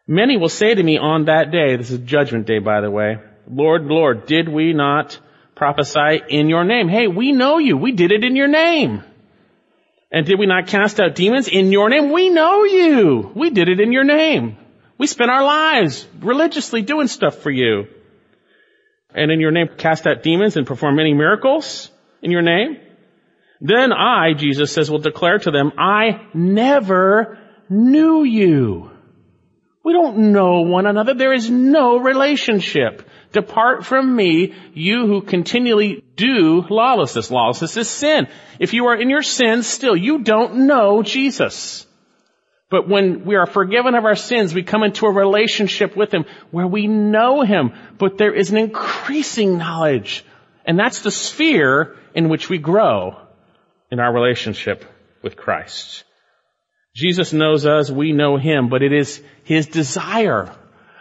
Many 0.05 0.37
will 0.37 0.49
say 0.49 0.75
to 0.75 0.83
me 0.83 0.99
on 0.99 1.25
that 1.25 1.49
day, 1.49 1.75
this 1.75 1.89
is 1.89 1.97
judgment 2.01 2.45
day, 2.45 2.59
by 2.59 2.81
the 2.81 2.91
way, 2.91 3.17
Lord, 3.49 3.85
Lord, 3.85 4.27
did 4.27 4.47
we 4.47 4.73
not 4.73 5.17
prophesy 5.55 6.21
in 6.29 6.49
your 6.49 6.65
name? 6.65 6.87
Hey, 6.87 7.07
we 7.07 7.31
know 7.31 7.57
you. 7.57 7.77
We 7.77 7.93
did 7.93 8.11
it 8.11 8.23
in 8.23 8.35
your 8.35 8.47
name. 8.47 9.01
And 10.11 10.25
did 10.25 10.39
we 10.39 10.45
not 10.45 10.67
cast 10.67 10.99
out 10.99 11.15
demons 11.15 11.47
in 11.47 11.71
your 11.71 11.89
name? 11.89 12.11
We 12.11 12.29
know 12.29 12.63
you. 12.63 13.31
We 13.35 13.49
did 13.49 13.67
it 13.67 13.79
in 13.79 13.91
your 13.91 14.05
name. 14.05 14.57
We 14.97 15.07
spent 15.07 15.29
our 15.29 15.43
lives 15.43 16.07
religiously 16.19 16.81
doing 16.81 17.07
stuff 17.07 17.37
for 17.39 17.51
you. 17.51 17.87
And 19.13 19.31
in 19.31 19.39
your 19.39 19.51
name 19.51 19.67
cast 19.77 20.07
out 20.07 20.23
demons 20.23 20.57
and 20.57 20.65
perform 20.65 20.95
many 20.95 21.13
miracles 21.13 21.91
in 22.21 22.31
your 22.31 22.41
name. 22.41 22.77
Then 23.59 23.91
I, 23.91 24.33
Jesus 24.33 24.71
says, 24.71 24.89
will 24.89 24.99
declare 24.99 25.39
to 25.39 25.51
them, 25.51 25.71
I 25.77 26.27
never 26.33 27.39
knew 27.69 28.23
you. 28.23 28.91
We 29.83 29.93
don't 29.93 30.31
know 30.31 30.61
one 30.61 30.85
another. 30.85 31.13
There 31.13 31.33
is 31.33 31.49
no 31.49 31.97
relationship. 31.97 33.07
Depart 33.33 33.85
from 33.85 34.15
me, 34.15 34.53
you 34.73 35.05
who 35.05 35.21
continually 35.21 36.03
do 36.15 36.63
lawlessness. 36.69 37.29
Lawlessness 37.29 37.77
is 37.77 37.89
sin. 37.89 38.27
If 38.59 38.73
you 38.73 38.87
are 38.87 38.95
in 38.95 39.09
your 39.09 39.21
sins 39.21 39.67
still, 39.67 39.95
you 39.95 40.19
don't 40.19 40.67
know 40.67 41.03
Jesus. 41.03 41.85
But 42.69 42.89
when 42.89 43.25
we 43.25 43.35
are 43.35 43.45
forgiven 43.45 43.95
of 43.95 44.05
our 44.05 44.15
sins, 44.15 44.53
we 44.53 44.63
come 44.63 44.83
into 44.83 45.05
a 45.05 45.11
relationship 45.11 45.95
with 45.95 46.13
Him 46.13 46.25
where 46.51 46.67
we 46.67 46.87
know 46.87 47.41
Him, 47.41 47.73
but 47.97 48.17
there 48.17 48.33
is 48.33 48.51
an 48.51 48.57
increasing 48.57 49.57
knowledge. 49.57 50.25
And 50.65 50.77
that's 50.77 51.01
the 51.01 51.11
sphere 51.11 51.95
in 52.13 52.27
which 52.27 52.49
we 52.49 52.57
grow 52.57 53.15
in 53.89 53.99
our 53.99 54.13
relationship 54.13 54.83
with 55.21 55.37
Christ. 55.37 56.03
Jesus 56.93 57.31
knows 57.31 57.65
us, 57.65 57.89
we 57.89 58.11
know 58.11 58.37
Him, 58.37 58.69
but 58.69 58.81
it 58.81 58.91
is 58.91 59.21
His 59.43 59.67
desire 59.67 60.53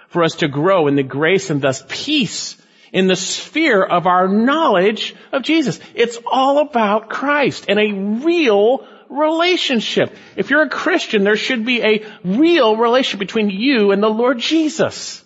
for 0.09 0.23
us 0.25 0.37
to 0.37 0.49
grow 0.49 0.87
in 0.87 0.97
the 0.97 1.03
grace 1.03 1.51
and 1.51 1.61
thus 1.61 1.85
peace 1.89 2.57
in 2.93 3.09
the 3.09 3.17
sphere 3.17 3.83
of 3.83 4.07
our 4.07 4.29
knowledge 4.29 5.15
of 5.33 5.43
Jesus. 5.43 5.81
It's 5.95 6.19
all 6.25 6.61
about 6.61 7.09
Christ 7.11 7.67
and 7.69 7.79
a 7.79 7.93
real 8.25 8.87
relationship. 9.09 10.15
If 10.37 10.51
you're 10.51 10.63
a 10.63 10.69
Christian, 10.69 11.25
there 11.25 11.37
should 11.37 11.65
be 11.65 11.83
a 11.83 12.05
real 12.25 12.77
relationship 12.77 13.21
between 13.21 13.51
you 13.51 13.93
and 13.93 14.03
the 14.03 14.09
Lord 14.09 14.39
Jesus. 14.39 15.23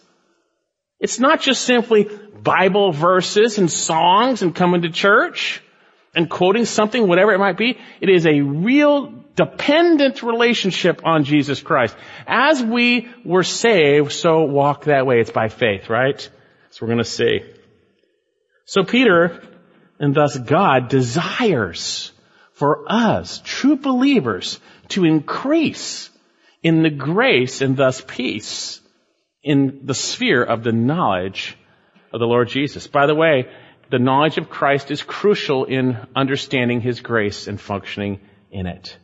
It's 0.98 1.18
not 1.18 1.40
just 1.40 1.62
simply 1.62 2.08
Bible 2.42 2.92
verses 2.92 3.58
and 3.58 3.70
songs 3.70 4.42
and 4.42 4.54
coming 4.54 4.82
to 4.82 4.90
church 4.90 5.62
and 6.14 6.28
quoting 6.28 6.64
something, 6.64 7.06
whatever 7.06 7.32
it 7.32 7.38
might 7.38 7.56
be. 7.56 7.78
It 8.00 8.08
is 8.08 8.26
a 8.26 8.40
real 8.40 9.12
dependent 9.36 10.22
relationship 10.22 11.02
on 11.04 11.24
Jesus 11.24 11.60
Christ. 11.60 11.96
As 12.26 12.62
we 12.62 13.08
were 13.24 13.44
saved, 13.44 14.12
so 14.12 14.42
walk 14.42 14.84
that 14.84 15.06
way. 15.06 15.20
It's 15.20 15.30
by 15.30 15.48
faith, 15.48 15.88
right? 15.88 16.20
So 16.70 16.78
we're 16.84 16.92
going 16.92 16.98
to 16.98 17.04
see. 17.04 17.40
So 18.64 18.84
Peter, 18.84 19.42
and 19.98 20.14
thus 20.14 20.36
God, 20.36 20.88
desires 20.88 22.12
for 22.52 22.84
us, 22.86 23.40
true 23.44 23.76
believers, 23.76 24.60
to 24.88 25.04
increase 25.04 26.10
in 26.62 26.82
the 26.82 26.90
grace 26.90 27.62
and 27.62 27.76
thus 27.76 28.02
peace 28.06 28.80
in 29.42 29.86
the 29.86 29.94
sphere 29.94 30.42
of 30.42 30.62
the 30.62 30.72
knowledge 30.72 31.56
of 32.12 32.20
the 32.20 32.26
Lord 32.26 32.48
Jesus. 32.48 32.86
By 32.86 33.06
the 33.06 33.14
way, 33.14 33.48
the 33.90 33.98
knowledge 33.98 34.38
of 34.38 34.48
Christ 34.48 34.90
is 34.90 35.02
crucial 35.02 35.64
in 35.64 35.98
understanding 36.14 36.80
His 36.80 37.00
grace 37.00 37.48
and 37.48 37.60
functioning 37.60 38.20
in 38.50 38.66
it. 38.66 38.96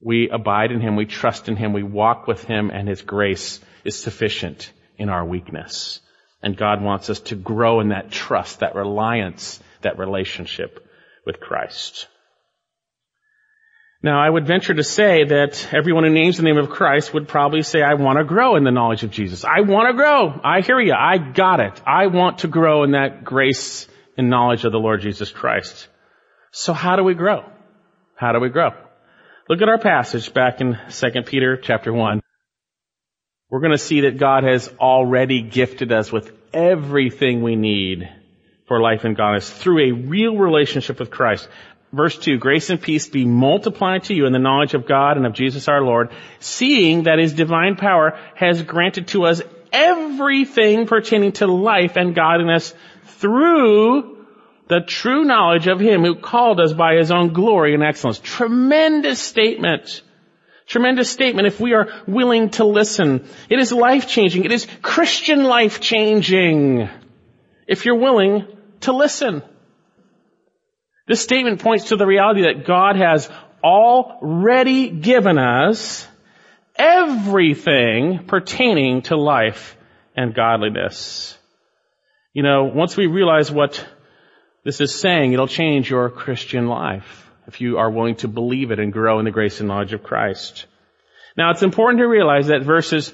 We 0.00 0.28
abide 0.30 0.72
in 0.72 0.80
Him, 0.80 0.96
we 0.96 1.06
trust 1.06 1.48
in 1.48 1.56
Him, 1.56 1.72
we 1.72 1.82
walk 1.82 2.26
with 2.26 2.42
Him, 2.44 2.70
and 2.70 2.88
His 2.88 3.02
grace 3.02 3.60
is 3.84 3.96
sufficient 3.96 4.72
in 4.98 5.08
our 5.08 5.24
weakness. 5.24 6.00
And 6.42 6.56
God 6.56 6.82
wants 6.82 7.10
us 7.10 7.20
to 7.20 7.36
grow 7.36 7.80
in 7.80 7.88
that 7.88 8.10
trust, 8.10 8.60
that 8.60 8.74
reliance, 8.74 9.60
that 9.82 9.98
relationship 9.98 10.86
with 11.24 11.38
Christ. 11.38 12.08
Now, 14.02 14.18
I 14.18 14.30
would 14.30 14.46
venture 14.46 14.72
to 14.72 14.82
say 14.82 15.24
that 15.24 15.74
everyone 15.74 16.04
who 16.04 16.10
names 16.10 16.38
the 16.38 16.42
name 16.42 16.56
of 16.56 16.70
Christ 16.70 17.12
would 17.12 17.28
probably 17.28 17.62
say, 17.62 17.82
I 17.82 17.94
want 17.94 18.18
to 18.18 18.24
grow 18.24 18.56
in 18.56 18.64
the 18.64 18.70
knowledge 18.70 19.02
of 19.02 19.10
Jesus. 19.10 19.44
I 19.44 19.60
want 19.60 19.88
to 19.88 19.94
grow. 19.94 20.40
I 20.42 20.62
hear 20.62 20.80
you. 20.80 20.94
I 20.94 21.18
got 21.18 21.60
it. 21.60 21.80
I 21.86 22.06
want 22.06 22.38
to 22.38 22.48
grow 22.48 22.82
in 22.84 22.92
that 22.92 23.24
grace 23.24 23.86
and 24.16 24.30
knowledge 24.30 24.64
of 24.64 24.72
the 24.72 24.78
Lord 24.78 25.02
Jesus 25.02 25.30
Christ. 25.30 25.88
So 26.50 26.72
how 26.72 26.96
do 26.96 27.04
we 27.04 27.12
grow? 27.12 27.44
How 28.16 28.32
do 28.32 28.40
we 28.40 28.48
grow? 28.48 28.70
Look 29.50 29.60
at 29.60 29.68
our 29.68 29.78
passage 29.78 30.32
back 30.32 30.62
in 30.62 30.78
2 30.90 31.22
Peter 31.26 31.58
chapter 31.58 31.92
1. 31.92 32.22
We're 33.50 33.60
going 33.60 33.72
to 33.72 33.78
see 33.78 34.02
that 34.02 34.18
God 34.18 34.44
has 34.44 34.68
already 34.78 35.42
gifted 35.42 35.92
us 35.92 36.10
with 36.10 36.32
everything 36.54 37.42
we 37.42 37.56
need 37.56 38.08
for 38.66 38.80
life 38.80 39.04
and 39.04 39.16
godliness 39.16 39.50
through 39.50 39.88
a 39.88 39.92
real 39.92 40.36
relationship 40.36 41.00
with 41.00 41.10
Christ. 41.10 41.48
Verse 41.92 42.16
2, 42.16 42.38
grace 42.38 42.70
and 42.70 42.80
peace 42.80 43.08
be 43.08 43.24
multiplied 43.24 44.04
to 44.04 44.14
you 44.14 44.26
in 44.26 44.32
the 44.32 44.38
knowledge 44.38 44.74
of 44.74 44.86
God 44.86 45.16
and 45.16 45.26
of 45.26 45.32
Jesus 45.32 45.66
our 45.66 45.82
Lord, 45.82 46.10
seeing 46.38 47.04
that 47.04 47.18
his 47.18 47.32
divine 47.32 47.74
power 47.74 48.16
has 48.36 48.62
granted 48.62 49.08
to 49.08 49.24
us 49.24 49.42
everything 49.72 50.86
pertaining 50.86 51.32
to 51.32 51.48
life 51.48 51.96
and 51.96 52.14
godliness 52.14 52.74
through 53.04 54.18
the 54.68 54.80
true 54.80 55.24
knowledge 55.24 55.66
of 55.66 55.80
him 55.80 56.04
who 56.04 56.14
called 56.14 56.60
us 56.60 56.72
by 56.72 56.94
his 56.94 57.10
own 57.10 57.32
glory 57.32 57.74
and 57.74 57.82
excellence. 57.82 58.20
Tremendous 58.20 59.18
statement. 59.18 60.02
Tremendous 60.66 61.10
statement 61.10 61.48
if 61.48 61.58
we 61.58 61.74
are 61.74 61.88
willing 62.06 62.50
to 62.50 62.64
listen. 62.64 63.28
It 63.48 63.58
is 63.58 63.72
life 63.72 64.06
changing. 64.06 64.44
It 64.44 64.52
is 64.52 64.68
Christian 64.80 65.42
life 65.42 65.80
changing. 65.80 66.88
If 67.66 67.84
you're 67.84 67.96
willing 67.96 68.46
to 68.82 68.92
listen. 68.92 69.42
This 71.10 71.22
statement 71.22 71.60
points 71.60 71.88
to 71.88 71.96
the 71.96 72.06
reality 72.06 72.42
that 72.42 72.64
God 72.64 72.94
has 72.94 73.28
already 73.64 74.90
given 74.90 75.38
us 75.38 76.06
everything 76.76 78.26
pertaining 78.28 79.02
to 79.02 79.16
life 79.16 79.76
and 80.16 80.32
godliness. 80.32 81.36
You 82.32 82.44
know, 82.44 82.70
once 82.72 82.96
we 82.96 83.08
realize 83.08 83.50
what 83.50 83.84
this 84.62 84.80
is 84.80 84.94
saying, 84.94 85.32
it'll 85.32 85.48
change 85.48 85.90
your 85.90 86.10
Christian 86.10 86.68
life 86.68 87.28
if 87.48 87.60
you 87.60 87.78
are 87.78 87.90
willing 87.90 88.14
to 88.18 88.28
believe 88.28 88.70
it 88.70 88.78
and 88.78 88.92
grow 88.92 89.18
in 89.18 89.24
the 89.24 89.32
grace 89.32 89.58
and 89.58 89.68
knowledge 89.68 89.92
of 89.92 90.04
Christ. 90.04 90.66
Now 91.36 91.50
it's 91.50 91.64
important 91.64 91.98
to 91.98 92.06
realize 92.06 92.46
that 92.46 92.62
verses 92.62 93.12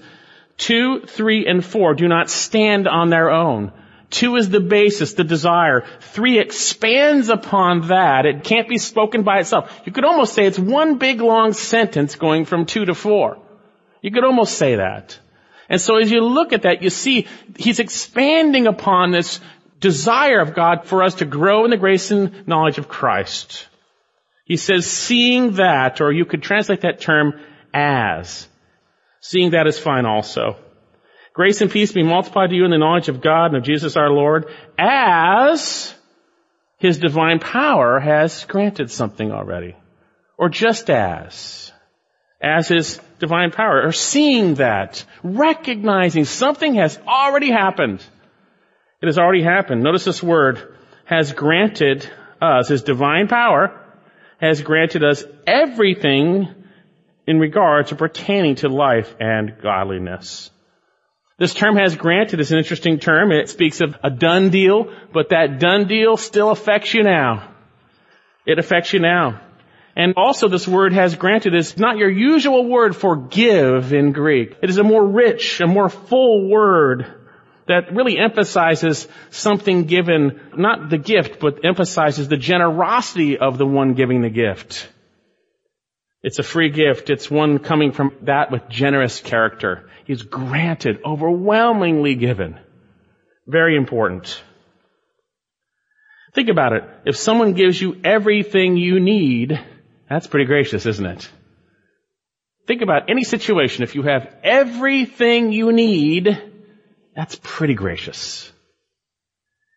2, 0.58 1.06
3, 1.06 1.46
and 1.46 1.64
4 1.64 1.94
do 1.94 2.08
not 2.08 2.28
stand 2.28 2.88
on 2.88 3.08
their 3.08 3.30
own. 3.30 3.72
Two 4.10 4.36
is 4.36 4.48
the 4.48 4.60
basis, 4.60 5.14
the 5.14 5.24
desire. 5.24 5.84
Three 6.00 6.38
expands 6.38 7.28
upon 7.28 7.88
that. 7.88 8.24
It 8.24 8.44
can't 8.44 8.68
be 8.68 8.78
spoken 8.78 9.22
by 9.22 9.40
itself. 9.40 9.80
You 9.84 9.92
could 9.92 10.04
almost 10.04 10.34
say 10.34 10.46
it's 10.46 10.58
one 10.58 10.98
big 10.98 11.20
long 11.20 11.52
sentence 11.52 12.14
going 12.14 12.44
from 12.44 12.66
two 12.66 12.84
to 12.84 12.94
four. 12.94 13.38
You 14.02 14.12
could 14.12 14.24
almost 14.24 14.56
say 14.56 14.76
that. 14.76 15.18
And 15.68 15.80
so 15.80 15.98
as 15.98 16.10
you 16.10 16.20
look 16.20 16.52
at 16.52 16.62
that, 16.62 16.82
you 16.82 16.90
see 16.90 17.26
he's 17.56 17.80
expanding 17.80 18.68
upon 18.68 19.10
this 19.10 19.40
desire 19.80 20.40
of 20.40 20.54
God 20.54 20.86
for 20.86 21.02
us 21.02 21.16
to 21.16 21.24
grow 21.24 21.64
in 21.64 21.70
the 21.70 21.76
grace 21.76 22.10
and 22.12 22.46
knowledge 22.46 22.78
of 22.78 22.88
Christ. 22.88 23.68
He 24.44 24.56
says, 24.56 24.86
seeing 24.86 25.54
that, 25.54 26.00
or 26.00 26.12
you 26.12 26.24
could 26.24 26.42
translate 26.42 26.82
that 26.82 27.00
term 27.00 27.40
as. 27.74 28.48
Seeing 29.20 29.50
that 29.50 29.66
is 29.66 29.78
fine 29.78 30.06
also. 30.06 30.56
Grace 31.36 31.60
and 31.60 31.70
peace 31.70 31.92
be 31.92 32.02
multiplied 32.02 32.48
to 32.50 32.56
you 32.56 32.64
in 32.64 32.70
the 32.70 32.78
knowledge 32.78 33.08
of 33.10 33.20
God 33.20 33.46
and 33.46 33.56
of 33.58 33.62
Jesus 33.62 33.96
our 33.96 34.10
Lord 34.10 34.46
as 34.78 35.94
His 36.78 36.98
divine 36.98 37.40
power 37.40 38.00
has 38.00 38.46
granted 38.46 38.90
something 38.90 39.30
already. 39.30 39.76
or 40.38 40.48
just 40.48 40.90
as, 40.90 41.72
as 42.40 42.68
his 42.68 43.00
divine 43.18 43.50
power, 43.50 43.82
or 43.86 43.92
seeing 43.92 44.54
that, 44.56 45.04
recognizing 45.22 46.24
something 46.24 46.74
has 46.74 46.98
already 47.06 47.50
happened. 47.50 48.04
It 49.02 49.06
has 49.06 49.18
already 49.18 49.42
happened. 49.42 49.82
Notice 49.82 50.04
this 50.04 50.22
word, 50.22 50.76
has 51.04 51.32
granted 51.32 52.08
us, 52.40 52.68
his 52.68 52.82
divine 52.82 53.28
power, 53.28 53.80
has 54.38 54.60
granted 54.60 55.02
us 55.02 55.24
everything 55.46 56.48
in 57.26 57.38
regard 57.38 57.88
to 57.88 57.96
pertaining 57.96 58.56
to 58.56 58.68
life 58.68 59.14
and 59.18 59.56
godliness. 59.62 60.50
This 61.38 61.52
term 61.52 61.76
has 61.76 61.96
granted 61.96 62.40
is 62.40 62.50
an 62.50 62.58
interesting 62.58 62.98
term. 62.98 63.30
It 63.30 63.50
speaks 63.50 63.82
of 63.82 63.94
a 64.02 64.10
done 64.10 64.48
deal, 64.48 64.90
but 65.12 65.30
that 65.30 65.58
done 65.58 65.86
deal 65.86 66.16
still 66.16 66.50
affects 66.50 66.94
you 66.94 67.02
now. 67.02 67.52
It 68.46 68.58
affects 68.58 68.94
you 68.94 69.00
now. 69.00 69.42
And 69.94 70.14
also 70.16 70.48
this 70.48 70.66
word 70.66 70.94
has 70.94 71.14
granted 71.14 71.54
is 71.54 71.76
not 71.76 71.98
your 71.98 72.10
usual 72.10 72.66
word 72.66 72.96
for 72.96 73.16
give 73.16 73.92
in 73.92 74.12
Greek. 74.12 74.56
It 74.62 74.70
is 74.70 74.78
a 74.78 74.82
more 74.82 75.04
rich, 75.04 75.60
a 75.60 75.66
more 75.66 75.90
full 75.90 76.48
word 76.48 77.06
that 77.66 77.94
really 77.94 78.16
emphasizes 78.18 79.06
something 79.30 79.84
given, 79.84 80.40
not 80.56 80.88
the 80.88 80.98
gift, 80.98 81.40
but 81.40 81.64
emphasizes 81.64 82.28
the 82.28 82.36
generosity 82.36 83.38
of 83.38 83.58
the 83.58 83.66
one 83.66 83.94
giving 83.94 84.22
the 84.22 84.30
gift. 84.30 84.88
It's 86.26 86.40
a 86.40 86.42
free 86.42 86.70
gift. 86.70 87.08
It's 87.08 87.30
one 87.30 87.60
coming 87.60 87.92
from 87.92 88.12
that 88.22 88.50
with 88.50 88.68
generous 88.68 89.20
character. 89.20 89.88
He's 90.06 90.22
granted, 90.22 90.98
overwhelmingly 91.04 92.16
given. 92.16 92.58
Very 93.46 93.76
important. 93.76 94.42
Think 96.34 96.48
about 96.48 96.72
it. 96.72 96.82
If 97.04 97.16
someone 97.16 97.52
gives 97.52 97.80
you 97.80 98.00
everything 98.02 98.76
you 98.76 98.98
need, 98.98 99.56
that's 100.10 100.26
pretty 100.26 100.46
gracious, 100.46 100.84
isn't 100.84 101.06
it? 101.06 101.30
Think 102.66 102.82
about 102.82 103.08
any 103.08 103.22
situation. 103.22 103.84
If 103.84 103.94
you 103.94 104.02
have 104.02 104.34
everything 104.42 105.52
you 105.52 105.70
need, 105.70 106.42
that's 107.14 107.38
pretty 107.40 107.74
gracious. 107.74 108.52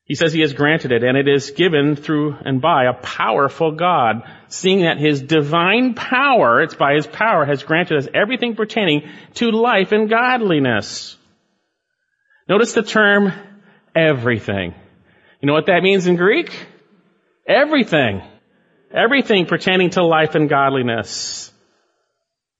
He 0.09 0.15
says 0.15 0.33
he 0.33 0.41
has 0.41 0.53
granted 0.53 0.91
it, 0.91 1.03
and 1.03 1.15
it 1.15 1.27
is 1.27 1.51
given 1.51 1.95
through 1.95 2.35
and 2.43 2.59
by 2.59 2.85
a 2.85 2.95
powerful 2.95 3.73
God, 3.73 4.23
seeing 4.47 4.81
that 4.81 4.97
his 4.97 5.21
divine 5.21 5.93
power, 5.93 6.63
it's 6.63 6.73
by 6.73 6.95
his 6.95 7.05
power, 7.05 7.45
has 7.45 7.61
granted 7.61 7.99
us 7.99 8.07
everything 8.11 8.55
pertaining 8.55 9.07
to 9.35 9.51
life 9.51 9.91
and 9.91 10.09
godliness. 10.09 11.15
Notice 12.49 12.73
the 12.73 12.81
term 12.81 13.31
everything. 13.95 14.73
You 15.41 15.47
know 15.47 15.53
what 15.53 15.67
that 15.67 15.83
means 15.83 16.07
in 16.07 16.15
Greek? 16.15 16.49
Everything. 17.47 18.23
Everything 18.91 19.45
pertaining 19.45 19.91
to 19.91 20.03
life 20.03 20.33
and 20.33 20.49
godliness. 20.49 21.53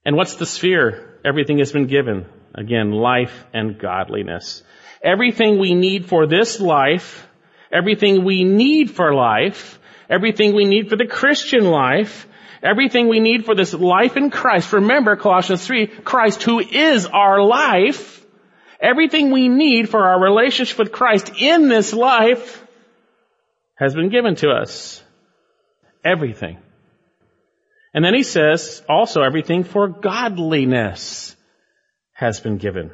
And 0.05 0.15
what's 0.15 0.35
the 0.35 0.45
sphere? 0.45 1.19
Everything 1.25 1.57
has 1.57 1.71
been 1.71 1.87
given. 1.87 2.27
Again, 2.53 2.91
life 2.91 3.45
and 3.55 3.79
godliness. 3.79 4.61
Everything 5.03 5.57
we 5.57 5.73
need 5.73 6.05
for 6.05 6.27
this 6.27 6.59
life, 6.59 7.25
everything 7.72 8.24
we 8.24 8.43
need 8.43 8.91
for 8.91 9.13
life, 9.13 9.80
everything 10.09 10.53
we 10.53 10.65
need 10.65 10.89
for 10.89 10.95
the 10.95 11.05
Christian 11.05 11.65
life, 11.65 12.28
everything 12.63 13.07
we 13.07 13.20
need 13.20 13.45
for 13.45 13.55
this 13.55 13.74
life 13.74 14.17
in 14.17 14.30
Christ. 14.30 14.74
Remember 14.74 15.15
Colossians 15.15 15.65
3, 15.65 15.88
Christ 15.88 16.43
who 16.43 16.59
is 16.59 17.05
our 17.05 17.41
life, 17.41 18.26
everything 18.82 19.32
we 19.32 19.47
need 19.47 19.89
for 19.89 20.05
our 20.05 20.22
relationship 20.22 20.78
with 20.78 20.91
Christ 20.91 21.32
in 21.38 21.70
this 21.70 21.93
life 21.93 22.65
has 23.76 23.93
been 23.93 24.09
given 24.09 24.36
to 24.36 24.49
us. 24.49 25.01
Everything. 26.03 26.57
And 27.93 28.05
then 28.05 28.13
he 28.13 28.24
says 28.24 28.84
also 28.88 29.22
everything 29.22 29.63
for 29.63 29.88
godliness 29.88 31.36
has 32.13 32.39
been 32.39 32.57
given. 32.57 32.91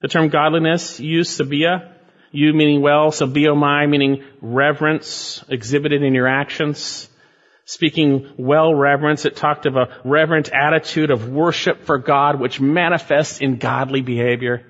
The 0.00 0.08
term 0.08 0.28
godliness 0.28 1.00
eusebeia, 1.00 1.93
you 2.34 2.52
meaning 2.52 2.82
well, 2.82 3.12
sebomai 3.12 3.84
oh 3.84 3.86
meaning 3.86 4.24
reverence 4.40 5.44
exhibited 5.48 6.02
in 6.02 6.14
your 6.14 6.26
actions. 6.26 7.08
Speaking 7.64 8.34
well 8.36 8.74
reverence, 8.74 9.24
it 9.24 9.36
talked 9.36 9.66
of 9.66 9.76
a 9.76 10.00
reverent 10.04 10.50
attitude 10.52 11.10
of 11.12 11.28
worship 11.28 11.84
for 11.84 11.98
God 11.98 12.40
which 12.40 12.60
manifests 12.60 13.40
in 13.40 13.56
godly 13.58 14.02
behavior. 14.02 14.66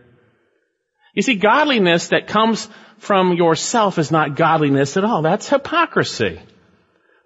You 1.15 1.23
see, 1.23 1.37
godliness 1.37 2.09
that 2.09 2.27
comes 2.27 2.69
from 2.99 3.33
yourself 3.33 3.99
is 3.99 4.11
not 4.11 4.37
godliness 4.37 4.97
at 4.99 5.05
all. 5.05 5.23
That's 5.23 5.49
hypocrisy. 5.49 6.41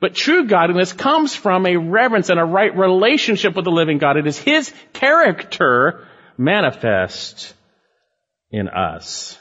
But 0.00 0.14
true 0.14 0.46
godliness 0.46 0.92
comes 0.92 1.34
from 1.34 1.66
a 1.66 1.76
reverence 1.76 2.28
and 2.28 2.38
a 2.38 2.44
right 2.44 2.76
relationship 2.76 3.56
with 3.56 3.64
the 3.64 3.72
living 3.72 3.98
God. 3.98 4.16
It 4.16 4.28
is 4.28 4.38
His 4.38 4.72
character 4.92 6.06
manifest 6.36 7.54
in 8.52 8.68
us. 8.68 9.36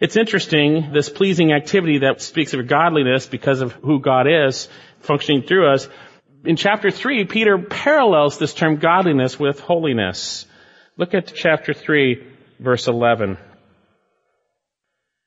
It's 0.00 0.16
interesting, 0.16 0.92
this 0.92 1.10
pleasing 1.10 1.52
activity 1.52 1.98
that 1.98 2.22
speaks 2.22 2.54
of 2.54 2.66
godliness 2.66 3.26
because 3.26 3.60
of 3.60 3.72
who 3.72 4.00
God 4.00 4.26
is 4.26 4.66
functioning 5.00 5.42
through 5.42 5.70
us. 5.70 5.88
In 6.44 6.56
chapter 6.56 6.90
3, 6.90 7.26
Peter 7.26 7.58
parallels 7.58 8.38
this 8.38 8.54
term 8.54 8.76
godliness 8.76 9.38
with 9.38 9.60
holiness. 9.60 10.46
Look 10.96 11.12
at 11.12 11.34
chapter 11.34 11.74
3, 11.74 12.26
verse 12.58 12.88
11. 12.88 13.36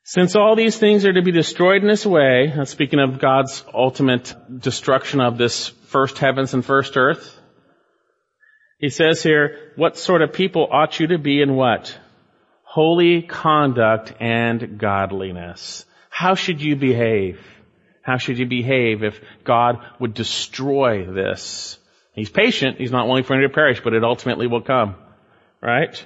Since 0.05 0.35
all 0.35 0.55
these 0.55 0.77
things 0.77 1.05
are 1.05 1.13
to 1.13 1.21
be 1.21 1.31
destroyed 1.31 1.83
in 1.83 1.87
this 1.87 2.05
way, 2.05 2.51
speaking 2.65 2.99
of 2.99 3.19
God's 3.19 3.63
ultimate 3.73 4.33
destruction 4.59 5.21
of 5.21 5.37
this 5.37 5.67
first 5.67 6.17
heavens 6.17 6.55
and 6.55 6.65
first 6.65 6.97
earth, 6.97 7.39
he 8.79 8.89
says 8.89 9.21
here, 9.21 9.71
what 9.75 9.97
sort 9.97 10.23
of 10.23 10.33
people 10.33 10.67
ought 10.69 10.99
you 10.99 11.07
to 11.07 11.19
be 11.19 11.41
in 11.41 11.53
what? 11.55 11.97
Holy 12.73 13.21
conduct 13.21 14.13
and 14.19 14.79
godliness. 14.79 15.85
How 16.09 16.33
should 16.33 16.59
you 16.59 16.75
behave? 16.75 17.39
How 18.01 18.17
should 18.17 18.39
you 18.39 18.47
behave 18.47 19.03
if 19.03 19.21
God 19.43 19.77
would 19.99 20.15
destroy 20.15 21.05
this? 21.05 21.77
He's 22.15 22.31
patient. 22.31 22.79
He's 22.79 22.91
not 22.91 23.07
willing 23.07 23.25
for 23.25 23.35
any 23.35 23.47
to 23.47 23.53
perish, 23.53 23.81
but 23.83 23.93
it 23.93 24.03
ultimately 24.03 24.47
will 24.47 24.63
come. 24.63 24.95
Right? 25.61 26.03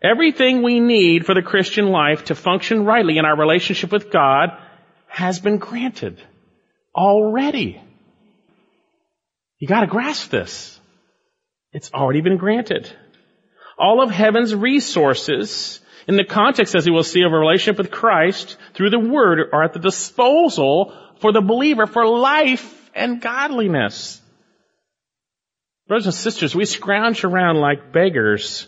Everything 0.00 0.62
we 0.62 0.78
need 0.78 1.26
for 1.26 1.34
the 1.34 1.42
Christian 1.42 1.88
life 1.88 2.26
to 2.26 2.36
function 2.36 2.84
rightly 2.84 3.18
in 3.18 3.24
our 3.24 3.36
relationship 3.36 3.90
with 3.90 4.12
God 4.12 4.50
has 5.08 5.40
been 5.40 5.58
granted. 5.58 6.22
Already. 6.94 7.82
You 9.58 9.66
gotta 9.66 9.88
grasp 9.88 10.30
this. 10.30 10.78
It's 11.72 11.92
already 11.92 12.20
been 12.20 12.36
granted. 12.36 12.88
All 13.78 14.02
of 14.02 14.10
heaven's 14.10 14.54
resources, 14.54 15.80
in 16.06 16.16
the 16.16 16.24
context, 16.24 16.74
as 16.74 16.86
we 16.86 16.92
will 16.92 17.04
see, 17.04 17.22
of 17.22 17.32
a 17.32 17.38
relationship 17.38 17.78
with 17.78 17.90
Christ 17.90 18.56
through 18.74 18.90
the 18.90 18.98
Word, 18.98 19.50
are 19.52 19.64
at 19.64 19.72
the 19.72 19.78
disposal 19.78 20.94
for 21.20 21.32
the 21.32 21.40
believer 21.40 21.86
for 21.86 22.06
life 22.06 22.90
and 22.94 23.20
godliness. 23.20 24.20
Brothers 25.88 26.06
and 26.06 26.14
sisters, 26.14 26.54
we 26.54 26.64
scrounge 26.64 27.24
around 27.24 27.56
like 27.56 27.92
beggars 27.92 28.66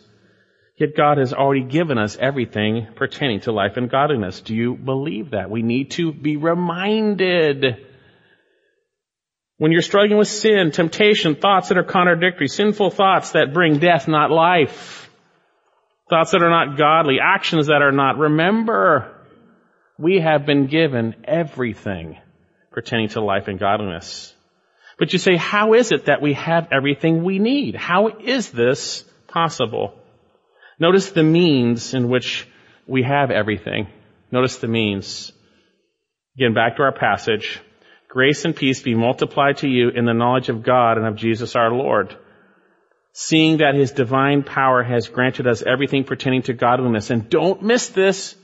Yet 0.77 0.97
God 0.97 1.19
has 1.19 1.33
already 1.33 1.63
given 1.63 1.99
us 1.99 2.17
everything 2.17 2.89
pertaining 2.97 3.41
to 3.43 3.53
life 3.53 3.77
and 3.77 3.89
godliness. 3.89 4.41
Do 4.41 4.55
you 4.55 4.75
believe 4.75 5.31
that? 5.31 5.49
We 5.49 5.63
need 5.63 5.93
to 5.93 6.13
be 6.13 6.37
reminded. 6.37 7.87
When 9.65 9.73
you're 9.73 9.81
struggling 9.81 10.19
with 10.19 10.29
sin, 10.29 10.73
temptation, 10.73 11.37
thoughts 11.37 11.71
that 11.71 11.79
are 11.79 11.85
contradictory, 11.85 12.49
sinful 12.49 12.91
thoughts 12.91 13.31
that 13.31 13.55
bring 13.55 13.79
death, 13.79 14.07
not 14.07 14.31
life, 14.31 15.11
thoughts 16.11 16.33
that 16.33 16.43
are 16.43 16.51
not 16.51 16.77
godly, 16.77 17.17
actions 17.19 17.69
that 17.69 17.81
are 17.81 17.91
not, 17.91 18.19
remember, 18.19 19.11
we 19.99 20.21
have 20.21 20.45
been 20.45 20.67
given 20.67 21.15
everything 21.25 22.19
pertaining 22.73 23.09
to 23.09 23.23
life 23.23 23.49
and 23.49 23.59
godliness. 23.59 24.35
But 24.99 25.15
you 25.15 25.19
say, 25.19 25.35
how 25.35 25.73
is 25.73 25.93
it 25.93 26.05
that 26.05 26.21
we 26.21 26.35
have 26.35 26.69
everything 26.71 27.25
we 27.25 27.39
need? 27.39 27.75
How 27.75 28.09
is 28.09 28.51
this 28.51 29.03
possible? 29.29 29.95
Notice 30.79 31.12
the 31.12 31.23
means 31.23 31.95
in 31.95 32.11
which 32.11 32.47
we 32.87 33.03
have 33.03 33.31
everything. 33.31 33.87
Notice 34.31 34.59
the 34.59 34.69
means. 34.69 35.33
Again, 36.37 36.53
back 36.53 36.77
to 36.77 36.83
our 36.83 36.93
passage. 36.93 37.62
Grace 38.15 38.45
and 38.45 38.55
peace 38.55 38.81
be 38.81 38.95
multiplied 38.95 39.57
to 39.57 39.69
you 39.69 39.89
in 39.89 40.05
the 40.05 40.15
knowledge 40.15 40.49
of 40.49 40.62
God 40.62 40.99
and 40.99 41.07
of 41.07 41.17
Jesus 41.17 41.57
our 41.57 41.73
Lord. 41.73 42.17
Seeing 43.12 43.57
that 43.57 43.75
his 43.75 43.91
divine 43.91 44.45
power 44.45 44.85
has 44.85 45.09
granted 45.09 45.49
us 45.49 45.62
everything 45.62 46.05
pertaining 46.05 46.43
to 46.43 46.53
godliness. 46.53 47.11
And 47.11 47.29
don't 47.29 47.65
miss 47.65 47.89
this. 47.89 48.37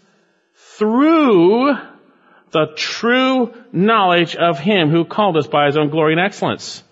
Through 0.76 1.72
the 2.50 2.66
true 2.74 3.54
knowledge 3.70 4.34
of 4.34 4.58
him 4.58 4.90
who 4.90 5.04
called 5.04 5.36
us 5.36 5.46
by 5.46 5.66
his 5.66 5.76
own 5.76 5.90
glory 5.90 6.14
and 6.14 6.20
excellence. 6.20 6.82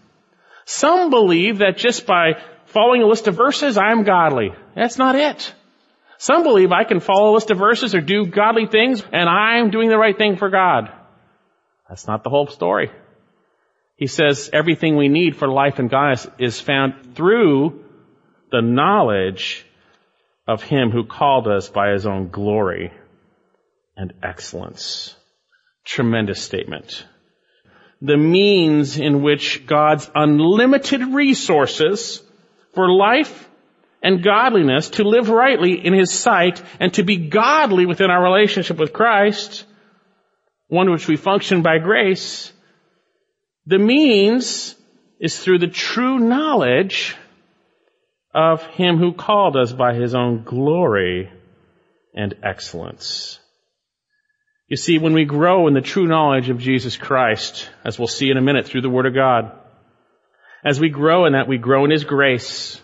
Some 0.64 1.10
believe 1.10 1.58
that 1.58 1.78
just 1.78 2.06
by 2.06 2.40
following 2.66 3.02
a 3.02 3.08
list 3.08 3.26
of 3.26 3.34
verses, 3.34 3.76
I'm 3.76 4.04
godly. 4.04 4.52
That's 4.76 4.98
not 4.98 5.16
it. 5.16 5.52
Some 6.18 6.44
believe 6.44 6.70
I 6.70 6.84
can 6.84 7.00
follow 7.00 7.32
a 7.32 7.34
list 7.34 7.50
of 7.50 7.58
verses 7.58 7.96
or 7.96 8.00
do 8.00 8.26
godly 8.26 8.66
things 8.66 9.02
and 9.12 9.28
I'm 9.28 9.70
doing 9.70 9.88
the 9.88 9.98
right 9.98 10.16
thing 10.16 10.36
for 10.36 10.48
God. 10.48 10.92
That's 11.88 12.06
not 12.06 12.22
the 12.22 12.30
whole 12.30 12.46
story. 12.46 12.90
He 13.96 14.06
says 14.06 14.50
everything 14.52 14.96
we 14.96 15.08
need 15.08 15.36
for 15.36 15.48
life 15.48 15.78
and 15.78 15.90
godliness 15.90 16.26
is 16.38 16.60
found 16.60 17.16
through 17.16 17.84
the 18.52 18.62
knowledge 18.62 19.66
of 20.46 20.62
Him 20.62 20.90
who 20.90 21.04
called 21.04 21.48
us 21.48 21.68
by 21.68 21.90
His 21.90 22.06
own 22.06 22.28
glory 22.28 22.92
and 23.96 24.12
excellence. 24.22 25.14
Tremendous 25.84 26.40
statement. 26.42 27.04
The 28.00 28.16
means 28.16 28.98
in 28.98 29.22
which 29.22 29.66
God's 29.66 30.08
unlimited 30.14 31.02
resources 31.02 32.22
for 32.74 32.88
life 32.88 33.48
and 34.02 34.22
godliness 34.22 34.90
to 34.90 35.02
live 35.02 35.28
rightly 35.28 35.84
in 35.84 35.92
His 35.92 36.12
sight 36.12 36.62
and 36.78 36.94
to 36.94 37.02
be 37.02 37.16
godly 37.16 37.86
within 37.86 38.10
our 38.10 38.22
relationship 38.22 38.76
with 38.78 38.92
Christ, 38.92 39.64
one 40.68 40.90
which 40.90 41.08
we 41.08 41.16
function 41.16 41.62
by 41.62 41.78
grace, 41.78 42.52
the 43.66 43.78
means 43.78 44.74
is 45.18 45.38
through 45.38 45.58
the 45.58 45.66
true 45.66 46.18
knowledge 46.18 47.16
of 48.34 48.62
Him 48.66 48.98
who 48.98 49.12
called 49.12 49.56
us 49.56 49.72
by 49.72 49.94
His 49.94 50.14
own 50.14 50.44
glory 50.44 51.30
and 52.14 52.34
excellence. 52.42 53.40
You 54.68 54.76
see, 54.76 54.98
when 54.98 55.14
we 55.14 55.24
grow 55.24 55.66
in 55.66 55.74
the 55.74 55.80
true 55.80 56.06
knowledge 56.06 56.50
of 56.50 56.58
Jesus 56.58 56.96
Christ, 56.96 57.70
as 57.84 57.98
we'll 57.98 58.06
see 58.06 58.30
in 58.30 58.36
a 58.36 58.42
minute 58.42 58.66
through 58.66 58.82
the 58.82 58.90
Word 58.90 59.06
of 59.06 59.14
God, 59.14 59.52
as 60.64 60.78
we 60.78 60.90
grow 60.90 61.24
in 61.24 61.32
that, 61.32 61.48
we 61.48 61.56
grow 61.56 61.84
in 61.86 61.90
His 61.90 62.04
grace. 62.04 62.80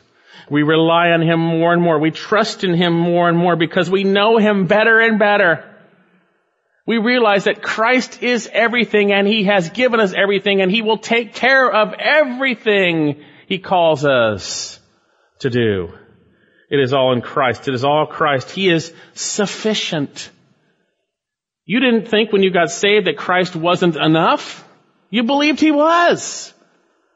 We 0.51 0.63
rely 0.63 1.11
on 1.11 1.21
Him 1.21 1.41
more 1.41 1.73
and 1.73 1.83
more. 1.83 1.99
We 1.99 2.11
trust 2.11 2.65
in 2.65 2.75
Him 2.75 2.95
more 2.95 3.29
and 3.29 3.37
more 3.37 3.57
because 3.57 3.91
we 3.91 4.05
know 4.05 4.39
Him 4.39 4.67
better 4.67 4.99
and 5.01 5.19
better. 5.19 5.74
We 6.87 6.99
realize 6.99 7.45
that 7.45 7.63
Christ 7.63 8.23
is 8.23 8.49
everything 8.53 9.13
and 9.13 9.27
He 9.27 9.45
has 9.45 9.71
given 9.71 10.01
us 10.01 10.13
everything 10.13 10.61
and 10.61 10.71
He 10.71 10.83
will 10.83 10.99
take 10.99 11.35
care 11.35 11.71
of 11.71 11.95
everything 11.99 13.23
He 13.47 13.59
calls 13.59 14.05
us 14.05 14.79
to 15.41 15.51
do. 15.51 15.93
It 16.71 16.81
is 16.81 16.93
all 16.93 17.13
in 17.13 17.23
Christ. 17.23 17.69
It 17.69 17.75
is 17.75 17.85
all 17.85 18.07
Christ. 18.07 18.51
He 18.51 18.69
is 18.69 18.93
sufficient. 19.15 20.31
You 21.65 21.81
didn't 21.81 22.09
think 22.09 22.33
when 22.33 22.43
you 22.43 22.51
got 22.51 22.71
saved 22.71 23.07
that 23.07 23.17
Christ 23.17 23.57
wasn't 23.57 23.97
enough. 23.97 24.67
You 25.09 25.23
believed 25.23 25.61
He 25.61 25.71
was. 25.71 26.53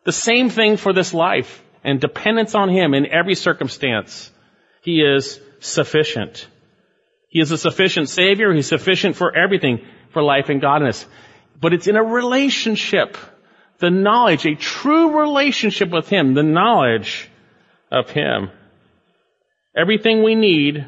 The 0.05 0.13
same 0.13 0.49
thing 0.49 0.79
for 0.79 0.95
this 0.95 1.13
life 1.13 1.63
and 1.85 2.01
dependence 2.01 2.55
on 2.55 2.71
Him 2.71 2.95
in 2.95 3.07
every 3.07 3.35
circumstance. 3.35 4.31
He 4.83 5.03
is 5.03 5.41
sufficient. 5.61 6.47
He 7.29 7.41
is 7.41 7.51
a 7.51 7.59
sufficient 7.59 8.09
Savior. 8.09 8.53
He's 8.53 8.69
sufficient 8.69 9.17
for 9.17 9.37
everything, 9.37 9.85
for 10.11 10.23
life 10.23 10.49
and 10.49 10.61
godliness. 10.61 11.07
But 11.61 11.73
it's 11.75 11.87
in 11.87 11.97
a 11.97 12.03
relationship. 12.03 13.17
The 13.79 13.91
knowledge, 13.91 14.47
a 14.47 14.55
true 14.55 15.21
relationship 15.21 15.91
with 15.91 16.09
Him, 16.09 16.35
the 16.35 16.43
knowledge 16.43 17.31
of 17.93 18.11
Him. 18.11 18.51
Everything 19.77 20.23
we 20.23 20.35
need 20.35 20.87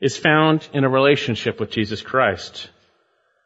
is 0.00 0.16
found 0.16 0.66
in 0.72 0.84
a 0.84 0.88
relationship 0.88 1.60
with 1.60 1.70
Jesus 1.70 2.00
Christ. 2.00 2.70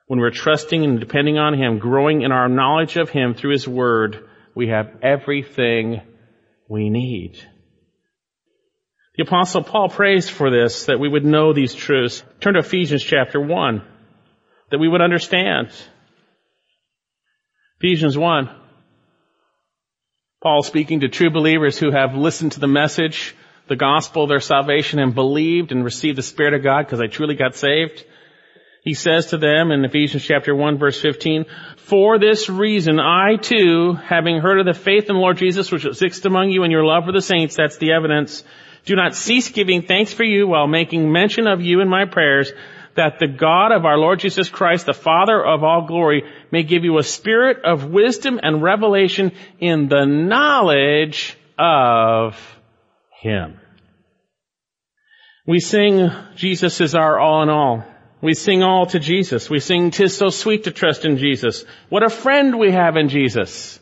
When 0.06 0.20
we're 0.20 0.30
trusting 0.30 0.84
and 0.84 1.00
depending 1.00 1.38
on 1.38 1.54
Him, 1.54 1.78
growing 1.78 2.22
in 2.22 2.30
our 2.30 2.48
knowledge 2.48 2.96
of 2.96 3.08
Him 3.08 3.34
through 3.34 3.52
His 3.52 3.66
Word, 3.66 4.28
we 4.54 4.68
have 4.68 4.98
everything 5.02 6.02
we 6.68 6.90
need. 6.90 7.38
The 9.16 9.22
apostle 9.22 9.62
Paul 9.62 9.88
prays 9.88 10.28
for 10.28 10.50
this, 10.50 10.86
that 10.86 10.98
we 10.98 11.08
would 11.08 11.24
know 11.24 11.52
these 11.52 11.74
truths. 11.74 12.24
Turn 12.40 12.54
to 12.54 12.60
Ephesians 12.60 13.02
chapter 13.02 13.40
1, 13.40 13.82
that 14.70 14.78
we 14.78 14.88
would 14.88 15.00
understand. 15.00 15.70
Ephesians 17.80 18.18
1. 18.18 18.50
Paul 20.42 20.62
speaking 20.62 21.00
to 21.00 21.08
true 21.08 21.30
believers 21.30 21.78
who 21.78 21.90
have 21.90 22.14
listened 22.14 22.52
to 22.52 22.60
the 22.60 22.66
message, 22.66 23.34
the 23.68 23.76
gospel 23.76 24.26
their 24.26 24.40
salvation 24.40 24.98
and 24.98 25.14
believed 25.14 25.72
and 25.72 25.84
received 25.84 26.18
the 26.18 26.22
Spirit 26.22 26.54
of 26.54 26.62
God 26.62 26.84
because 26.84 26.98
they 26.98 27.06
truly 27.06 27.34
got 27.34 27.54
saved. 27.54 28.04
He 28.82 28.92
says 28.92 29.28
to 29.28 29.38
them 29.38 29.70
in 29.70 29.84
Ephesians 29.84 30.24
chapter 30.24 30.54
1 30.54 30.76
verse 30.76 31.00
15, 31.00 31.46
For 31.76 32.18
this 32.18 32.50
reason 32.50 33.00
I 33.00 33.36
too, 33.36 33.94
having 33.94 34.40
heard 34.40 34.60
of 34.60 34.66
the 34.66 34.78
faith 34.78 35.08
in 35.08 35.14
the 35.14 35.20
Lord 35.20 35.38
Jesus 35.38 35.72
which 35.72 35.86
exists 35.86 36.26
among 36.26 36.50
you 36.50 36.64
and 36.64 36.72
your 36.72 36.84
love 36.84 37.04
for 37.06 37.12
the 37.12 37.22
saints, 37.22 37.56
that's 37.56 37.78
the 37.78 37.92
evidence, 37.92 38.44
do 38.84 38.94
not 38.96 39.14
cease 39.14 39.48
giving 39.48 39.82
thanks 39.82 40.12
for 40.12 40.24
you 40.24 40.46
while 40.46 40.66
making 40.66 41.10
mention 41.10 41.46
of 41.46 41.62
you 41.62 41.80
in 41.80 41.88
my 41.88 42.04
prayers, 42.04 42.52
that 42.96 43.18
the 43.18 43.26
God 43.26 43.72
of 43.72 43.84
our 43.84 43.98
Lord 43.98 44.20
Jesus 44.20 44.48
Christ, 44.48 44.86
the 44.86 44.94
Father 44.94 45.44
of 45.44 45.64
all 45.64 45.86
glory, 45.86 46.24
may 46.50 46.62
give 46.62 46.84
you 46.84 46.98
a 46.98 47.02
spirit 47.02 47.64
of 47.64 47.86
wisdom 47.86 48.38
and 48.42 48.62
revelation 48.62 49.32
in 49.58 49.88
the 49.88 50.04
knowledge 50.04 51.36
of 51.58 52.38
Him. 53.20 53.58
We 55.46 55.60
sing, 55.60 56.10
Jesus 56.36 56.80
is 56.80 56.94
our 56.94 57.18
all 57.18 57.42
in 57.42 57.48
all. 57.48 57.84
We 58.22 58.32
sing 58.32 58.62
all 58.62 58.86
to 58.86 58.98
Jesus. 58.98 59.50
We 59.50 59.60
sing, 59.60 59.90
tis 59.90 60.16
so 60.16 60.30
sweet 60.30 60.64
to 60.64 60.70
trust 60.70 61.04
in 61.04 61.18
Jesus. 61.18 61.64
What 61.90 62.02
a 62.02 62.08
friend 62.08 62.58
we 62.58 62.70
have 62.70 62.96
in 62.96 63.10
Jesus. 63.10 63.78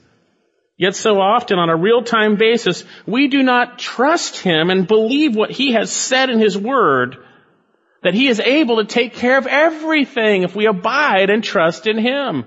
Yet 0.77 0.97
so 0.97 1.21
often 1.21 1.59
on 1.59 1.69
a 1.69 1.77
real-time 1.77 2.37
basis, 2.37 2.85
we 3.07 3.29
do 3.29 3.43
not 3.43 3.79
trust 3.79 4.39
Him 4.39 4.71
and 4.71 4.87
believe 4.87 5.37
what 5.37 5.51
He 5.51 5.73
has 5.73 5.93
said 5.93 6.31
in 6.31 6.39
His 6.39 6.57
Word, 6.57 7.19
that 8.03 8.15
He 8.15 8.29
is 8.29 8.41
able 8.41 8.77
to 8.77 8.85
take 8.85 9.15
care 9.15 9.39
of 9.39 9.47
everything 9.47 10.43
if 10.43 10.57
we 10.57 10.67
abide 10.67 11.31
and 11.31 11.45
trust 11.45 11.87
in 11.87 11.99
Him. 11.99 12.45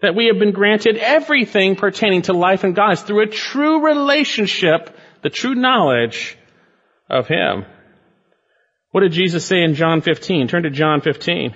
That 0.00 0.14
we 0.14 0.26
have 0.26 0.38
been 0.38 0.52
granted 0.52 0.96
everything 0.96 1.76
pertaining 1.76 2.22
to 2.22 2.32
life 2.32 2.64
and 2.64 2.74
godliness 2.74 3.02
through 3.02 3.22
a 3.22 3.26
true 3.26 3.84
relationship, 3.84 4.96
the 5.22 5.30
true 5.30 5.54
knowledge 5.54 6.36
of 7.10 7.26
Him. 7.26 7.64
What 8.90 9.00
did 9.00 9.12
Jesus 9.12 9.44
say 9.44 9.62
in 9.62 9.74
John 9.74 10.02
15? 10.02 10.46
Turn 10.46 10.62
to 10.62 10.70
John 10.70 11.00
15. 11.00 11.54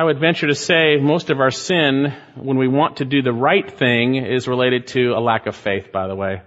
I 0.00 0.02
would 0.02 0.18
venture 0.18 0.46
to 0.46 0.54
say 0.54 0.96
most 0.96 1.28
of 1.28 1.40
our 1.40 1.50
sin, 1.50 2.14
when 2.34 2.56
we 2.56 2.68
want 2.68 2.96
to 2.96 3.04
do 3.04 3.20
the 3.20 3.34
right 3.34 3.70
thing, 3.70 4.14
is 4.14 4.48
related 4.48 4.86
to 4.94 5.10
a 5.10 5.20
lack 5.20 5.46
of 5.46 5.54
faith, 5.54 5.92
by 5.92 6.08
the 6.08 6.14
way. 6.16 6.40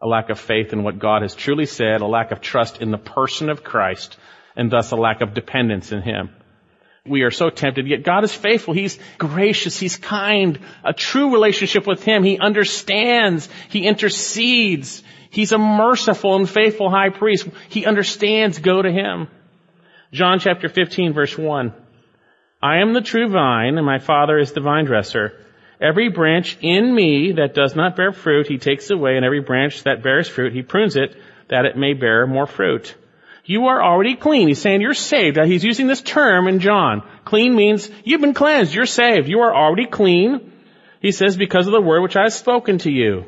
A 0.00 0.06
lack 0.06 0.30
of 0.30 0.40
faith 0.40 0.72
in 0.72 0.82
what 0.82 0.98
God 0.98 1.20
has 1.20 1.34
truly 1.34 1.66
said, 1.66 2.00
a 2.00 2.06
lack 2.06 2.32
of 2.32 2.40
trust 2.40 2.80
in 2.80 2.90
the 2.90 2.96
person 2.96 3.50
of 3.50 3.62
Christ, 3.62 4.16
and 4.56 4.70
thus 4.70 4.90
a 4.90 4.96
lack 4.96 5.20
of 5.20 5.34
dependence 5.34 5.92
in 5.92 6.00
Him. 6.00 6.30
We 7.06 7.24
are 7.24 7.30
so 7.30 7.50
tempted, 7.50 7.86
yet 7.86 8.04
God 8.04 8.24
is 8.24 8.32
faithful. 8.34 8.72
He's 8.72 8.98
gracious. 9.18 9.78
He's 9.78 9.98
kind. 9.98 10.58
A 10.82 10.94
true 10.94 11.30
relationship 11.30 11.86
with 11.86 12.02
Him. 12.02 12.24
He 12.24 12.38
understands. 12.38 13.50
He 13.68 13.86
intercedes. 13.86 15.02
He's 15.28 15.52
a 15.52 15.58
merciful 15.58 16.36
and 16.36 16.48
faithful 16.48 16.88
high 16.88 17.10
priest. 17.10 17.46
He 17.68 17.84
understands. 17.84 18.60
Go 18.60 18.80
to 18.80 18.90
Him. 18.90 19.28
John 20.10 20.38
chapter 20.38 20.70
15 20.70 21.12
verse 21.12 21.36
1. 21.36 21.74
I 22.62 22.78
am 22.78 22.92
the 22.92 23.00
true 23.00 23.28
vine 23.28 23.76
and 23.76 23.84
my 23.84 23.98
Father 23.98 24.38
is 24.38 24.52
the 24.52 24.60
vine 24.60 24.84
dresser. 24.84 25.32
Every 25.80 26.10
branch 26.10 26.56
in 26.60 26.94
me 26.94 27.32
that 27.32 27.54
does 27.54 27.74
not 27.74 27.96
bear 27.96 28.12
fruit, 28.12 28.46
He 28.46 28.58
takes 28.58 28.88
away, 28.90 29.16
and 29.16 29.24
every 29.24 29.40
branch 29.40 29.82
that 29.82 30.02
bears 30.02 30.28
fruit, 30.28 30.52
He 30.52 30.62
prunes 30.62 30.94
it 30.94 31.16
that 31.48 31.64
it 31.64 31.76
may 31.76 31.94
bear 31.94 32.24
more 32.24 32.46
fruit. 32.46 32.94
You 33.44 33.66
are 33.66 33.82
already 33.82 34.14
clean. 34.14 34.46
He's 34.46 34.60
saying 34.60 34.80
you're 34.80 34.94
saved. 34.94 35.36
He's 35.36 35.64
using 35.64 35.88
this 35.88 36.00
term 36.00 36.46
in 36.46 36.60
John. 36.60 37.02
Clean 37.24 37.52
means 37.52 37.90
you've 38.04 38.20
been 38.20 38.34
cleansed. 38.34 38.72
You're 38.72 38.86
saved. 38.86 39.28
You 39.28 39.40
are 39.40 39.52
already 39.52 39.86
clean. 39.86 40.52
He 41.00 41.10
says 41.10 41.36
because 41.36 41.66
of 41.66 41.72
the 41.72 41.80
word 41.80 42.02
which 42.02 42.16
I 42.16 42.22
have 42.22 42.32
spoken 42.32 42.78
to 42.78 42.90
you. 42.92 43.24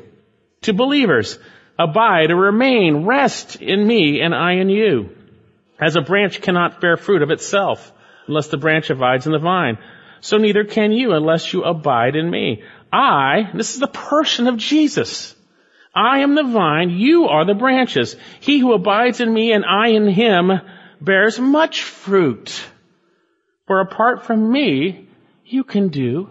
To 0.61 0.73
believers, 0.73 1.37
abide 1.77 2.31
or 2.31 2.37
remain, 2.37 3.05
rest 3.05 3.57
in 3.57 3.85
me 3.85 4.21
and 4.21 4.33
I 4.33 4.53
in 4.53 4.69
you. 4.69 5.09
As 5.77 5.97
a 5.97 6.01
branch 6.01 6.41
cannot 6.41 6.79
bear 6.79 6.95
fruit 6.95 7.21
of 7.21 7.31
itself 7.31 7.91
unless 8.27 8.47
the 8.47 8.57
branch 8.57 8.89
abides 8.89 9.25
in 9.25 9.31
the 9.31 9.39
vine. 9.39 9.77
So 10.21 10.37
neither 10.37 10.63
can 10.63 10.91
you 10.91 11.13
unless 11.13 11.53
you 11.53 11.63
abide 11.63 12.15
in 12.15 12.29
me. 12.29 12.63
I, 12.91 13.51
this 13.53 13.73
is 13.73 13.79
the 13.79 13.87
person 13.87 14.47
of 14.47 14.57
Jesus. 14.57 15.35
I 15.93 16.19
am 16.19 16.35
the 16.35 16.43
vine, 16.43 16.89
you 16.89 17.25
are 17.25 17.45
the 17.45 17.53
branches. 17.53 18.15
He 18.39 18.59
who 18.59 18.73
abides 18.73 19.21
in 19.21 19.33
me 19.33 19.53
and 19.53 19.63
I 19.65 19.89
in 19.89 20.07
him 20.07 20.51
bears 20.99 21.39
much 21.39 21.83
fruit. 21.83 22.65
For 23.67 23.79
apart 23.79 24.25
from 24.25 24.51
me, 24.51 25.07
you 25.45 25.63
can 25.63 25.89
do 25.89 26.29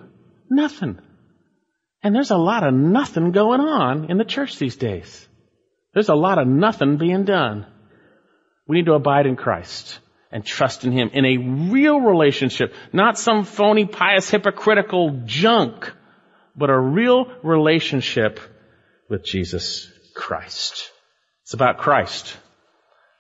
nothing. 0.51 0.99
And 2.03 2.15
there's 2.15 2.31
a 2.31 2.37
lot 2.37 2.67
of 2.67 2.75
nothing 2.75 3.33
going 3.33 3.61
on 3.61 4.11
in 4.11 4.19
the 4.19 4.25
church 4.25 4.59
these 4.59 4.77
days. 4.77 5.27
There's 5.95 6.11
a 6.11 6.15
lot 6.15 6.39
of 6.39 6.47
nothing 6.47 6.99
being 6.99 7.25
done. 7.25 7.67
We 8.67 8.77
need 8.77 8.87
to 8.87 8.95
abide 8.95 9.27
in 9.27 9.37
Christ 9.37 10.01
and 10.35 10.45
trust 10.45 10.85
in 10.85 10.91
Him 10.91 11.11
in 11.13 11.25
a 11.25 11.39
real 11.71 12.01
relationship, 12.01 12.75
not 12.93 13.17
some 13.17 13.45
phony, 13.45 13.87
pious, 13.87 14.29
hypocritical 14.29 15.23
junk, 15.25 15.93
but 16.57 16.71
a 16.71 16.79
real 16.79 17.33
relationship 17.45 18.41
with 19.09 19.25
Jesus 19.25 19.91
Christ. 20.13 20.91
It's 21.43 21.55
about 21.55 21.79
Christ. 21.79 22.37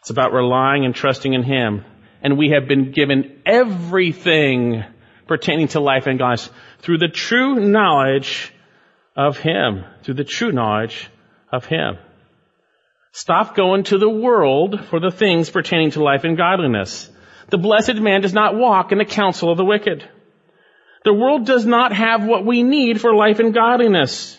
It's 0.01 0.11
about 0.11 0.33
relying 0.33 0.85
and 0.85 0.95
trusting 0.95 1.33
in 1.33 1.45
Him. 1.45 1.85
And 2.21 2.37
we 2.37 2.51
have 2.51 2.67
been 2.67 2.91
given 2.91 3.43
everything 3.47 4.83
pertaining 5.29 5.69
to 5.69 5.81
life 5.81 6.07
and 6.09 6.19
godliness 6.19 6.51
through 6.81 6.99
the 6.99 7.09
true 7.09 7.55
knowledge 7.55 8.53
of 9.17 9.39
Him. 9.39 9.85
Through 10.03 10.15
the 10.15 10.25
true 10.25 10.51
knowledge 10.51 11.09
of 11.53 11.65
Him. 11.65 11.97
Stop 13.17 13.55
going 13.55 13.85
to 13.85 13.99
the 13.99 14.11
world 14.11 14.87
for 14.91 14.99
the 14.99 15.13
things 15.13 15.49
pertaining 15.49 15.93
to 15.93 16.03
life 16.03 16.25
and 16.25 16.37
godliness. 16.37 17.09
The 17.49 17.59
blessed 17.59 18.01
man 18.01 18.23
does 18.23 18.35
not 18.35 18.57
walk 18.57 18.91
in 18.91 18.99
the 18.99 19.05
counsel 19.05 19.53
of 19.53 19.57
the 19.57 19.65
wicked. 19.65 20.03
The 21.05 21.15
world 21.15 21.47
does 21.47 21.65
not 21.65 21.93
have 21.93 22.27
what 22.27 22.45
we 22.45 22.65
need 22.65 23.01
for 23.01 23.15
life 23.15 23.39
and 23.39 23.55
godliness. 23.55 24.37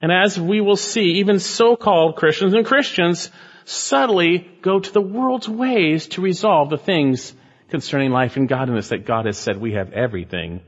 And 0.00 0.10
as 0.10 0.40
we 0.40 0.62
will 0.62 0.76
see, 0.76 1.18
even 1.18 1.38
so-called 1.38 2.16
Christians 2.16 2.54
and 2.54 2.64
Christians 2.64 3.30
subtly 3.66 4.38
go 4.62 4.80
to 4.80 4.92
the 4.92 5.02
world's 5.02 5.48
ways 5.48 6.06
to 6.08 6.22
resolve 6.22 6.70
the 6.70 6.78
things 6.78 7.34
concerning 7.68 8.12
life 8.12 8.38
and 8.38 8.48
godliness 8.48 8.88
that 8.88 9.04
God 9.04 9.26
has 9.26 9.36
said 9.36 9.58
we 9.58 9.74
have 9.74 9.92
everything 9.92 10.62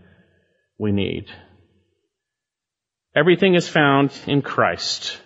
we 0.79 0.93
need. 0.93 1.29
Everything 3.17 3.55
is 3.55 3.67
found 3.67 4.13
in 4.27 4.43
Christ. 4.43 5.19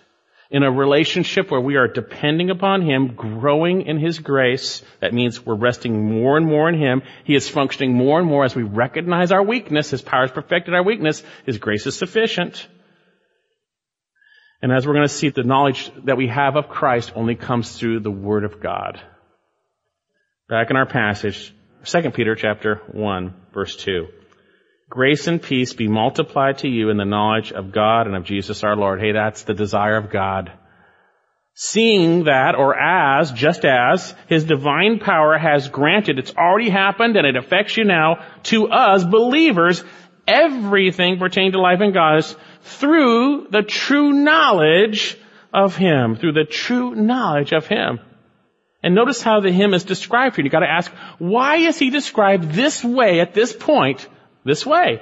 In 0.53 0.61
a 0.61 0.71
relationship 0.71 1.49
where 1.49 1.59
we 1.59 1.77
are 1.77 1.87
depending 1.87 2.51
upon 2.51 2.83
Him, 2.83 3.15
growing 3.15 3.87
in 3.87 3.97
His 3.97 4.19
grace, 4.19 4.83
that 4.99 5.11
means 5.11 5.43
we're 5.43 5.55
resting 5.55 6.11
more 6.11 6.37
and 6.37 6.45
more 6.45 6.69
in 6.69 6.79
Him. 6.79 7.01
He 7.23 7.33
is 7.33 7.49
functioning 7.49 7.95
more 7.95 8.19
and 8.19 8.27
more 8.27 8.45
as 8.45 8.55
we 8.55 8.61
recognize 8.61 9.31
our 9.31 9.41
weakness. 9.41 9.89
His 9.89 10.03
power 10.03 10.21
has 10.21 10.31
perfected 10.31 10.75
our 10.75 10.83
weakness. 10.83 11.23
His 11.47 11.57
grace 11.57 11.87
is 11.87 11.97
sufficient. 11.97 12.67
And 14.61 14.71
as 14.71 14.85
we're 14.85 14.93
going 14.93 15.07
to 15.07 15.13
see, 15.13 15.29
the 15.29 15.41
knowledge 15.41 15.91
that 16.05 16.17
we 16.17 16.27
have 16.27 16.55
of 16.55 16.69
Christ 16.69 17.13
only 17.15 17.33
comes 17.33 17.75
through 17.75 18.01
the 18.01 18.11
Word 18.11 18.43
of 18.43 18.61
God. 18.61 19.01
Back 20.47 20.69
in 20.69 20.77
our 20.77 20.85
passage, 20.85 21.51
2 21.83 22.11
Peter 22.11 22.35
chapter 22.35 22.75
1, 22.91 23.33
verse 23.55 23.75
2. 23.75 24.07
Grace 24.93 25.25
and 25.25 25.41
peace 25.41 25.73
be 25.73 25.87
multiplied 25.87 26.59
to 26.59 26.67
you 26.67 26.91
in 26.91 26.97
the 26.97 27.03
knowledge 27.03 27.51
of 27.51 27.71
God 27.71 28.05
and 28.05 28.15
of 28.15 28.25
Jesus 28.25 28.63
our 28.63 28.75
Lord. 28.75 29.01
Hey, 29.01 29.13
that's 29.13 29.41
the 29.41 29.55
desire 29.55 29.97
of 29.97 30.11
God. 30.11 30.51
Seeing 31.55 32.25
that, 32.25 32.53
or 32.53 32.79
as, 32.79 33.31
just 33.31 33.65
as, 33.65 34.13
His 34.27 34.43
divine 34.43 34.99
power 34.99 35.35
has 35.35 35.67
granted, 35.67 36.19
it's 36.19 36.35
already 36.35 36.69
happened 36.69 37.17
and 37.17 37.25
it 37.25 37.35
affects 37.35 37.75
you 37.75 37.85
now, 37.85 38.23
to 38.43 38.67
us 38.67 39.03
believers, 39.03 39.83
everything 40.27 41.17
pertaining 41.17 41.53
to 41.53 41.59
life 41.59 41.79
and 41.81 41.91
godliness 41.91 42.35
through 42.61 43.47
the 43.49 43.63
true 43.63 44.11
knowledge 44.11 45.17
of 45.51 45.75
Him. 45.75 46.17
Through 46.17 46.33
the 46.33 46.45
true 46.45 46.93
knowledge 46.93 47.51
of 47.51 47.65
Him. 47.65 47.99
And 48.83 48.93
notice 48.93 49.23
how 49.23 49.39
the 49.39 49.51
Him 49.51 49.73
is 49.73 49.85
described 49.85 50.35
here. 50.35 50.45
You 50.45 50.51
gotta 50.51 50.69
ask, 50.69 50.91
why 51.17 51.55
is 51.55 51.79
he 51.79 51.89
described 51.89 52.51
this 52.51 52.83
way 52.83 53.21
at 53.21 53.33
this 53.33 53.53
point, 53.53 54.07
this 54.45 54.65
way? 54.65 55.01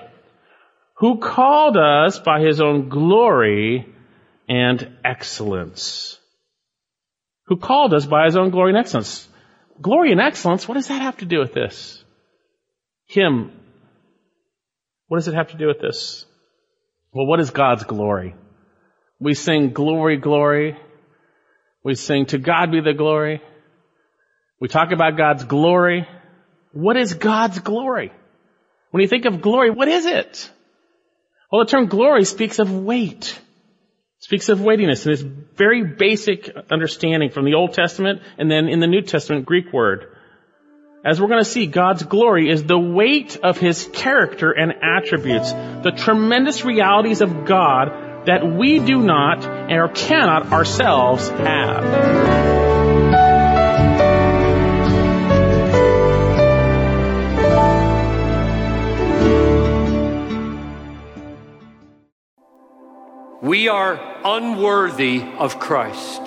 Who 0.96 1.18
called 1.18 1.78
us 1.78 2.20
by 2.20 2.42
his 2.42 2.62
own 2.62 2.90
glory 2.90 3.88
and 4.48 4.98
excellence? 5.04 6.20
Who 7.48 7.58
called 7.58 7.94
us 7.94 8.06
by 8.06 8.26
his 8.26 8.38
own 8.38 8.52
glory 8.52 8.72
and 8.72 8.80
excellence? 8.80 9.28
Glory 9.82 10.12
and 10.12 10.22
excellence, 10.22 10.68
what 10.68 10.76
does 10.76 10.90
that 10.90 11.02
have 11.02 11.18
to 11.18 11.26
do 11.26 11.40
with 11.40 11.54
this? 11.54 12.04
Him. 13.08 13.52
What 15.08 15.18
does 15.18 15.28
it 15.28 15.34
have 15.34 15.50
to 15.50 15.58
do 15.58 15.68
with 15.68 15.80
this? 15.80 16.26
Well, 17.12 17.26
what 17.26 17.40
is 17.40 17.50
God's 17.50 17.84
glory? 17.84 18.36
We 19.20 19.34
sing 19.34 19.72
glory, 19.74 20.18
glory. 20.18 20.78
We 21.84 21.96
sing 21.96 22.28
to 22.28 22.38
God 22.38 22.72
be 22.72 22.80
the 22.82 22.94
glory. 22.94 23.42
We 24.60 24.68
talk 24.68 24.92
about 24.92 25.18
God's 25.18 25.44
glory. 25.44 26.08
What 26.72 26.96
is 26.96 27.16
God's 27.16 27.60
glory? 27.60 28.12
When 28.92 29.02
you 29.02 29.08
think 29.08 29.26
of 29.26 29.42
glory, 29.42 29.70
what 29.72 29.88
is 29.88 30.06
it? 30.06 30.52
Well, 31.52 31.64
the 31.64 31.70
term 31.70 31.88
glory 31.88 32.26
speaks 32.26 32.60
of 32.60 32.72
weight. 32.72 33.40
Speaks 34.20 34.50
of 34.50 34.62
weightiness 34.62 35.06
and 35.06 35.14
it's 35.14 35.22
very 35.22 35.84
basic 35.84 36.50
understanding 36.70 37.32
from 37.32 37.46
the 37.46 37.56
Old 37.56 37.74
Testament 37.74 38.22
and 38.38 38.52
then 38.52 38.68
in 38.68 38.80
the 38.80 38.88
New 38.88 39.02
Testament 39.02 39.46
Greek 39.46 39.74
word. 39.74 40.16
As 41.04 41.20
we're 41.20 41.28
going 41.28 41.44
to 41.44 41.50
see, 41.50 41.66
God's 41.66 42.04
glory 42.04 42.50
is 42.52 42.64
the 42.64 42.78
weight 42.78 43.38
of 43.42 43.58
His 43.58 43.90
character 43.92 44.52
and 44.52 44.74
attributes, 44.84 45.52
the 45.52 45.94
tremendous 45.98 46.64
realities 46.64 47.22
of 47.22 47.46
God 47.46 48.28
that 48.28 48.46
we 48.46 48.78
do 48.78 49.00
not 49.00 49.44
or 49.44 49.88
cannot 49.88 50.52
ourselves 50.52 51.28
have. 51.28 52.61
We 63.52 63.68
are 63.68 64.00
unworthy 64.24 65.26
of 65.38 65.60
Christ. 65.60 66.22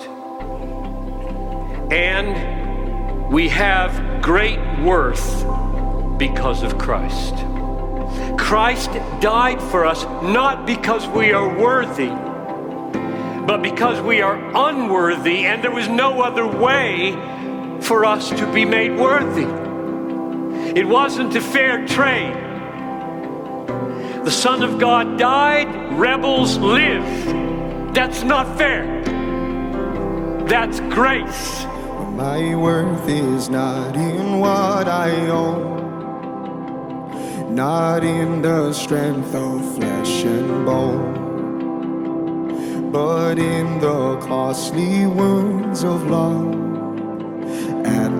And 1.91 3.33
we 3.33 3.49
have 3.49 4.21
great 4.21 4.59
worth 4.83 5.43
because 6.19 6.61
of 6.61 6.77
Christ. 6.77 7.33
Christ 8.37 8.91
died 9.21 9.59
for 9.59 9.87
us 9.87 10.03
not 10.03 10.67
because 10.67 11.07
we 11.07 11.33
are 11.33 11.49
worthy, 11.59 12.09
but 13.47 13.63
because 13.63 13.99
we 14.03 14.21
are 14.21 14.37
unworthy, 14.53 15.47
and 15.47 15.63
there 15.63 15.73
was 15.73 15.87
no 15.87 16.21
other 16.21 16.45
way 16.45 17.13
for 17.81 18.05
us 18.05 18.29
to 18.29 18.53
be 18.53 18.65
made 18.65 18.99
worthy. 18.99 19.47
It 20.79 20.87
wasn't 20.87 21.35
a 21.35 21.41
fair 21.41 21.87
trade. 21.87 22.54
The 24.25 24.31
Son 24.31 24.63
of 24.63 24.79
God 24.79 25.19
died, 25.19 25.67
rebels 25.99 26.57
live. 26.57 27.93
That's 27.93 28.23
not 28.23 28.57
fair. 28.57 29.03
That's 30.47 30.79
grace. 30.79 31.65
My 32.15 32.55
worth 32.55 33.07
is 33.07 33.49
not 33.49 33.95
in 33.95 34.39
what 34.39 34.87
I 34.87 35.11
own, 35.27 36.73
not 37.53 38.03
in 38.03 38.41
the 38.41 38.73
strength 38.73 39.35
of 39.35 39.75
flesh 39.75 40.23
and 40.23 40.65
bone, 40.65 41.13
but 42.91 43.37
in 43.37 43.79
the 43.79 44.17
costly 44.21 45.05
wounds 45.05 45.83
of 45.83 46.09
love 46.09 46.55
at 47.85 48.11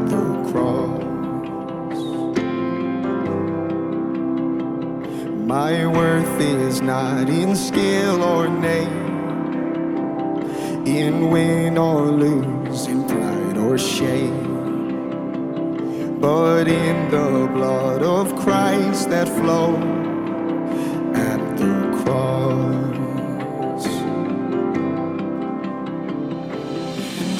My 5.45 5.85
worth 5.85 6.41
is 6.41 6.81
not 6.81 7.29
in 7.29 7.55
skill 7.55 8.23
or 8.23 8.47
name, 8.47 9.27
in 10.87 11.29
win 11.29 11.77
or 11.77 12.07
lose, 12.07 12.87
in 12.87 13.03
pride 13.07 13.55
or 13.59 13.77
shame, 13.77 14.41
but 16.19 16.67
in 16.67 17.11
the 17.11 17.47
blood 17.53 18.01
of 18.01 18.35
Christ 18.37 19.11
that 19.11 19.29
flowed 19.29 19.83
at 21.15 21.57
the 21.57 21.93
cross. 22.01 23.85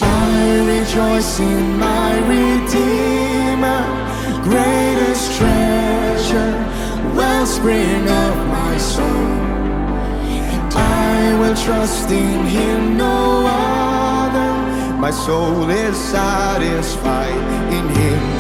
I 0.04 0.60
rejoice 0.68 1.40
in 1.40 1.80
my 1.80 2.20
Redeemer, 2.30 3.84
treasure, 4.44 4.75
wellspring 7.16 8.04
of 8.24 8.36
my 8.48 8.78
soul. 8.78 9.30
And 10.54 10.74
I 10.74 11.38
will 11.40 11.56
trust 11.56 12.12
in 12.12 12.46
him 12.46 12.98
no 12.98 13.46
other. 13.48 14.98
My 14.98 15.12
soul 15.12 15.70
is 15.70 15.96
satisfied 15.98 17.74
in 17.74 17.88
him 17.90 18.35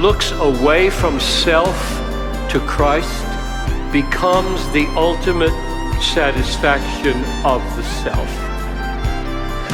looks 0.00 0.32
away 0.32 0.88
from 0.88 1.20
self 1.20 1.76
to 2.50 2.58
Christ 2.66 3.26
becomes 3.92 4.66
the 4.70 4.86
ultimate 4.96 5.52
satisfaction 6.00 7.22
of 7.44 7.60
the 7.76 7.82
self. 7.82 8.28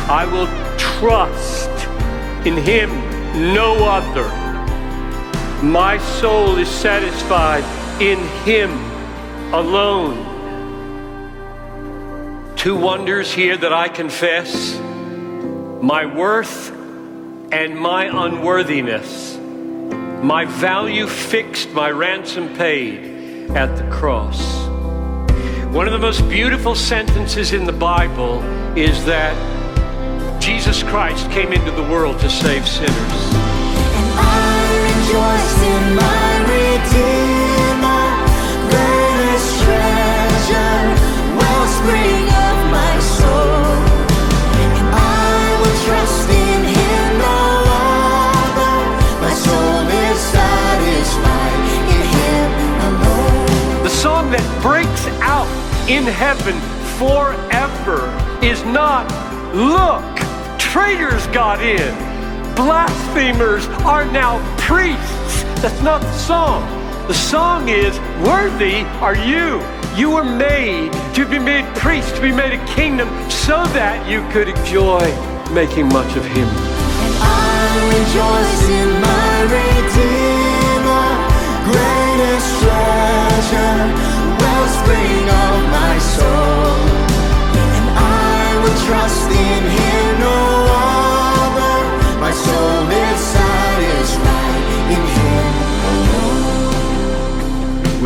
I 0.09 0.25
will 0.25 0.49
trust 0.77 1.71
in 2.45 2.57
Him, 2.57 2.91
no 3.53 3.89
other. 3.89 4.29
My 5.65 5.99
soul 5.99 6.59
is 6.59 6.69
satisfied 6.69 7.65
in 8.03 8.19
Him 8.45 8.71
alone. 9.55 10.35
Two 12.57 12.77
wonders 12.77 13.33
here 13.33 13.57
that 13.57 13.73
I 13.73 13.89
confess 13.89 14.77
my 15.81 16.05
worth 16.05 16.73
and 17.53 17.79
my 17.79 18.07
unworthiness, 18.27 19.37
my 20.23 20.45
value 20.45 21.07
fixed, 21.07 21.73
my 21.73 21.91
ransom 21.91 22.55
paid 22.57 23.51
at 23.51 23.77
the 23.77 23.89
cross. 23.91 24.67
One 25.73 25.87
of 25.87 25.93
the 25.93 25.99
most 25.99 26.29
beautiful 26.29 26.75
sentences 26.75 27.53
in 27.53 27.65
the 27.65 27.73
Bible 27.73 28.43
is 28.77 29.05
that 29.05 29.35
Jesus 30.41 30.83
Christ 30.83 31.31
came 31.31 31.53
into 31.53 31.71
the 31.71 31.83
world 31.83 32.19
to 32.21 32.31
save 32.31 32.67
sinners. 32.67 32.91
And 32.93 34.13
I 34.19 34.57
rejoice 34.89 35.63
in 35.63 35.97
my 35.97 36.27
Redeemer, 36.51 37.46
breaks 54.67 55.07
out 55.23 55.47
in 55.89 56.03
heaven 56.03 56.59
forever 56.99 58.11
is 58.43 58.65
not, 58.65 59.07
look, 59.55 60.03
traitors 60.59 61.25
got 61.29 61.63
in. 61.63 61.95
Blasphemers 62.57 63.65
are 63.87 64.05
now 64.07 64.43
priests. 64.59 65.45
That's 65.63 65.81
not 65.83 66.01
the 66.01 66.13
song. 66.19 66.63
The 67.07 67.15
song 67.15 67.69
is, 67.69 67.97
worthy 68.27 68.83
are 68.99 69.15
you. 69.15 69.63
You 69.95 70.11
were 70.11 70.25
made 70.25 70.93
to 71.15 71.25
be 71.29 71.39
made 71.39 71.65
priest, 71.77 72.17
to 72.17 72.21
be 72.21 72.33
made 72.33 72.53
a 72.53 72.67
kingdom, 72.67 73.09
so 73.31 73.65
that 73.79 74.09
you 74.11 74.19
could 74.33 74.49
enjoy 74.49 75.07
making 75.55 75.87
much 75.91 76.17
of 76.17 76.25
Him. 76.25 76.49
And 77.07 77.15
I 77.23 77.71
rejoice 77.95 78.63
in 78.81 78.91
my 79.07 79.33
Redeemer, 79.55 81.07
greatest 81.71 82.51
treasure, 82.63 84.06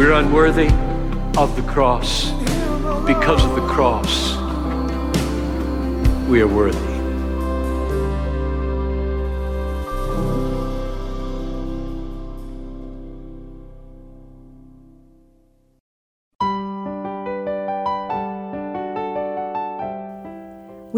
We're 0.00 0.12
unworthy 0.12 0.68
of 1.38 1.54
the 1.56 1.62
cross. 1.70 2.30
Because 3.06 3.44
of 3.44 3.54
the 3.54 3.66
cross, 3.68 4.34
we 6.26 6.40
are 6.40 6.48
worthy. 6.48 6.89